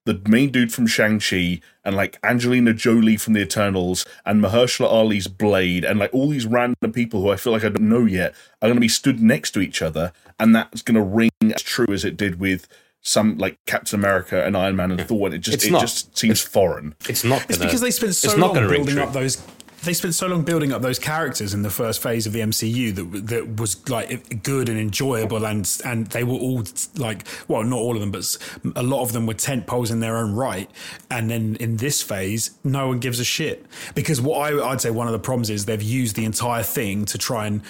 [0.06, 5.28] the main dude from Shang-Chi and like Angelina Jolie from the Eternals and Mahershala Ali's
[5.28, 8.34] Blade and like all these random people who I feel like I don't know yet
[8.60, 11.62] are going to be stood next to each other and that's going to ring as
[11.62, 12.68] true as it did with
[13.04, 15.26] some like Captain America and Iron Man and Thor.
[15.28, 15.82] And it just It's it not.
[15.82, 16.94] just seems foreign.
[17.08, 17.42] It's not.
[17.48, 19.40] It's gonna- because they spent so long building up those.
[19.84, 22.90] They spent so long building up those characters in the first phase of the MCU
[22.94, 26.64] that that was like good and enjoyable, and and they were all
[26.96, 28.38] like, well, not all of them, but
[28.76, 30.70] a lot of them were tent poles in their own right.
[31.10, 34.88] And then in this phase, no one gives a shit because what I, I'd say
[34.90, 37.68] one of the problems is they've used the entire thing to try and May-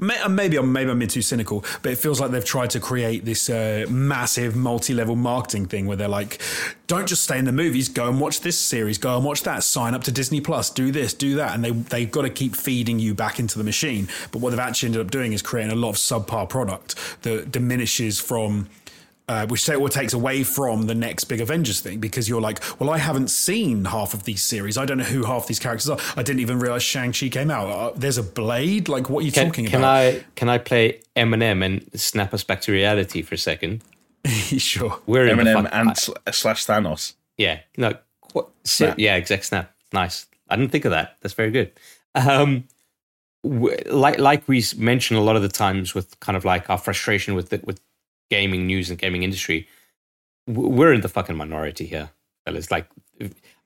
[0.00, 3.26] Maybe I'm maybe I'm being too cynical, but it feels like they've tried to create
[3.26, 6.40] this uh, massive multi-level marketing thing where they're like,
[6.86, 7.90] "Don't just stay in the movies.
[7.90, 8.96] Go and watch this series.
[8.96, 9.62] Go and watch that.
[9.62, 10.70] Sign up to Disney Plus.
[10.70, 11.12] Do this.
[11.12, 14.08] Do that." And they they've got to keep feeding you back into the machine.
[14.30, 17.52] But what they've actually ended up doing is creating a lot of subpar product that
[17.52, 18.68] diminishes from
[19.32, 22.58] uh, which say, or takes away from the next big Avengers thing because you're like,
[22.78, 24.76] well, I haven't seen half of these series.
[24.76, 25.98] I don't know who half these characters are.
[26.16, 27.66] I didn't even realize Shang Chi came out.
[27.68, 28.88] Uh, there's a Blade.
[28.88, 30.12] Like, what are you Can, talking can about?
[30.12, 33.82] Can I can I play Eminem and snap us back to reality for a second?
[34.26, 34.98] sure.
[35.06, 37.14] We're in the Eminem fuck- and sl- slash Thanos.
[37.38, 37.94] Yeah, no,
[38.34, 38.98] what, Snap.
[38.98, 39.72] yeah, exact snap.
[39.92, 40.26] Nice.
[40.48, 41.16] I didn't think of that.
[41.22, 41.72] That's very good.
[42.14, 42.64] Um,
[43.44, 46.78] like like we s- mentioned a lot of the times with kind of like our
[46.78, 47.80] frustration with the, with
[48.32, 49.68] gaming news and gaming industry,
[50.46, 52.08] we're in the fucking minority here.
[52.46, 52.70] Fellas.
[52.70, 52.86] Like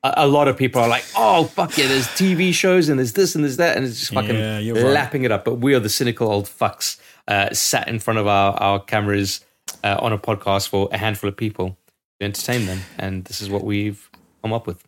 [0.02, 3.34] a, lot of people are like, oh fuck yeah, there's TV shows and there's this
[3.36, 4.92] and there's that, and it's just fucking Yeah, you're right.
[4.92, 5.44] lapping it up.
[5.44, 6.98] But we are the cynical old fucks
[7.28, 9.44] uh, sat in front of our our cameras
[9.84, 11.78] uh, on a podcast for a handful of people
[12.18, 14.10] to entertain them, and this is what we've
[14.42, 14.82] come up with.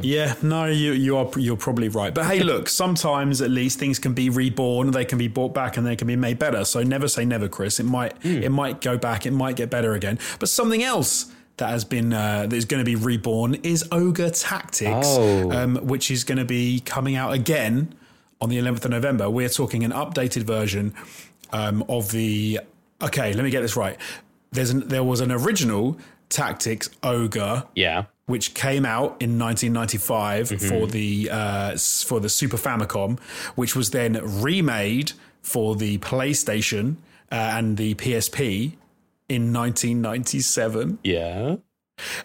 [0.00, 2.14] Yeah, no, you you are you're probably right.
[2.14, 5.76] But hey, look, sometimes at least things can be reborn, they can be brought back,
[5.76, 6.64] and they can be made better.
[6.64, 7.78] So never say never, Chris.
[7.78, 8.42] It might Hmm.
[8.42, 10.18] it might go back, it might get better again.
[10.38, 11.26] But something else
[11.58, 15.50] that has been uh, that is going to be reborn is Ogre Tactics, Oh.
[15.52, 17.94] um, which is going to be coming out again
[18.40, 19.28] on the 11th of November.
[19.28, 20.94] We're talking an updated version
[21.52, 22.60] um, of the.
[23.02, 23.98] Okay, let me get this right.
[24.52, 25.98] There's an, there was an original
[26.30, 28.04] Tactics Ogre Yeah.
[28.32, 30.68] Which came out in 1995 Mm-hmm.
[30.68, 31.76] for the uh,
[32.10, 33.20] for the Super Famicom,
[33.60, 36.96] which was then remade for the PlayStation
[37.30, 38.72] uh, and the PSP
[39.28, 41.56] in 1997, Yeah.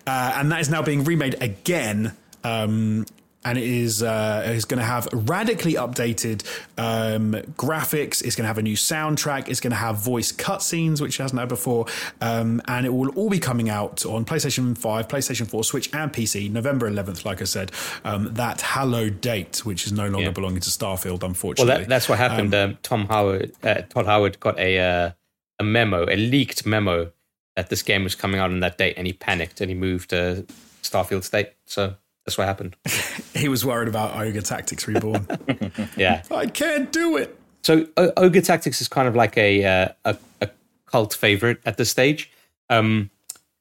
[0.05, 2.13] uh, and that is now being remade again.
[2.43, 3.05] Um,
[3.47, 6.43] and it is uh, is going to have radically updated
[6.77, 8.21] um, graphics.
[8.21, 9.47] It's going to have a new soundtrack.
[9.47, 11.85] It's going to have voice cutscenes, which it hasn't had before.
[12.19, 16.11] Um, and it will all be coming out on PlayStation 5, PlayStation 4, Switch, and
[16.11, 17.71] PC November 11th, like I said.
[18.03, 20.31] Um, that hallowed date, which is no longer Yeah.
[20.31, 21.69] belonging to Starfield, unfortunately.
[21.71, 22.53] Well, that, that's what happened.
[22.53, 25.11] Um, Tom Howard, uh, Todd Howard, got a uh,
[25.59, 27.11] a memo, a leaked memo
[27.55, 30.09] that this game was coming out on that date, and he panicked and he moved
[30.09, 30.45] to
[30.83, 31.53] Starfield State.
[31.65, 31.95] So
[32.25, 32.75] that's what happened.
[33.41, 35.27] he was worried about Ogre Tactics Reborn.
[35.97, 36.23] Yeah.
[36.31, 37.37] I can't do it.
[37.63, 40.49] So o- Ogre Tactics is kind of like a, uh, a a
[40.85, 42.31] cult favorite at this stage.
[42.69, 43.09] Um,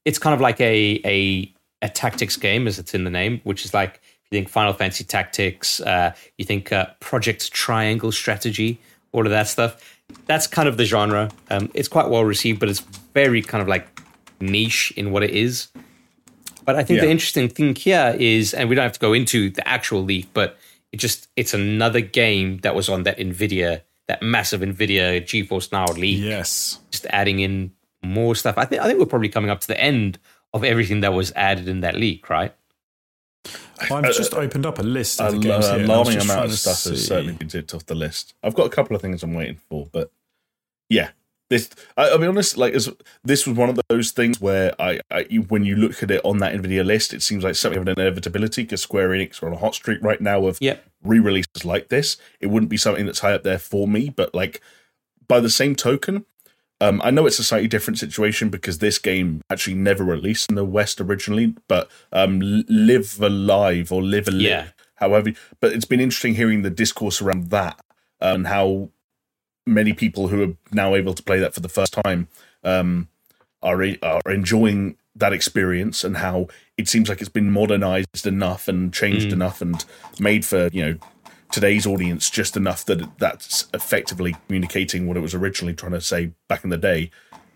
[0.04, 3.64] it's kind of like a a a tactics game, as it's in the name, which
[3.64, 8.78] is like if you think Final Fantasy Tactics, uh, you think uh, Project Triangle Strategy,
[9.12, 9.82] all of that stuff.
[10.26, 11.30] That's kind of the genre.
[11.50, 12.80] Um, it's quite well received, but it's
[13.14, 14.00] very kind of like
[14.40, 15.68] niche in what it is.
[16.66, 19.48] But I think the interesting thing here is, and we don't have to go into
[19.50, 20.58] the actual leak, but
[20.92, 25.86] it just it's another game that was on that Nvidia, that massive Nvidia GeForce Now
[25.86, 26.80] leak, Yes.
[26.90, 27.72] just adding in
[28.02, 28.58] more stuff.
[28.58, 30.18] I think I think we're probably coming up to the end
[30.52, 32.52] of everything that was added in that leak, right?
[33.90, 35.74] I've just opened up a list A of the games here.
[35.74, 38.34] and I alarming amount of to stuff has certainly been ticked off the list.
[38.42, 40.10] I've got a couple of things I'm waiting for, but
[40.88, 41.10] yeah,
[41.48, 41.70] this.
[41.96, 42.56] I, I'll be honest.
[42.56, 42.90] Like, as
[43.24, 46.20] this was one of those things where I, I, you, when you look at it
[46.24, 49.46] on that Nvidia list, it seems like something of an inevitability because Square Enix are
[49.46, 50.84] on a hot streak right now of Yep.
[51.02, 52.16] re-releases like this.
[52.40, 54.60] It wouldn't be something that's high up there for me, but like
[55.28, 56.24] by the same token,
[56.80, 60.56] um, I know it's a slightly different situation because this game actually never released in
[60.56, 64.66] the West originally, but um, Live Alive or Live a Live, Yeah.
[64.96, 65.30] however.
[65.60, 67.80] But it's been interesting hearing the discourse around that
[68.20, 68.90] uh, and how
[69.66, 72.28] many people who are now able to play that for the first time
[72.64, 73.08] um,
[73.62, 78.92] are are enjoying that experience and how it seems like it's been modernized enough and
[78.92, 79.84] changed enough and
[80.20, 80.98] made for you know
[81.50, 86.32] today's audience just enough that that's effectively communicating what it was originally trying to say
[86.48, 87.10] back in the day.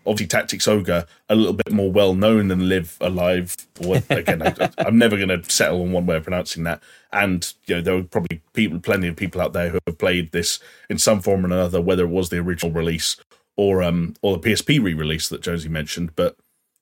[0.05, 3.55] Obviously, Tactics Ogre a little bit more well known than Live Alive.
[3.85, 6.81] Or again, I, I'm never going to settle on one way of pronouncing that.
[7.13, 10.31] And you know, there were probably people, plenty of people out there who have played
[10.31, 10.59] this
[10.89, 13.17] in some form or another, whether it was the original release
[13.57, 16.15] or um or the PSP re-release that Jonesy mentioned.
[16.15, 16.35] But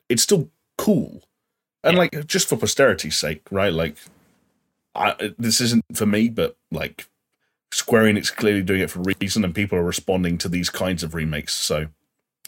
[0.07, 1.23] it's still cool.
[1.83, 3.73] and like just for posterity's sake, right?
[3.73, 3.97] Like,
[4.95, 7.07] I, this isn't for me, but like
[7.71, 11.03] Square Enix clearly doing it for a reason, and people are responding to these kinds
[11.03, 11.87] of remakes, so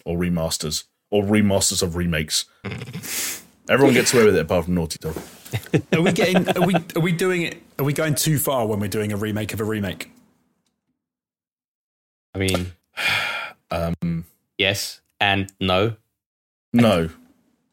[0.05, 2.45] or remasters or remasters of remakes.
[3.69, 5.17] Everyone gets away with it apart from Naughty Dog.
[5.93, 6.47] Are we getting?
[6.57, 6.75] Are we?
[6.95, 7.61] Are we doing it?
[7.77, 10.11] Are we going too far when we're doing a remake of a remake?
[12.33, 12.73] I mean,
[13.71, 14.25] Um,
[14.57, 15.95] yes and no.
[16.73, 17.09] no,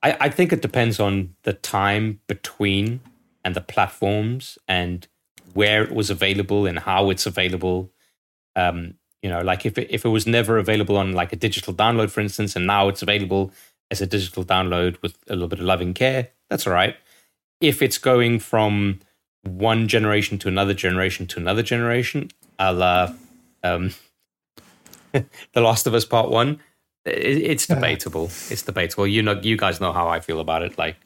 [0.02, 3.00] I, I think it depends on the time between
[3.44, 5.08] and the platforms and
[5.54, 7.90] where it was available and how it's available.
[8.54, 11.74] Um, you know, like if it, if it was never available on like a digital
[11.74, 13.50] download, for instance, and now it's available
[13.90, 16.96] as a digital download with a little bit of loving care, that's all right.
[17.60, 19.00] If it's going from
[19.42, 23.12] one generation to another generation to another generation, a la
[23.64, 23.92] um,
[25.12, 26.60] The Last of Us Part One,
[27.04, 28.26] it, it's debatable.
[28.50, 29.06] it's debatable.
[29.06, 30.78] You know, you guys know how I feel about it.
[30.78, 30.96] Like,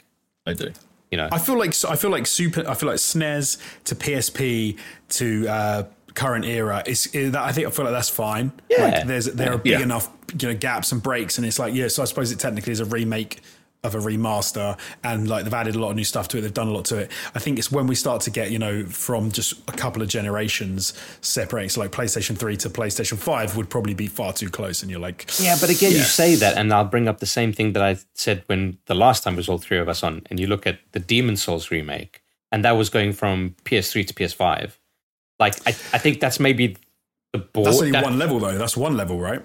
[0.46, 0.72] I do.
[1.10, 2.68] you know, I feel like I feel like super.
[2.68, 4.78] I feel like SNES to PSP
[5.10, 5.84] to uh,
[6.14, 8.52] current era is, that I think I feel like that's fine.
[8.68, 8.82] Yeah.
[8.84, 9.80] Like there's there are big Yeah.
[9.82, 10.08] enough
[10.38, 11.88] you know gaps and breaks, and it's like yeah.
[11.88, 13.40] So I suppose it technically is a remake
[13.84, 16.42] of a remaster, and like they've added a lot of new stuff to it.
[16.42, 17.10] They've done a lot to it.
[17.34, 20.08] I think it's when we start to get you know from just a couple of
[20.08, 21.68] generations separating.
[21.68, 25.00] So like PlayStation Three to PlayStation Five would probably be far too close, and you're
[25.00, 27.82] like Yeah, but again, you say that, and I'll bring up the same thing that
[27.82, 30.66] I said when the last time was all three of us on, and you look
[30.66, 32.22] at the Demon's Souls remake,
[32.52, 34.72] and that was going from PS3 to PS5.
[35.42, 36.76] Like, I, I think that's maybe
[37.32, 37.66] the board.
[37.66, 38.56] that's only that- one level though.
[38.56, 39.42] That's one level, right?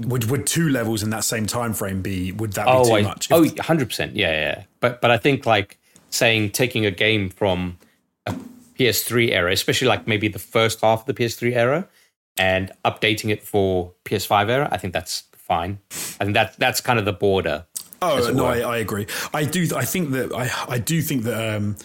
[0.00, 2.32] Would would two levels in that same time frame be?
[2.32, 3.30] Would that be oh, too I, much?
[3.30, 4.12] oh, 100%.
[4.14, 4.64] Yeah, yeah.
[4.80, 5.78] But, but I think like
[6.10, 7.78] saying taking a game from
[8.26, 8.34] a
[8.78, 11.88] PS3 era, especially like maybe the first half of the PS3 era,
[12.36, 15.78] and updating it for PS5 era, I think that's fine.
[15.92, 17.66] I think that that's kind of the border.
[18.00, 18.46] Oh no.
[18.46, 19.06] I, I agree.
[19.32, 19.68] I do.
[19.76, 21.76] I think that I, I do think that um,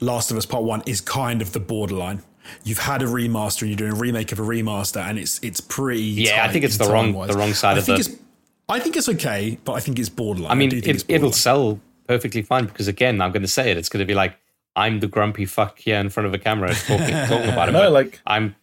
[0.00, 2.22] Last of Us Part One is kind of the borderline.
[2.64, 5.60] You've had a remaster and you're doing a remake of a remaster, and it's it's
[5.60, 6.02] pretty.
[6.02, 7.28] Yeah, I think it's the wrong- time-wise.
[7.30, 8.20] the wrong side I of think the- It's,
[8.68, 10.50] I think it's okay, but I think it's borderline.
[10.52, 13.48] I mean, do think it, it's it'll sell perfectly fine because again, I'm going to
[13.48, 13.76] say it.
[13.76, 14.36] It's going to be like
[14.76, 17.72] I'm the grumpy fuck here in front of a camera talking, talking about it.
[17.72, 18.54] No, like I'm,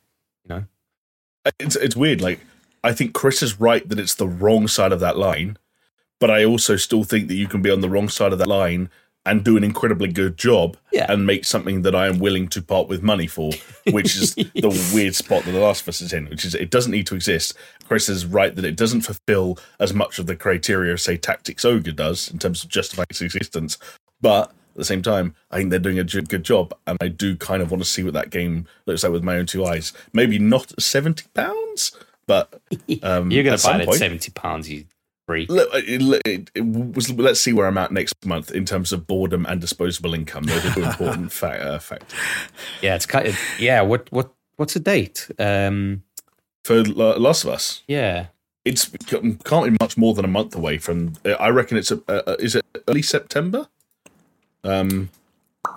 [0.44, 0.64] you know,
[1.60, 2.22] it's it's weird.
[2.22, 2.40] Like
[2.84, 5.58] I think Chris is right that it's the wrong side of that line,
[6.20, 8.48] but I also still think that you can be on the wrong side of that
[8.48, 8.90] line
[9.28, 11.06] and do an incredibly good job Yeah.
[11.10, 13.52] and make something that I am willing to part with money for,
[13.92, 16.72] which is the weird spot that The Last of Us is in, which is it
[16.72, 17.54] doesn't need to exist.
[17.88, 21.92] Chris is right that it doesn't fulfill as much of the criteria, say, Tactics Ogre
[21.92, 23.78] does in terms of justifying its existence,
[24.22, 27.36] but at the same time, I think they're doing a good job, and I do
[27.36, 29.92] kind of want to see what that game looks like with my own two eyes.
[30.14, 31.92] Maybe not seventy pounds,
[32.28, 32.62] but
[33.02, 34.86] um, you're going to buy some it at point- seventy pounds, you
[35.28, 35.50] freak.
[35.52, 39.06] Look, it, it, it was, let's see where I'm at next month in terms of
[39.06, 40.46] boredom and disposable income.
[40.46, 42.18] Those are two important fa- uh, factors.
[42.82, 43.82] Yeah, it's kind of, yeah.
[43.82, 45.30] What what what's the date?
[45.38, 46.02] Um,
[46.64, 48.28] For La- Last of Us, yeah,
[48.66, 51.14] it's can't be much more than a month away from.
[51.40, 53.68] I reckon it's a, uh, is it early September?
[54.64, 55.10] Um,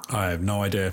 [0.08, 0.92] I have no idea.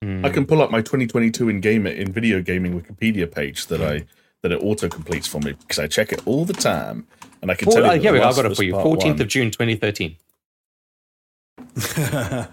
[0.00, 4.04] I can pull up my 2022 in game in video gaming Wikipedia page that I
[4.42, 7.08] that it auto completes for me because I check it all the time,
[7.42, 7.90] and I can Four, tell you.
[7.90, 8.28] Uh, here we go.
[8.28, 8.72] I've got it for you.
[8.72, 10.16] Fourteenth One- of June, twenty thirteen.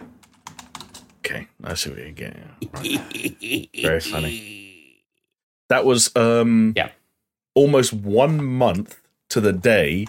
[1.26, 2.44] Okay, I see what you're getting.
[2.72, 3.70] Right.
[3.82, 5.02] Very funny.
[5.70, 6.90] That was um Yeah.
[7.56, 10.06] almost one month to the day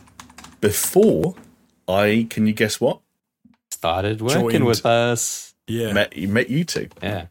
[0.60, 1.34] before
[1.88, 3.00] I can you guess what
[3.70, 4.64] Started working Joined.
[4.66, 5.54] with us.
[5.66, 5.92] Yeah.
[5.94, 6.88] met you met you two.
[7.02, 7.26] Yeah,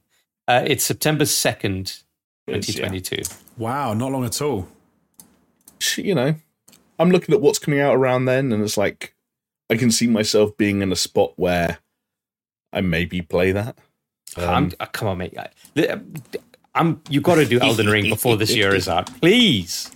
[0.47, 2.01] uh, it's September second,
[2.47, 3.23] Yes, twenty yeah.
[3.57, 4.67] Wow, not long at all.
[5.95, 6.35] You know,
[6.99, 9.13] I'm looking at what's coming out around then, and it's like
[9.69, 11.79] I can see myself being in a spot where
[12.73, 13.77] I maybe play that.
[14.37, 15.35] Um, I'm, uh, come on, mate.
[15.37, 15.99] I-
[16.73, 17.01] I'm.
[17.09, 19.91] You've got to do Elden Ring before this year is out, please.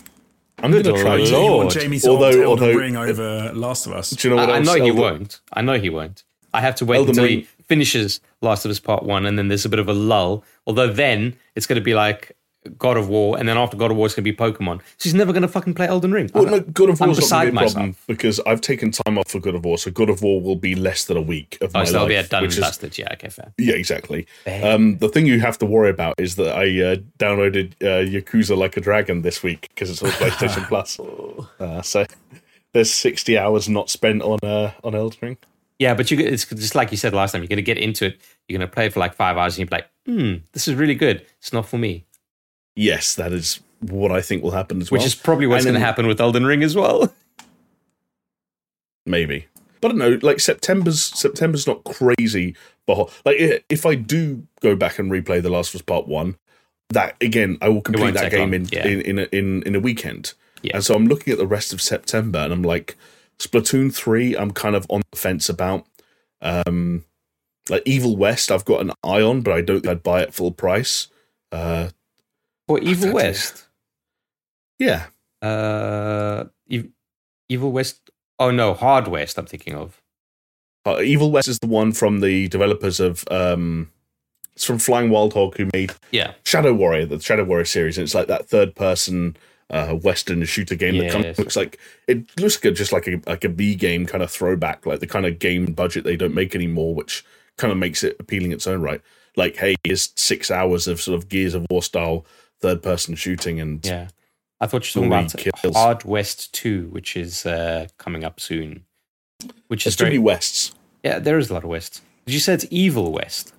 [0.61, 1.27] I'm going to try lord.
[1.27, 1.29] to.
[1.29, 1.69] You want Lord.
[1.71, 4.09] Jamie to Although- Elden although- Ring over Last of Us?
[4.11, 5.41] Do you know what I, I else know he Elden- won't.
[5.53, 6.23] I know he won't.
[6.53, 9.37] I have to wait Elden until Ring- he finishes Last of Us Part One, and
[9.37, 10.43] then there's a bit of a lull.
[10.67, 12.35] Although then it's going to be like
[12.77, 14.81] God of War, and then after God of War, it's going to be Pokemon.
[14.97, 16.29] She's never going to fucking play Elden Ring.
[16.33, 18.61] Well, no, God of I'm War is not going to be a problem because I've
[18.61, 21.17] taken time off for God of War, so God of War will be less than
[21.17, 22.97] a week of Oh, my so that'll life, be a done and which is dusted.
[22.97, 23.53] Yeah, okay, fair.
[23.57, 24.27] Yeah, exactly.
[24.45, 28.57] Um, the thing you have to worry about is that I uh, downloaded uh, Yakuza
[28.57, 30.99] Like a Dragon this week because it's on PlayStation Plus.
[31.59, 32.05] Uh, so
[32.73, 35.37] there's 60 hours not spent on uh, on Elden Ring.
[35.79, 37.41] Yeah, but you, it's just like you said last time.
[37.41, 38.19] You're going to get into it.
[38.47, 40.75] You're going to play it for like five hours, and you're like, "Hmm, this is
[40.75, 41.25] really good.
[41.37, 42.05] It's not for me."
[42.79, 45.05] Yes, that is what I think will happen as Which well.
[45.05, 47.13] Which is probably what's going to happen with Elden Ring as well.
[49.05, 49.47] Maybe.
[49.81, 50.19] but I don't know.
[50.21, 55.49] Like September's September's not crazy, but like if I do go back and replay The
[55.49, 56.37] Last of Us Part One,
[56.91, 58.87] that again I will complete that game in, yeah.
[58.87, 60.33] in in a, in in a weekend.
[60.61, 60.75] Yeah.
[60.75, 62.95] And so I'm looking at the rest of September, and I'm like,
[63.39, 65.85] Splatoon three, I'm kind of on the fence about.
[66.41, 67.03] Um,
[67.69, 70.33] like Evil West, I've got an eye on, but I don't think I'd buy it
[70.33, 71.07] full price.
[71.51, 71.89] Uh,
[72.69, 73.65] For Evil West,
[74.77, 75.07] yeah,
[75.41, 76.89] uh, Ev-
[77.49, 78.11] Evil West.
[78.37, 79.39] Oh no, Hard West.
[79.39, 80.03] I'm thinking of.
[80.85, 83.89] uh, Evil West is the one from the developers of um,
[84.55, 88.03] it's from Flying Wild Hog, who made Yeah, Shadow Warrior, the Shadow Warrior series, and
[88.05, 89.35] it's like that third person
[89.71, 93.19] uh, Western shooter game that kind of looks like it looks good, just like a
[93.25, 96.35] like a B game kind of throwback, like the kind of game budget they don't
[96.35, 97.25] make anymore, which
[97.57, 99.01] kind of makes it appealing in its own right.
[99.35, 102.25] Like, hey, here's six hours of sort of Gears of War style
[102.61, 104.09] third person shooting, and yeah.
[104.59, 105.75] I thought you were talking about kills.
[105.75, 108.85] Hard West Two, which is uh, coming up soon.
[109.67, 110.73] Which there's is too many Wests.
[111.03, 111.19] yeah.
[111.19, 112.01] There is a lot of West.
[112.25, 113.53] Did you say it's Evil West?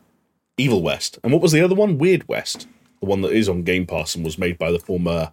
[0.58, 1.96] Evil West, and what was the other one?
[1.96, 2.68] Weird West,
[3.00, 5.32] the one that is on Game Pass and was made by the former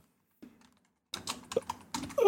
[2.18, 2.24] uh,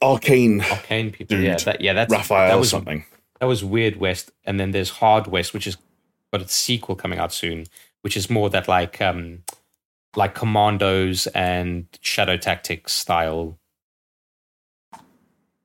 [0.00, 1.36] Arkane Arkane people.
[1.36, 1.44] Dude.
[1.44, 1.92] yeah, that, yeah.
[1.92, 3.04] That's Raphael that was something.
[3.40, 5.76] that was Weird West, and then there's Hard West, which is
[6.32, 7.66] got its sequel coming out soon,
[8.02, 9.42] which is more that like um
[10.16, 13.58] like Commandos and Shadow Tactics style.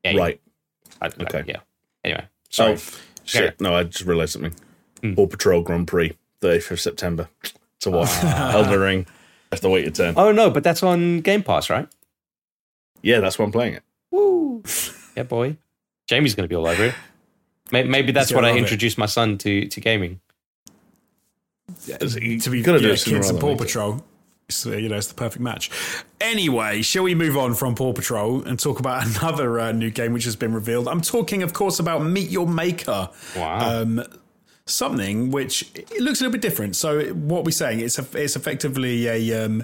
[0.04, 0.18] game.
[0.18, 0.42] Right.
[1.02, 1.44] I- I- Okay.
[1.48, 1.60] yeah.
[2.04, 2.74] Anyway, sorry.
[2.74, 2.82] Oh,
[3.24, 3.60] shit.
[3.62, 4.54] No, I just realised something.
[5.02, 5.14] Hmm.
[5.16, 6.12] Paw Patrol Grand Prix,
[6.42, 7.30] 30th of September.
[7.82, 8.24] To what?
[8.24, 9.06] Elden Ring.
[9.52, 10.14] Have to wait your turn.
[10.18, 11.88] Oh no, but that's on Game Pass, right?
[13.02, 13.84] Yeah, that's why I'm playing it.
[14.12, 14.64] Woo!
[15.16, 15.58] yeah, boy.
[16.08, 16.96] Jamie's going to be all over it.
[17.72, 18.62] Maybe, maybe that's what I love it.
[18.62, 20.20] introduced my son to to gaming.
[21.88, 23.58] You to be gotta do yeah, it sooner kids and rather Paw than.
[23.58, 24.06] Patrol.
[24.66, 25.70] Uh, you know, it's the perfect match.
[26.22, 30.14] Anyway, shall we move on from Paw Patrol and talk about another uh, new game
[30.14, 30.88] which has been revealed?
[30.88, 33.10] I'm talking, of course, about Meet Your Maker.
[33.36, 33.82] Wow.
[33.82, 34.04] Um,
[34.66, 36.76] something which it looks a little bit different.
[36.76, 39.64] So, what we're saying it's a, it's effectively a um,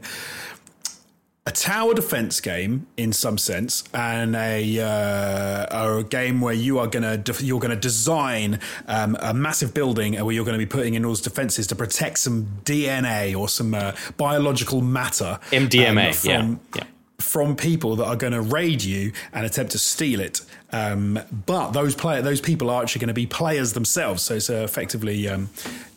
[1.49, 6.87] a tower defense game in some sense, and a uh, a game where you are
[6.87, 10.93] gonna def- you're gonna design um, a massive building where you're going to be putting
[10.93, 15.39] in all those defenses to protect some DNA or some uh, biological matter.
[15.51, 16.83] MDMA, um, from, yeah, yeah.
[17.17, 20.41] from people that are going to raid you and attempt to steal it.
[20.71, 24.23] Um, but those player, those people are actually going to be players themselves.
[24.23, 25.49] So it's uh, effectively, um,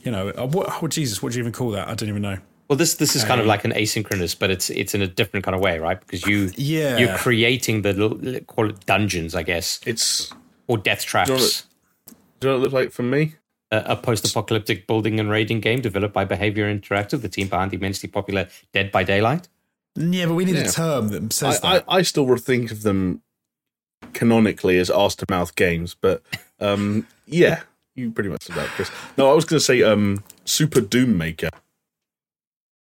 [0.03, 1.89] you know, uh, what, oh, Jesus, what do you even call that?
[1.89, 2.39] I don't even know.
[2.73, 5.45] Well, this this is kind of like an asynchronous, but it's it's in a different
[5.45, 6.01] kind of way, right?
[6.01, 6.97] Because you Yeah.
[6.97, 10.33] you're creating the call it dungeons, I guess, It's.
[10.69, 11.29] or death traps.
[11.29, 11.65] Do you know what-
[12.41, 13.35] you know what it looks like for me?
[13.73, 17.77] a, a post-apocalyptic building and raiding game developed by Behaviour Interactive, the team behind the
[17.77, 19.49] immensely popular Dead by Daylight.
[19.95, 20.69] Yeah, but we need Yeah.
[20.69, 21.85] a term that says I, that.
[21.89, 23.21] I, I still think of them
[24.15, 26.23] canonically as arse to mouth games, but
[26.59, 28.91] um, yeah, you pretty much said that, Chris.
[29.19, 31.51] No, I was going to say um, Super Doom Maker.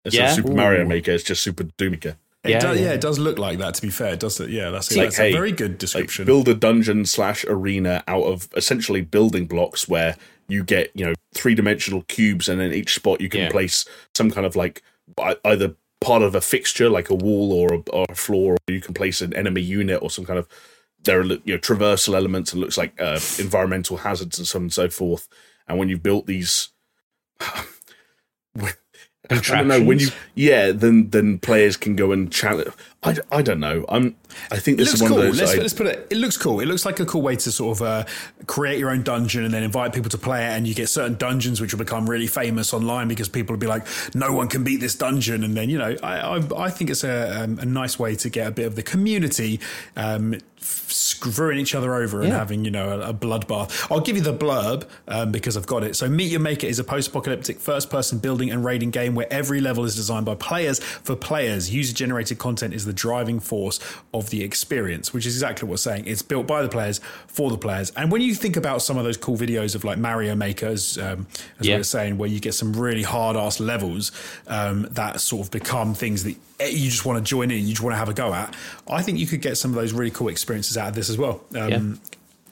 [0.05, 0.27] It's Yeah?
[0.27, 2.17] not Super Mario Maker, it's just Super Doom Maker.
[2.43, 2.85] It Yeah, does, yeah.
[2.87, 2.93] yeah.
[2.93, 3.75] it does look like that.
[3.75, 4.49] To be fair, does it.
[4.49, 6.25] Yeah, that's, like, that's hey, a very good Like description.
[6.25, 10.15] build a dungeon slash arena out of essentially building blocks where
[10.47, 13.51] you get you know three dimensional cubes, and in each spot you can Yeah.
[13.51, 14.81] place some kind of like
[15.45, 18.81] either part of a fixture like a wall or a, or a floor, or you
[18.81, 20.47] can place an enemy unit or some kind of
[21.03, 24.63] there are you know traversal elements and looks like uh, environmental hazards and so on
[24.63, 25.27] and so forth.
[25.67, 26.69] And when you've built these.
[29.31, 32.71] I don't know when you yeah then then players can go and challenge
[33.03, 34.15] I, I don't know I'm
[34.51, 35.19] I think It this looks is one cool.
[35.21, 36.07] of those Let's, I- let's put it.
[36.11, 36.59] It looks cool.
[36.61, 38.05] It looks like a cool way to sort of uh,
[38.47, 40.49] create your own dungeon and then invite people to play it.
[40.49, 43.67] And you get certain dungeons which will become really famous online because people will be
[43.67, 46.89] like, "No one can beat this dungeon." And then you know, I I, I think
[46.91, 49.59] it's a, um, a nice way to get a bit of the community
[49.97, 52.37] um, screwing each other over and Yeah.
[52.37, 53.87] having you know a, a bloodbath.
[53.91, 55.95] I'll give you the blurb um, because I've got it.
[55.97, 59.83] So, Meet Your Maker is a post-apocalyptic first-person building and raiding game where every level
[59.83, 61.73] is designed by players for players.
[61.73, 63.79] User-generated content is the driving force
[64.13, 66.05] of the experience, which is exactly what we're saying.
[66.07, 67.91] It's built by the players for the players.
[67.91, 71.03] And when you think about some of those cool videos of like Mario Makers, as,
[71.03, 71.27] um,
[71.59, 71.75] as Yeah.
[71.75, 74.11] we were saying, where you get some really hard-ass levels
[74.47, 77.81] um, that sort of become things that you just want to join in, you just
[77.81, 78.55] want to have a go at.
[78.89, 81.17] I think you could get some of those really cool experiences out of this as
[81.17, 81.43] well.
[81.55, 81.79] Um, Yeah.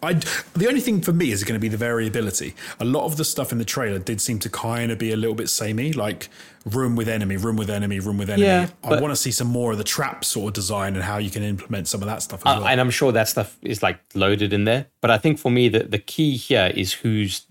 [0.01, 2.55] I, the only thing for me is going to be the variability.
[2.79, 5.17] A lot of the stuff in the trailer did seem to kind of be a
[5.17, 6.29] little bit samey, like
[6.75, 8.45] room with enemy, room with enemy, room with enemy.
[8.47, 11.17] Yeah, I want to see some more of the trap sort of design and how
[11.17, 12.67] you can implement some of that stuff as Uh, well.
[12.67, 14.87] and I'm sure that stuff is like loaded in there.
[15.01, 17.45] But I think for me, the, the key here is who's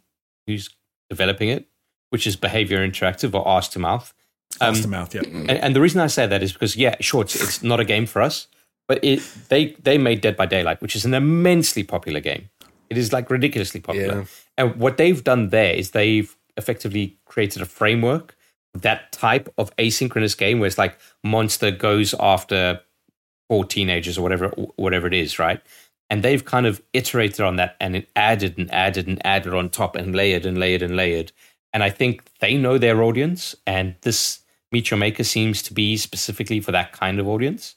[0.47, 0.70] who's
[1.11, 1.69] developing it,
[2.11, 4.15] which is Behaviour Interactive or Arse to Mouth.
[4.61, 5.20] Um, Fast to mouth, yeah.
[5.24, 7.85] and, and the reason I say that is because yeah, sure, it's, it's not a
[7.85, 8.49] game for us,
[8.89, 9.20] but it
[9.51, 12.49] they they made Dead by Daylight, which is an immensely popular game.
[12.89, 14.20] It is like ridiculously popular.
[14.20, 14.24] Yeah.
[14.57, 18.35] And what they've done there is they've effectively created a framework
[18.83, 22.81] that type of asynchronous game where it's like monster goes after
[23.49, 25.61] four teenagers or whatever whatever it is, right?
[26.11, 29.69] And they've kind of iterated on that and it added and added and added on
[29.71, 31.33] top and layered and layered and layered.
[31.73, 34.41] And I think they know their audience, and this
[34.73, 37.75] Meet Your Maker seems to be specifically for that kind of audience.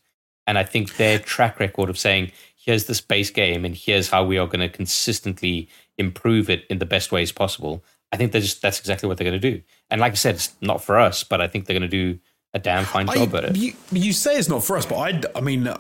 [0.48, 4.24] And I think their track record of saying, here's this base game and here's how
[4.24, 7.84] we are going to consistently improve it in the best ways possible.
[8.12, 9.62] I think that's that's exactly what they're going to do.
[9.90, 12.20] And like I said, it's not for us, but I think they're going to do
[12.54, 13.56] a damn fine job at it.
[13.56, 15.74] You, you say it's not for us, but I, I mean,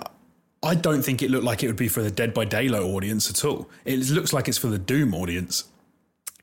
[0.63, 3.29] I don't think it looked like it would be for the Dead by Daylight audience
[3.29, 3.69] at all.
[3.83, 5.65] It looks like it's for the Doom audience,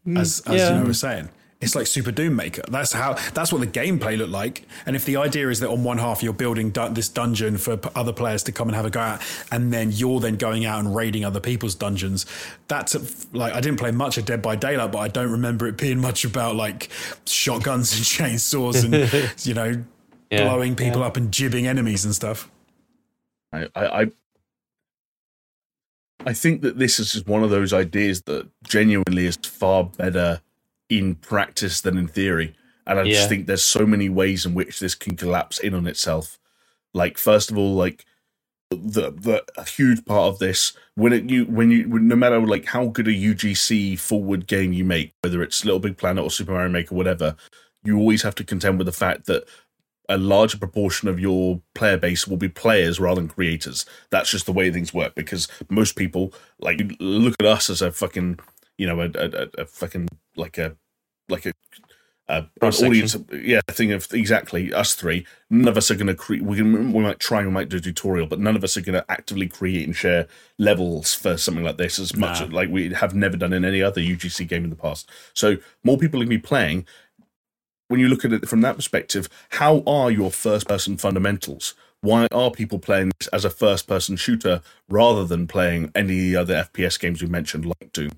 [0.06, 0.70] as, as mm, yeah.
[0.70, 1.30] you know, we're saying.
[1.60, 2.62] It's like Super Doom Maker.
[2.70, 3.14] That's how.
[3.34, 4.64] That's what the gameplay looked like.
[4.86, 7.76] And if the idea is that on one half you're building dun- this dungeon for
[7.76, 10.64] p- other players to come and have a go at, and then you're then going
[10.64, 12.26] out and raiding other people's dungeons,
[12.68, 13.02] that's a,
[13.36, 15.98] like I didn't play much of Dead by Daylight, but I don't remember it being
[16.00, 16.90] much about like
[17.26, 19.84] shotguns and chainsaws and you know
[20.30, 21.08] Yeah, blowing people yeah.
[21.08, 22.48] up and jibbing enemies and stuff.
[23.52, 24.06] I, I, I
[26.26, 30.40] I think that this is just one of those ideas that genuinely is far better
[30.88, 32.54] in practice than in theory.
[32.86, 33.14] And I Yeah.
[33.14, 36.38] just think there's so many ways in which this can collapse in on itself.
[36.94, 38.04] Like, first of all, like
[38.70, 42.40] the the a huge part of this when it you when you when, no matter
[42.40, 46.30] like how good a UGC forward game you make, whether it's Little Big Planet or
[46.30, 47.36] Super Mario Maker, whatever,
[47.84, 49.44] you always have to contend with the fact that
[50.10, 53.86] a larger proportion of your player base will be players rather than creators.
[54.10, 57.92] That's just the way things work because most people like look at us as a
[57.92, 58.38] fucking
[58.78, 60.76] you know a a, a- fucking like a
[61.28, 61.52] like a
[62.28, 65.26] uh, an audience, yeah, thing of exactly us three.
[65.48, 66.42] None of us are going to create.
[66.42, 68.82] We can, we might try, we might do a tutorial, but none of us are
[68.82, 70.26] going to actively create and share
[70.58, 72.54] levels for something like this as much Nah.
[72.54, 75.08] like we have never done in any other UGC game in the past.
[75.32, 76.86] So more people can be playing.
[77.88, 81.74] When you look at it from that perspective, how are your first-person fundamentals?
[82.02, 84.60] Why are people playing this as a first-person shooter
[84.90, 88.10] rather than playing any other FPS games we mentioned, like Doom?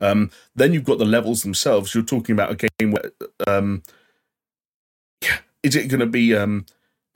[0.00, 1.94] Um, then you've got the levels themselves.
[1.94, 3.12] You're talking about a game where
[3.46, 3.82] um,
[5.62, 6.66] is it going to be um,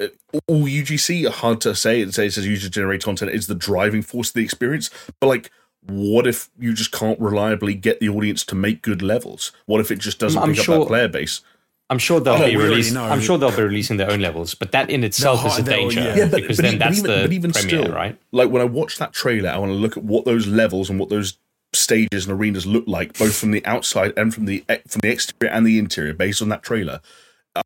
[0.01, 0.09] uh,
[0.47, 1.29] all UGC?
[1.29, 2.01] Hard to say.
[2.01, 4.91] It says user generated content is the driving force of the experience,
[5.21, 5.51] but like.
[5.87, 9.53] What if you just can't reliably get the audience to make good levels?
[9.67, 11.43] What if it just doesn't I'm pick up that player base?
[11.91, 12.95] I'm sure they'll be we already releasing.
[12.95, 13.05] know.
[13.05, 15.63] I'm sure they'll be releasing their own levels, but that in itself They'll is a
[15.63, 16.17] danger yeah.
[16.17, 18.19] Yeah, but, because but, then e- that's but even, the but even premiere, still, right?
[18.33, 20.99] Like when I watch that trailer, I want to look at what those levels and
[20.99, 21.37] what those
[21.75, 25.53] stages and arenas look like, both from the outside and from the from the exterior
[25.53, 27.01] and the interior, based on that trailer.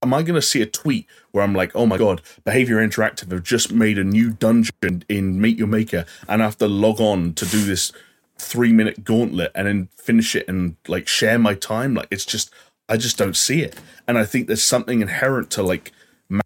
[0.02, 3.30] Am I going to see a tweet where I'm like, "Oh my god, Behaviour Interactive
[3.32, 7.00] have just made a new dungeon in Meet Your Maker, and I have to log
[7.00, 7.92] on to do this
[8.38, 12.50] three minute gauntlet and then finish it and like share my time?" Like it's just,
[12.88, 15.92] I just don't see it, and I think there's something inherent to like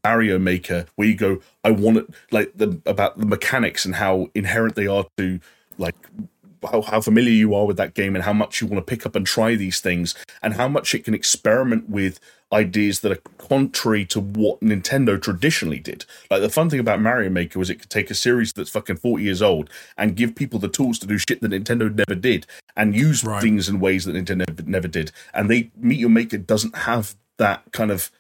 [0.05, 4.31] Mario Maker where you go, I want it like the about the mechanics and how
[4.35, 5.41] inherent they are to
[5.79, 5.97] like
[6.71, 9.05] how, how familiar you are with that game and how much you want to pick
[9.07, 12.21] up and try these things and how much it can experiment with
[12.53, 16.05] ideas that are contrary to what Nintendo traditionally did.
[16.31, 18.97] Like the fun thing about Mario Maker was it could take a series that's fucking
[18.97, 22.47] 40 years old and give people the tools to do shit that Nintendo never did
[22.77, 23.41] and use Right.
[23.43, 25.13] things in ways that Nintendo never- did.
[25.33, 28.11] And they Meet Your Maker doesn't have that kind of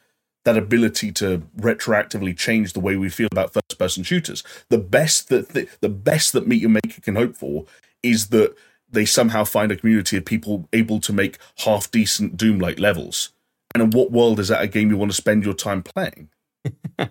[0.44, 4.42] that ability to retroactively change the way we feel about first person shooters.
[4.70, 7.66] The best that the, the best that Meet Your Maker can hope for
[8.02, 8.54] is that
[8.90, 13.30] they somehow find a community of people able to make half decent Doom like levels.
[13.74, 16.28] And in what world is that a game you want to spend your time playing?
[16.98, 17.08] I,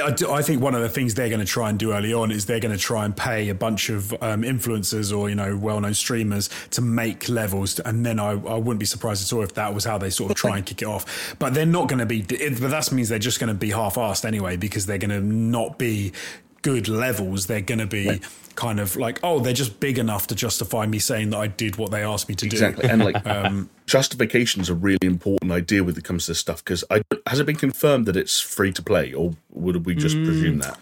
[0.00, 2.14] I, do- I think one of the things they're going to try and do early
[2.14, 5.34] on is they're going to try and pay a bunch of um, influencers or you
[5.34, 9.42] know well-known streamers to make levels, and then I, I wouldn't be surprised at all
[9.42, 11.36] if that was how they sort of try and kick it off.
[11.38, 12.20] But they're not going to be.
[12.30, 15.20] it- But that means they're just going to be half-assed anyway because they're going to
[15.20, 16.12] not be
[16.66, 17.46] good levels.
[17.46, 18.20] They're going to be
[18.56, 21.76] kind of like, oh, they're just big enough to justify me saying that I did
[21.76, 22.88] what they asked me to Exactly.
[22.88, 22.92] do.
[22.92, 23.12] Exactly.
[23.12, 26.64] And like um, justification is a really important idea when it comes to this stuff
[26.64, 30.16] because I has it been confirmed that it's free to play or would we just
[30.16, 30.24] mm.
[30.24, 30.76] presume that?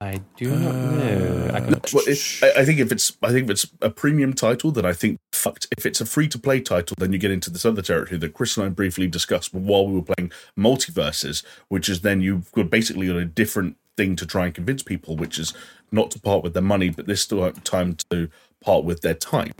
[0.00, 1.50] I do not know.
[1.52, 3.90] I uh, can, Well, it, I, I think if it's I think if it's a
[3.90, 5.66] premium title, then I think fucked.
[5.76, 8.34] If it's a free to play title, then you get into this other territory that
[8.34, 12.70] Chris and I briefly discussed while we were playing MultiVersus, which is then you've got
[12.70, 15.54] basically got a different thing to try and convince people, which is
[15.90, 18.28] not to part with their money, but this time to
[18.60, 19.52] part with their time.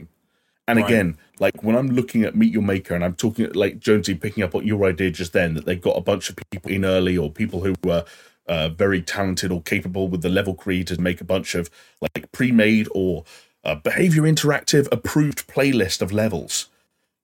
[0.67, 0.85] And Right.
[0.85, 4.43] again, like when I'm looking at Meet Your Maker and I'm talking like Jonesy picking
[4.43, 7.17] up on your idea just then that they've got a bunch of people in early
[7.17, 8.03] or people who were
[8.47, 11.69] uh, very talented or capable with the level created to make a bunch of
[12.01, 13.23] like pre-made or
[13.63, 16.67] a Behaviour Interactive approved playlist of levels.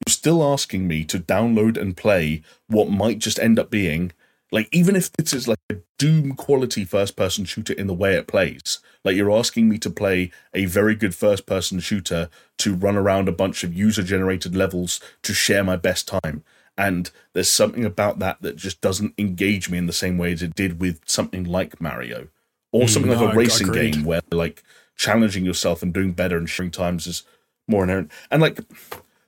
[0.06, 4.12] You're still asking me to download and play what might just end up being
[4.54, 8.16] like even if this is like a doom quality first person shooter in the way
[8.16, 12.74] it plays like you're asking me to play a very good first person shooter to
[12.74, 16.44] run around a bunch of user generated levels to share my best time
[16.78, 20.42] and there's something about that that just doesn't engage me in the same way as
[20.42, 22.30] it did with something like Mario
[22.72, 23.94] or hmm, something no, like a racing agreed.
[23.94, 24.64] game where like
[24.96, 27.24] challenging yourself and doing better and sharing times is
[27.68, 28.60] more inherent and like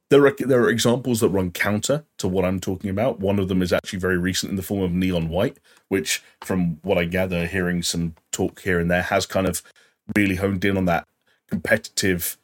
[0.10, 3.20] there are there are examples that run counter to what I'm talking about.
[3.20, 5.58] One of them is actually very recent in the form of Neon White,
[5.90, 9.64] which, from what I gather, hearing some talk here and there, has kind of
[10.16, 11.08] really honed in on that
[11.50, 12.38] competitive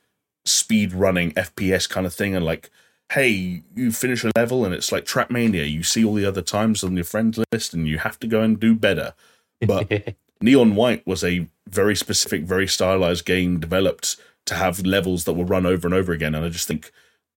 [0.45, 2.71] speed running FPS kind of thing, and like,
[3.13, 5.69] hey, you finish a level and it's like Trackmania.
[5.69, 8.41] You see all the other times on your friends list, and you have to go
[8.41, 9.13] and do better.
[9.59, 15.33] But Neon White was a very specific, very stylized game developed to have levels that
[15.33, 16.91] were run over and over again, and I just think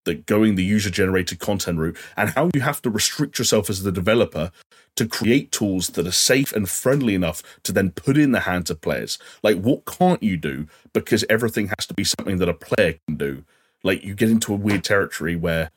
[0.04, 3.82] that going the user generated content route and how you have to restrict yourself as
[3.82, 4.50] the developer
[4.96, 8.70] to create tools that are safe and friendly enough to then put in the hands
[8.70, 9.18] of players.
[9.42, 10.68] Like, what can't you do?
[10.92, 13.44] Because everything has to be something that a player can do.
[13.82, 15.70] Like, you get into a weird territory where,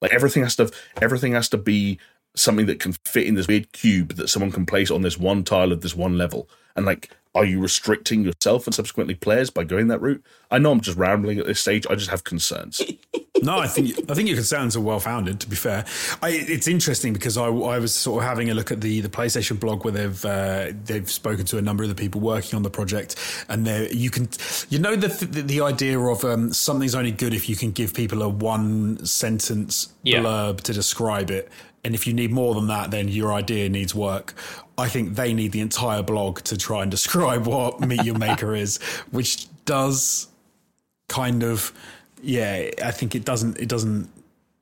[0.00, 1.98] like, everything has to everything has to be
[2.34, 5.44] something that can fit in this weird cube that someone can place on this one
[5.44, 6.48] tile of this one level.
[6.74, 10.24] And like, are you restricting yourself and subsequently players by going that route?
[10.50, 11.86] I know I'm just rambling at this stage.
[11.88, 12.82] I just have concerns.
[13.42, 15.40] No, I think I think your concerns are well founded.
[15.40, 15.84] To be fair,
[16.22, 19.08] I, it's interesting because I, I was sort of having a look at the the
[19.08, 22.62] PlayStation blog where they've uh, they've spoken to a number of the people working on
[22.62, 23.16] the project,
[23.48, 24.28] and there you can
[24.70, 27.92] you know the the, the idea of um, something's only good if you can give
[27.94, 30.20] people a one sentence Yeah.
[30.20, 31.50] blurb to describe it,
[31.84, 34.34] and if you need more than that, then your idea needs work.
[34.78, 38.54] I think they need the entire blog to try and describe what Meet Your Maker
[38.54, 38.78] is,
[39.10, 40.28] which does
[41.08, 41.72] kind of
[42.22, 44.08] yeah i think it doesn't it doesn't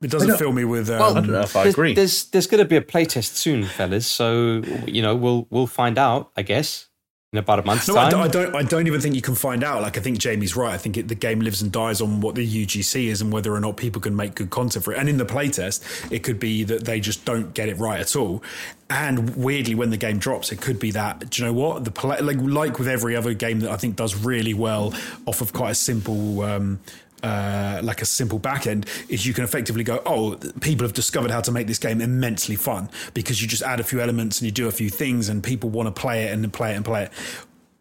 [0.02, 1.94] it doesn't fill me with um, Well, I don't know if I there's, agree.
[1.94, 4.06] There's there's going to be a playtest soon, fellas.
[4.06, 6.88] So you know we'll we'll find out, I guess,
[7.34, 8.56] in about a month's no, I don't, I don't.
[8.56, 9.82] I don't even think you can find out.
[9.82, 10.72] Like, I think Jamie's right.
[10.72, 13.54] I think it, the game lives and dies on what the UGC is and whether
[13.54, 14.98] or not people can make good content for it.
[14.98, 18.16] And in the playtest, it could be that they just don't get it right at
[18.16, 18.42] all.
[18.88, 21.30] And weirdly, when the game drops, it could be that.
[21.30, 21.84] Do you know what?
[21.84, 24.94] The play, like like with every other game that I think does really well
[25.26, 26.40] off of quite a simple.
[26.40, 26.80] Um,
[27.22, 31.30] uh, like a simple back end is you can effectively go, oh, people have discovered
[31.30, 34.46] how to make this game immensely fun because you just add a few elements and
[34.46, 36.76] you do a few things and people want to play it and then play it
[36.76, 37.12] and play it.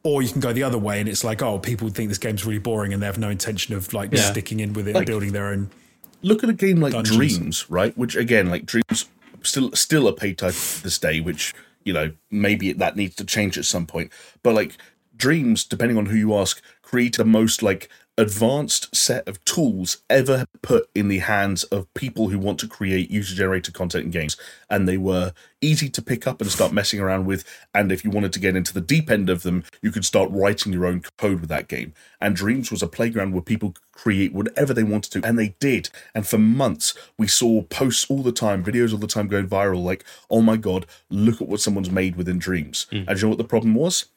[0.04, 2.46] Or you can go the other way and it's like, oh, people think this game's
[2.46, 4.22] really boring and they have no intention of like Yeah.
[4.22, 5.70] sticking in with it Like- and building their own.
[6.22, 7.18] look at a game like Dungeons.
[7.18, 7.98] Dreams, right?
[7.98, 9.06] Which again, like Dreams,
[9.44, 11.20] still still a paid title to this day.
[11.22, 11.54] Which
[11.86, 14.12] you know maybe that needs to change at some point.
[14.44, 14.78] But like
[15.16, 20.46] Dreams, depending on who you ask, create the most like advanced set of tools ever
[20.62, 24.36] put in the hands of people who want to create user generated content in games.
[24.70, 25.32] And they were
[25.62, 27.46] easy to pick up and start messing around with.
[27.74, 30.30] And if you wanted to get into the deep end of them, you could start
[30.32, 31.94] writing your own code with that game.
[32.20, 35.56] And Dreams was a playground where people could create whatever they wanted to, and they
[35.62, 35.90] did.
[36.14, 39.82] And for months, we saw posts all the time, videos all the time going viral,
[39.82, 42.86] like, oh my god, look at what someone's made within Dreams.
[42.90, 43.04] Hmm.
[43.08, 44.08] And you know what the problem was?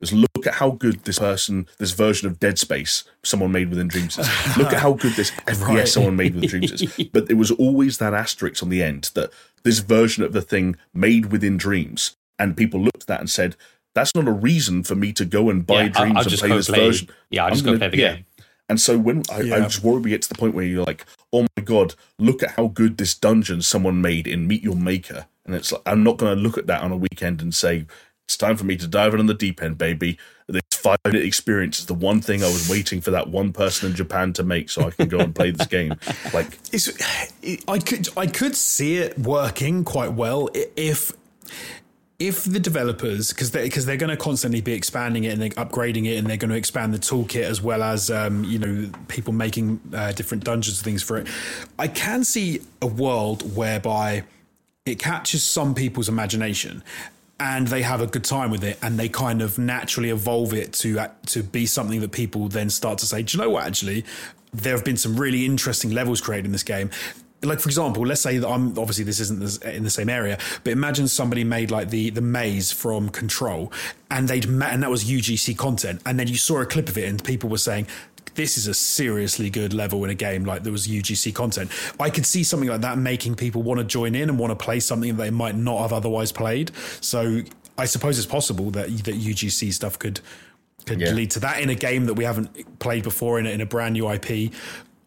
[0.00, 3.88] Is look at how good this person, this version of Dead Space someone made within
[3.88, 4.28] Dreams is.
[4.56, 5.88] Look at how good this FPS Right.
[5.88, 7.08] someone made with Dreams is.
[7.12, 9.30] But there was always that asterisk on the end that
[9.62, 13.56] this version of the thing made within Dreams, and people looked at that and said,
[13.94, 16.48] "That's not a reason for me to go and buy Yeah, Dreams I'll and play
[16.56, 18.14] this play- version." yeah, I'm just go gonna- play the yeah.
[18.16, 18.24] game.
[18.70, 21.04] And so when I, I just worry we get to the point where you're like,
[21.32, 25.26] oh my god, look at how good this dungeon someone made in Meet Your Maker,
[25.44, 27.86] and it's like I'm not going to look at that on a weekend and say
[28.30, 30.16] it's time for me to dive in on the deep end, baby.
[30.46, 33.90] This five minute experience is the one thing I was waiting for that one person
[33.90, 35.96] in Japan to make, so I can go and play this game.
[36.32, 36.88] Like, It's,
[37.66, 41.12] I could I could see it working quite well if
[42.20, 45.50] if the developers because they because they're going to constantly be expanding it and they're
[45.50, 48.90] upgrading it and they're going to expand the toolkit as well as um, you know
[49.08, 51.26] people making uh, different dungeons and things for it.
[51.80, 54.22] I can see a world whereby
[54.86, 56.84] it catches some people's imagination
[57.40, 60.72] and they have a good time with it and they kind of naturally evolve it
[60.74, 64.04] to to be something that people then start to say do you know what actually?
[64.52, 66.90] There have been some really interesting levels created in this game.
[67.42, 70.74] Like for example let's say that i'm obviously this isn't in the same area but
[70.74, 73.72] imagine somebody made like the the maze from control
[74.10, 76.98] and they'd met and that was ugc content and then you saw a clip of
[76.98, 77.86] it and people were saying
[78.34, 81.70] this is a seriously good level in a game like there was UGC content.
[81.98, 84.64] I could see something like that making people want to join in and want to
[84.64, 86.70] play something they might not have otherwise played.
[87.00, 87.40] So
[87.78, 90.20] I suppose it's possible that that UGC stuff could
[90.86, 91.12] could Yeah.
[91.12, 93.66] lead to that in a game that we haven't played before in a, in a
[93.66, 94.50] brand new IP.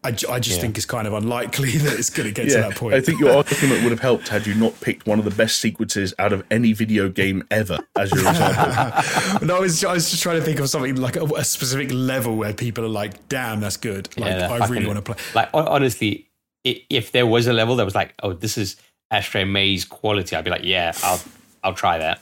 [0.04, 0.60] I, I just Yeah.
[0.62, 2.94] think it's kind of unlikely that it's going to get to that point.
[2.94, 5.58] I think your argument would have helped had you not picked one of the best
[5.58, 9.46] sequences out of any video game ever as your example.
[9.46, 11.90] no, I was, I was just trying to think of something like a, a specific
[11.92, 15.16] level where people are like, "Damn, that's good." Like, Yeah, I really want to play.
[15.34, 16.28] Like honestly,
[16.64, 18.76] if there was a level that was like, oh, this is
[19.10, 21.20] Ashtray Maze quality, I'd be like, yeah, I'll
[21.62, 22.20] I'll try that.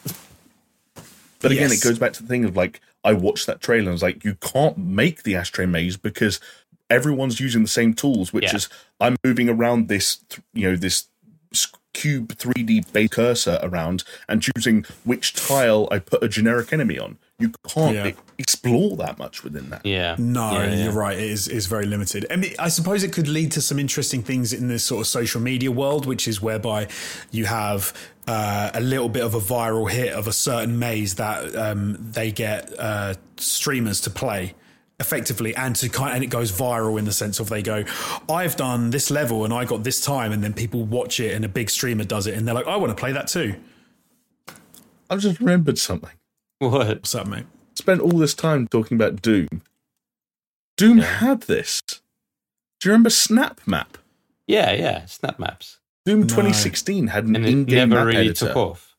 [1.40, 1.82] But again, Yes.
[1.82, 4.02] it goes back to the thing of like, I watched that trailer and I was
[4.02, 6.38] like, you can't make the ashtray maze because
[6.92, 8.56] everyone's using the same tools, which Yeah.
[8.56, 8.68] is
[9.00, 10.18] I'm moving around this,
[10.54, 11.06] you know, this
[11.94, 17.18] cube 3D base cursor around and choosing which tile I put a generic enemy on.
[17.38, 18.10] You can't Yeah.
[18.38, 19.84] explore that much within that.
[19.84, 20.16] Yeah.
[20.18, 20.84] No, Yeah, yeah.
[20.84, 21.18] you're right.
[21.18, 22.24] It is is very limited.
[22.30, 25.06] I mean, I suppose it could lead to some interesting things in this sort of
[25.06, 26.88] social media world, which is whereby
[27.30, 27.92] you have
[28.26, 32.30] uh, a little bit of a viral hit of a certain maze that um, they
[32.32, 34.54] get uh, streamers to play
[35.02, 37.84] effectively and to kind and it goes viral in the sense of they go
[38.28, 41.44] i've done this level and i got this time and then people watch it and
[41.44, 43.54] a big streamer does it and they're like i want to play that too
[45.10, 46.16] I've just remembered something.
[46.58, 46.72] What?
[46.86, 49.62] what's up mate Spent all this time talking about Doom.
[50.76, 51.82] Doom had this.
[51.88, 53.98] Do you remember Snap Map?
[54.46, 55.04] Yeah, yeah.
[55.06, 58.48] Snap maps, Doom 2016 had an and in-game never map really editor.
[58.48, 58.96] took off.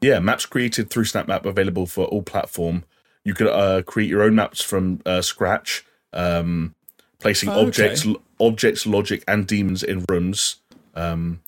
[0.00, 2.84] Yeah, maps created through Snap Map available for all platform.
[3.24, 6.74] You could uh, create your own maps from uh, scratch, um,
[7.18, 8.18] placing Oh, objects, okay.
[8.40, 10.56] objects, logic, and demons in rooms.
[10.94, 11.40] Um,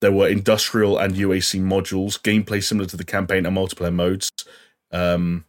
[0.00, 4.30] there were industrial and UAC modules, gameplay similar to the campaign and multiplayer modes.
[4.90, 5.44] Um,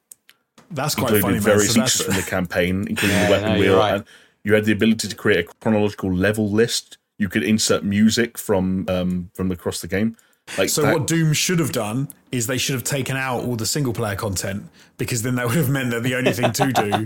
[0.72, 1.44] that's quite included funny man.
[1.44, 3.78] various So features from the campaign, including Yeah, the weapon no, wheel.
[3.78, 3.94] right.
[3.96, 4.06] And
[4.44, 6.98] you had the ability to create a chronological level list.
[7.18, 10.16] You could insert music from um, from across the game.
[10.58, 13.56] Like So that- what Doom should have done is they should have taken out all
[13.56, 14.64] the single player content
[14.98, 17.06] because then that would have meant that the only thing to do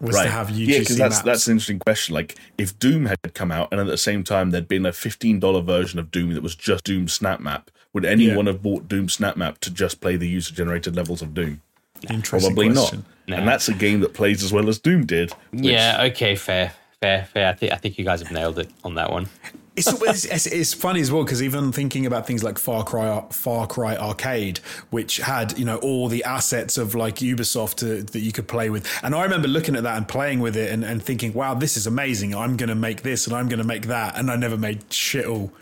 [0.00, 2.14] was to have UGC yeah, because that's that's an interesting question.
[2.14, 5.40] Like, if Doom had come out and at the same time there'd been a fifteen
[5.40, 9.08] dollar version of Doom that was just Doom Snap Map, would anyone have bought Doom
[9.08, 11.60] Snap Map to just play the user generated levels of Doom?
[12.08, 13.04] Interesting Probably question.
[13.26, 13.38] not.
[13.40, 15.32] And that's a game that plays as well as Doom did.
[15.50, 16.04] which- Yeah.
[16.12, 16.36] Okay.
[16.36, 16.72] Fair.
[17.00, 17.24] Fair.
[17.32, 17.48] Fair.
[17.48, 19.28] I think I think you guys have nailed it on that one.
[19.78, 23.66] It's, it's, it's, funny as well because even thinking about things like Far Cry, Far
[23.66, 24.58] Cry Arcade,
[24.90, 28.70] which had you know all the assets of like Ubisoft to, that you could play
[28.70, 31.54] with, and I remember looking at that and playing with it and, and thinking, wow,
[31.54, 32.34] this is amazing.
[32.34, 34.92] I'm going to make this and I'm going to make that, and I never made
[34.92, 35.52] shit all.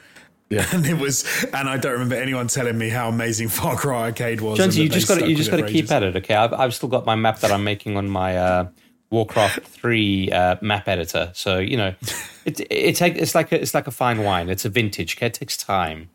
[0.49, 0.67] Yeah.
[0.73, 4.41] And it was, and I don't remember anyone telling me how amazing Far Cry Arcade
[4.41, 4.59] was.
[4.59, 6.17] Jonesy, you just got to you just got to keep at it.
[6.17, 8.69] Okay, I've I've still got my map that I'm making on my uh,
[9.11, 11.31] Warcraft three uh, map editor.
[11.35, 11.95] So you know,
[12.45, 14.49] it it take it's like a, it's like a fine wine.
[14.49, 15.17] It's a vintage.
[15.17, 16.11] Okay, it takes time.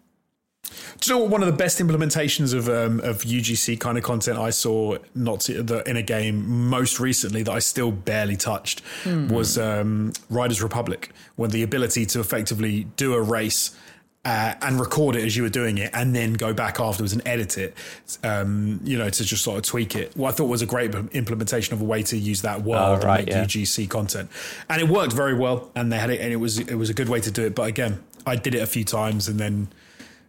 [1.00, 4.04] Do you know what one of the best implementations of um, of UGC kind of
[4.04, 8.82] content I saw not the, in a game most recently that I still barely touched
[9.06, 13.76] was um, Riders Republic, when the ability to effectively do a race.
[14.24, 17.24] Uh, and record it as you were doing it, and then go back afterwards and
[17.28, 17.76] edit it,
[18.24, 20.16] um, you know, to just sort of tweak it.
[20.16, 23.08] What I thought was a great implementation of a way to use that world Oh,
[23.08, 23.46] right, and make yeah.
[23.64, 24.30] UGC content,
[24.70, 25.72] and it worked very well.
[25.76, 27.56] And they had it, and it was it was a good way to do it.
[27.56, 29.70] But again, I did it a few times and then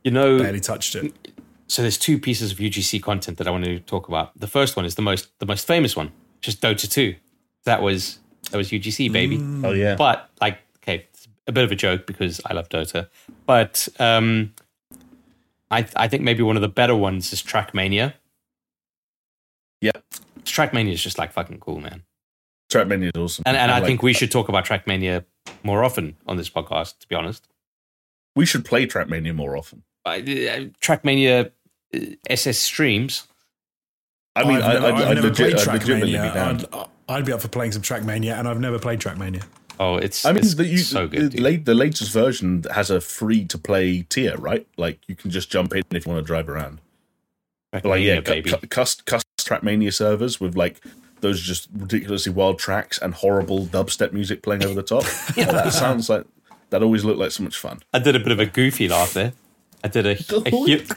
[0.05, 1.13] You know, barely touched it.
[1.67, 4.33] so there's two pieces of UGC content that I want to talk about.
[4.41, 7.15] The first one is the most the most famous one, just Dota 2.
[7.65, 8.21] That was
[8.51, 9.39] that was UGC baby.
[9.67, 9.97] Oh yeah.
[9.97, 10.72] But like okay, it's
[11.47, 13.09] a bit of a joke because I love Dota.
[13.47, 14.55] But um
[15.71, 18.15] I I think maybe one of the better ones is Trackmania.
[19.81, 19.93] Yeah.
[20.45, 22.03] Trackmania is just like fucking cool, man.
[22.73, 23.43] Trackmania is awesome.
[23.47, 25.25] And and I like- think we should talk about Trackmania
[25.63, 27.49] more often on this podcast, to be honest.
[28.35, 29.83] we should play Trackmania more often.
[30.05, 31.51] I- uh, Trackmania
[31.95, 31.99] uh,
[32.31, 33.27] SS streams.
[34.35, 36.37] I mean, I've I, never, I'd, I've I'd, never legit, played I'd Trackmania.
[36.75, 39.45] I'd, I'd be up for playing some Trackmania, and I've never played Trackmania.
[39.83, 41.33] Oh, it's I mean, it's the, you, so good.
[41.33, 44.67] the, late, the latest version has a free to play tier, right?
[44.77, 46.81] Like you can just jump in if you want to drive around.
[47.73, 48.51] Like, yeah, baby.
[48.51, 50.81] cu- cu- cust, cust Trackmania servers with like
[51.21, 55.05] those just ridiculously wild tracks and horrible dubstep music playing over the top.
[55.37, 56.27] Like, oh, that sounds like
[56.71, 57.81] that always looked like so much fun.
[57.93, 59.33] I did a bit of a goofy laugh there.
[59.83, 60.93] I did a, a hip.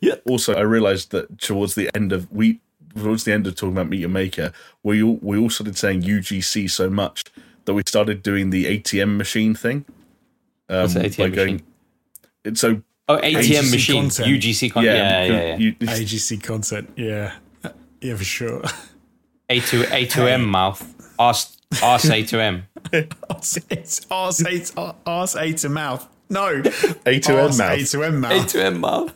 [0.00, 0.14] Yeah.
[0.24, 2.60] Also, I realized that towards the end of we
[2.94, 4.52] towards the end of talking about Meet Your Maker,
[4.84, 7.24] we all, we all started saying UGC so much
[7.64, 9.84] that we started doing the ATM machine thing.
[10.68, 11.66] Um, What's ATM by going- machine?
[12.44, 13.34] It's so Oh, ATM
[13.64, 14.28] AGC machine, content.
[14.28, 14.96] UGC content.
[14.96, 15.56] Yeah, yeah, yeah.
[15.58, 17.34] you- AGC content, yeah,
[18.00, 18.62] yeah, for sure.
[19.50, 20.82] A2 A2M mouth.
[21.18, 22.62] Arse, arse A2M.
[22.92, 24.42] it's arse
[24.76, 26.08] A, arse A to mouth.
[26.30, 27.78] No, A2M arse mouth.
[27.78, 28.32] A to M mouth.
[28.52, 29.14] A2M mouth.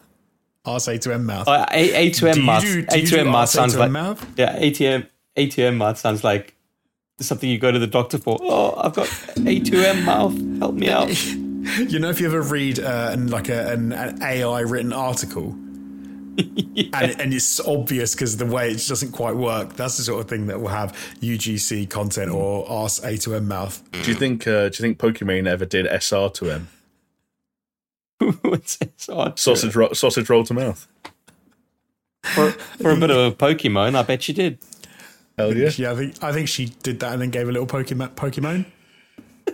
[0.66, 1.48] Ask A to M mouth.
[1.48, 2.62] Uh, A, A to Do M you math.
[2.62, 4.26] do- do A you to do M math arse A sounds like mouth?
[4.36, 4.58] yeah.
[4.58, 5.06] ATM
[5.36, 6.54] ATM math sounds like
[7.26, 8.38] something you go to the doctor for.
[8.40, 9.08] Oh, I've got
[9.46, 10.58] A to M mouth.
[10.58, 11.10] Help me out.
[11.76, 15.50] You know, if you ever read uh, an, like a, an, an AI written article,
[16.38, 20.28] and, and it's obvious because the way it doesn't quite work, that's the sort of
[20.30, 23.82] thing that will have UGC content or ask A to M mouth.
[23.92, 24.46] Do you think?
[24.46, 26.68] Uh, do you think Pokimane ever did SR to M?
[28.42, 29.08] What's this?
[29.10, 30.88] Oh, Sausage ro- sausage roll to mouth.
[32.22, 34.58] for, for a bit of a Pokemon, I bet you did.
[35.38, 35.70] Hell yeah!
[35.76, 38.66] Yeah, I think I think she did that and then gave a little Pokemon Pokemon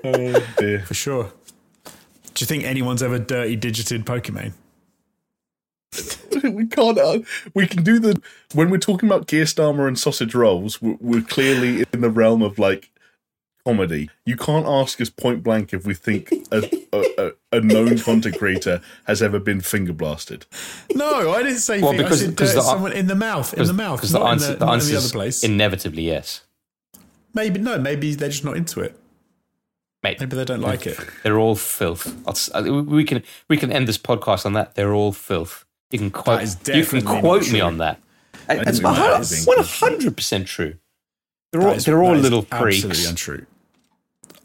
[0.03, 0.81] oh dear.
[0.81, 1.33] for sure.
[1.85, 4.53] Do you think anyone's ever dirty digited Pokemon?
[6.43, 6.99] we can't.
[6.99, 7.21] Uh,
[7.55, 8.21] we can do the
[8.53, 10.83] when we're talking about Gearstammer and sausage rolls.
[10.83, 12.91] We're, we're clearly in the realm of like
[13.65, 14.11] comedy.
[14.27, 18.39] You can't ask us point blank if we think a, a, a, a known content
[18.39, 20.47] creator has ever been finger blasted.
[20.95, 21.81] No, I didn't say.
[21.81, 22.03] Well, thing.
[22.03, 24.21] because- I said because dirty the- someone in the mouth, in the mouth, Because the
[24.21, 25.45] answer, in the, the not answer in the other is place.
[25.45, 26.43] inevitably yes.
[27.35, 28.99] maybe no, maybe they're just not into it.
[30.03, 30.99] Mate, Maybe they don't like it.
[31.23, 32.15] they're all filth.
[32.27, 34.75] I'll uh, we can we can end this podcast on that.
[34.75, 35.65] They're all filth.
[35.91, 36.43] You can quote.
[36.69, 38.01] You can quote me on that.
[38.47, 40.75] That's think that is one hundred percent true.
[41.53, 43.09] They're all That is- they're all that is little Absolutely freaks.
[43.09, 43.47] untrue.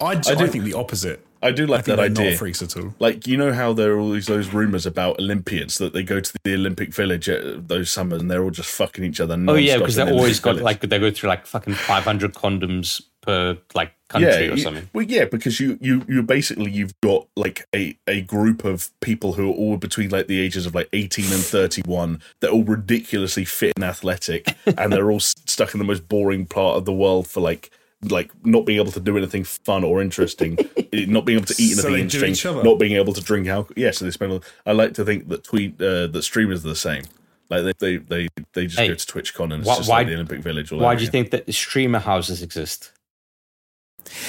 [0.01, 1.25] I, I, do- think the opposite.
[1.41, 2.31] I do I like think that they're idea.
[2.31, 2.93] not freaks at all.
[2.99, 6.33] Like you know how there are always those rumors about Olympians that they go to
[6.43, 9.37] the Olympic Village at those summers and they're all just fucking each other.
[9.47, 10.63] Oh yeah, because they're always got Village.
[10.65, 14.89] like they go through like fucking five hundred condoms per like country or you- something.
[14.91, 19.31] Well, yeah, because you you you basically you've got like a a group of people
[19.33, 22.21] who are all between like the ages of like eighteen and thirty one.
[22.41, 26.45] They're all ridiculously fit and athletic, and they're all s- stuck in the most boring
[26.47, 27.71] part of the world for like
[28.03, 30.57] like not being able to do anything fun or interesting,
[30.93, 33.47] not being able to eat So anything they do interesting, not being able to drink
[33.47, 33.73] alcohol.
[33.75, 34.31] Yeah, so they spend.
[34.31, 37.03] all- I like to think that tweet uh, that streamers are the same.
[37.49, 39.97] Like they they they, they just Hey, go to TwitchCon and it's why- just why-
[39.99, 40.71] like the Olympic Village.
[40.71, 42.91] all Why over do you think that streamer houses exist?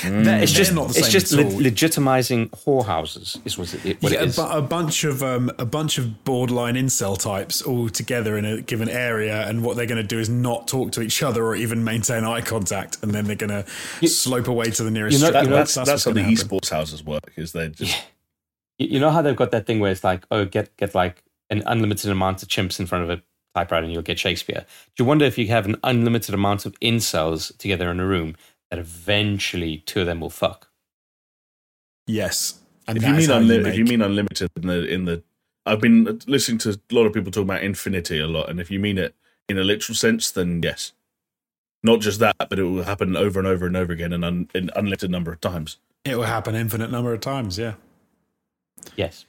[0.02, 4.12] They're, It's just not the it's same just le- legitimizing whorehouses is what it, what
[4.12, 4.36] yeah, it is.
[4.36, 8.60] but a bunch of um, a bunch of borderline incel types all together in a
[8.60, 11.54] given area, and what they're going to do is not talk to each other or
[11.56, 15.18] even maintain eye contact, and then they're going to slope away to the nearest.
[15.18, 15.66] you know- strip That, you know, club.
[15.66, 16.48] that's that's, what's how the gonna happen.
[16.48, 17.32] esports houses work.
[17.36, 17.96] Is they're just
[18.78, 21.22] You you know how they've got that thing where it's like, oh, get get like
[21.50, 23.22] an unlimited amount of chimps in front of a
[23.54, 24.64] typewriter and you'll get Shakespeare.
[24.96, 28.36] Do you wonder if you have an unlimited amount of incels together in a room
[28.70, 30.68] that eventually two of them will fuck?
[32.06, 35.22] Yes, and if you mean how unli- if you mean unlimited in the in the
[35.66, 38.70] I've been listening to a lot of people talk about infinity a lot, and if
[38.70, 39.14] you mean it
[39.48, 40.92] in a literal sense, then yes.
[41.82, 44.48] Not just that, but it will happen over and over and over again, and un-
[44.54, 45.78] an unlimited number of times.
[46.04, 47.58] it will happen infinite number of times.
[47.58, 47.74] Yeah.
[48.96, 49.24] Yes.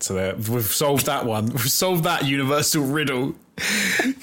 [0.00, 1.46] So there, we've solved that one.
[1.52, 3.36] We've solved that universal riddle.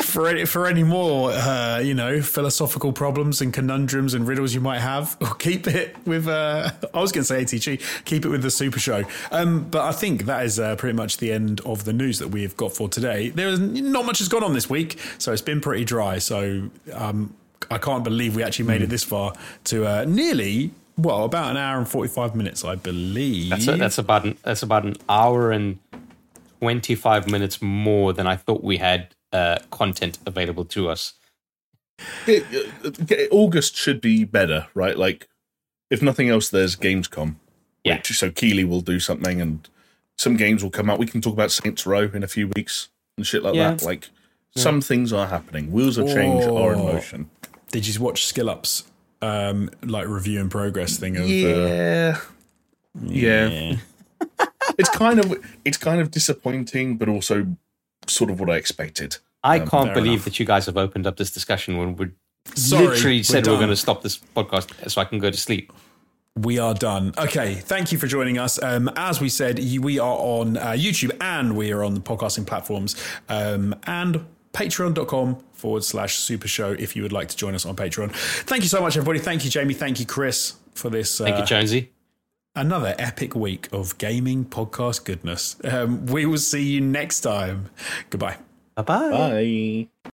[0.01, 4.61] For any, for any more, uh, you know, philosophical problems and conundrums and riddles you
[4.61, 6.27] might have, or keep it with.
[6.27, 8.03] Uh, I was going to say ATG.
[8.05, 9.03] Keep it with the Super Show.
[9.31, 12.29] Um, but I think that is uh, pretty much the end of the news that
[12.29, 13.29] we've got for today.
[13.29, 16.17] There is not much has gone on this week, so it's been pretty dry.
[16.17, 17.33] So um,
[17.71, 19.33] I can't believe we actually made it this far
[19.65, 20.71] to uh, nearly.
[20.97, 23.51] Well, about an hour and forty-five minutes, I believe.
[23.51, 25.79] That's a, that's about an, that's about an hour and
[26.59, 31.13] twenty five minutes more than I thought we had uh, content available to us.
[32.27, 32.45] It-
[33.11, 34.97] it- August should be better, right?
[34.97, 35.27] Like,
[35.89, 37.35] if nothing else, there's Gamescom.
[37.83, 37.97] Yeah.
[37.97, 39.67] Which, so Keighley will do something, and
[40.17, 40.99] some games will come out.
[40.99, 43.71] We can talk about Saints Row in a few weeks and shit like Yeah.
[43.71, 43.83] that.
[43.83, 44.09] Like,
[44.55, 45.71] some things are happening.
[45.71, 46.93] Wheels of change are in Oh.
[46.93, 47.29] motion.
[47.71, 48.83] Did you watch Skill Up's
[49.21, 51.23] um, like review and progress thing of?
[51.23, 51.27] Uh,
[53.03, 53.47] Yeah.
[53.49, 53.75] yeah.
[54.77, 55.35] it's kind of
[55.65, 57.55] it's kind of disappointing, but also
[58.09, 59.17] sort of what I expected.
[59.43, 60.25] I can't believe enough.
[60.25, 62.09] that you guys have opened up this discussion when we
[62.55, 65.29] Sorry, literally we're said we are going to stop this podcast so I can go
[65.29, 65.71] to sleep.
[66.35, 67.13] We are done.
[67.17, 68.61] Okay, thank you for joining us.
[68.61, 72.47] Um, as we said, we are on uh, YouTube and we are on the podcasting
[72.47, 72.95] platforms
[73.27, 77.75] um, and patreon.com forward slash super show if you would like to join us on
[77.75, 78.11] Patreon.
[78.45, 79.19] Thank you so much, everybody.
[79.19, 79.73] Thank you, Jamie.
[79.73, 81.17] Thank you, Chris, for this.
[81.17, 81.91] Thank uh, you, Jonesy.
[82.59, 85.55] Another epic week of gaming podcast goodness.
[85.63, 87.69] Um, we will see you next time.
[88.09, 88.37] Goodbye.
[88.75, 89.09] Bye bye.
[89.09, 90.11] Bye.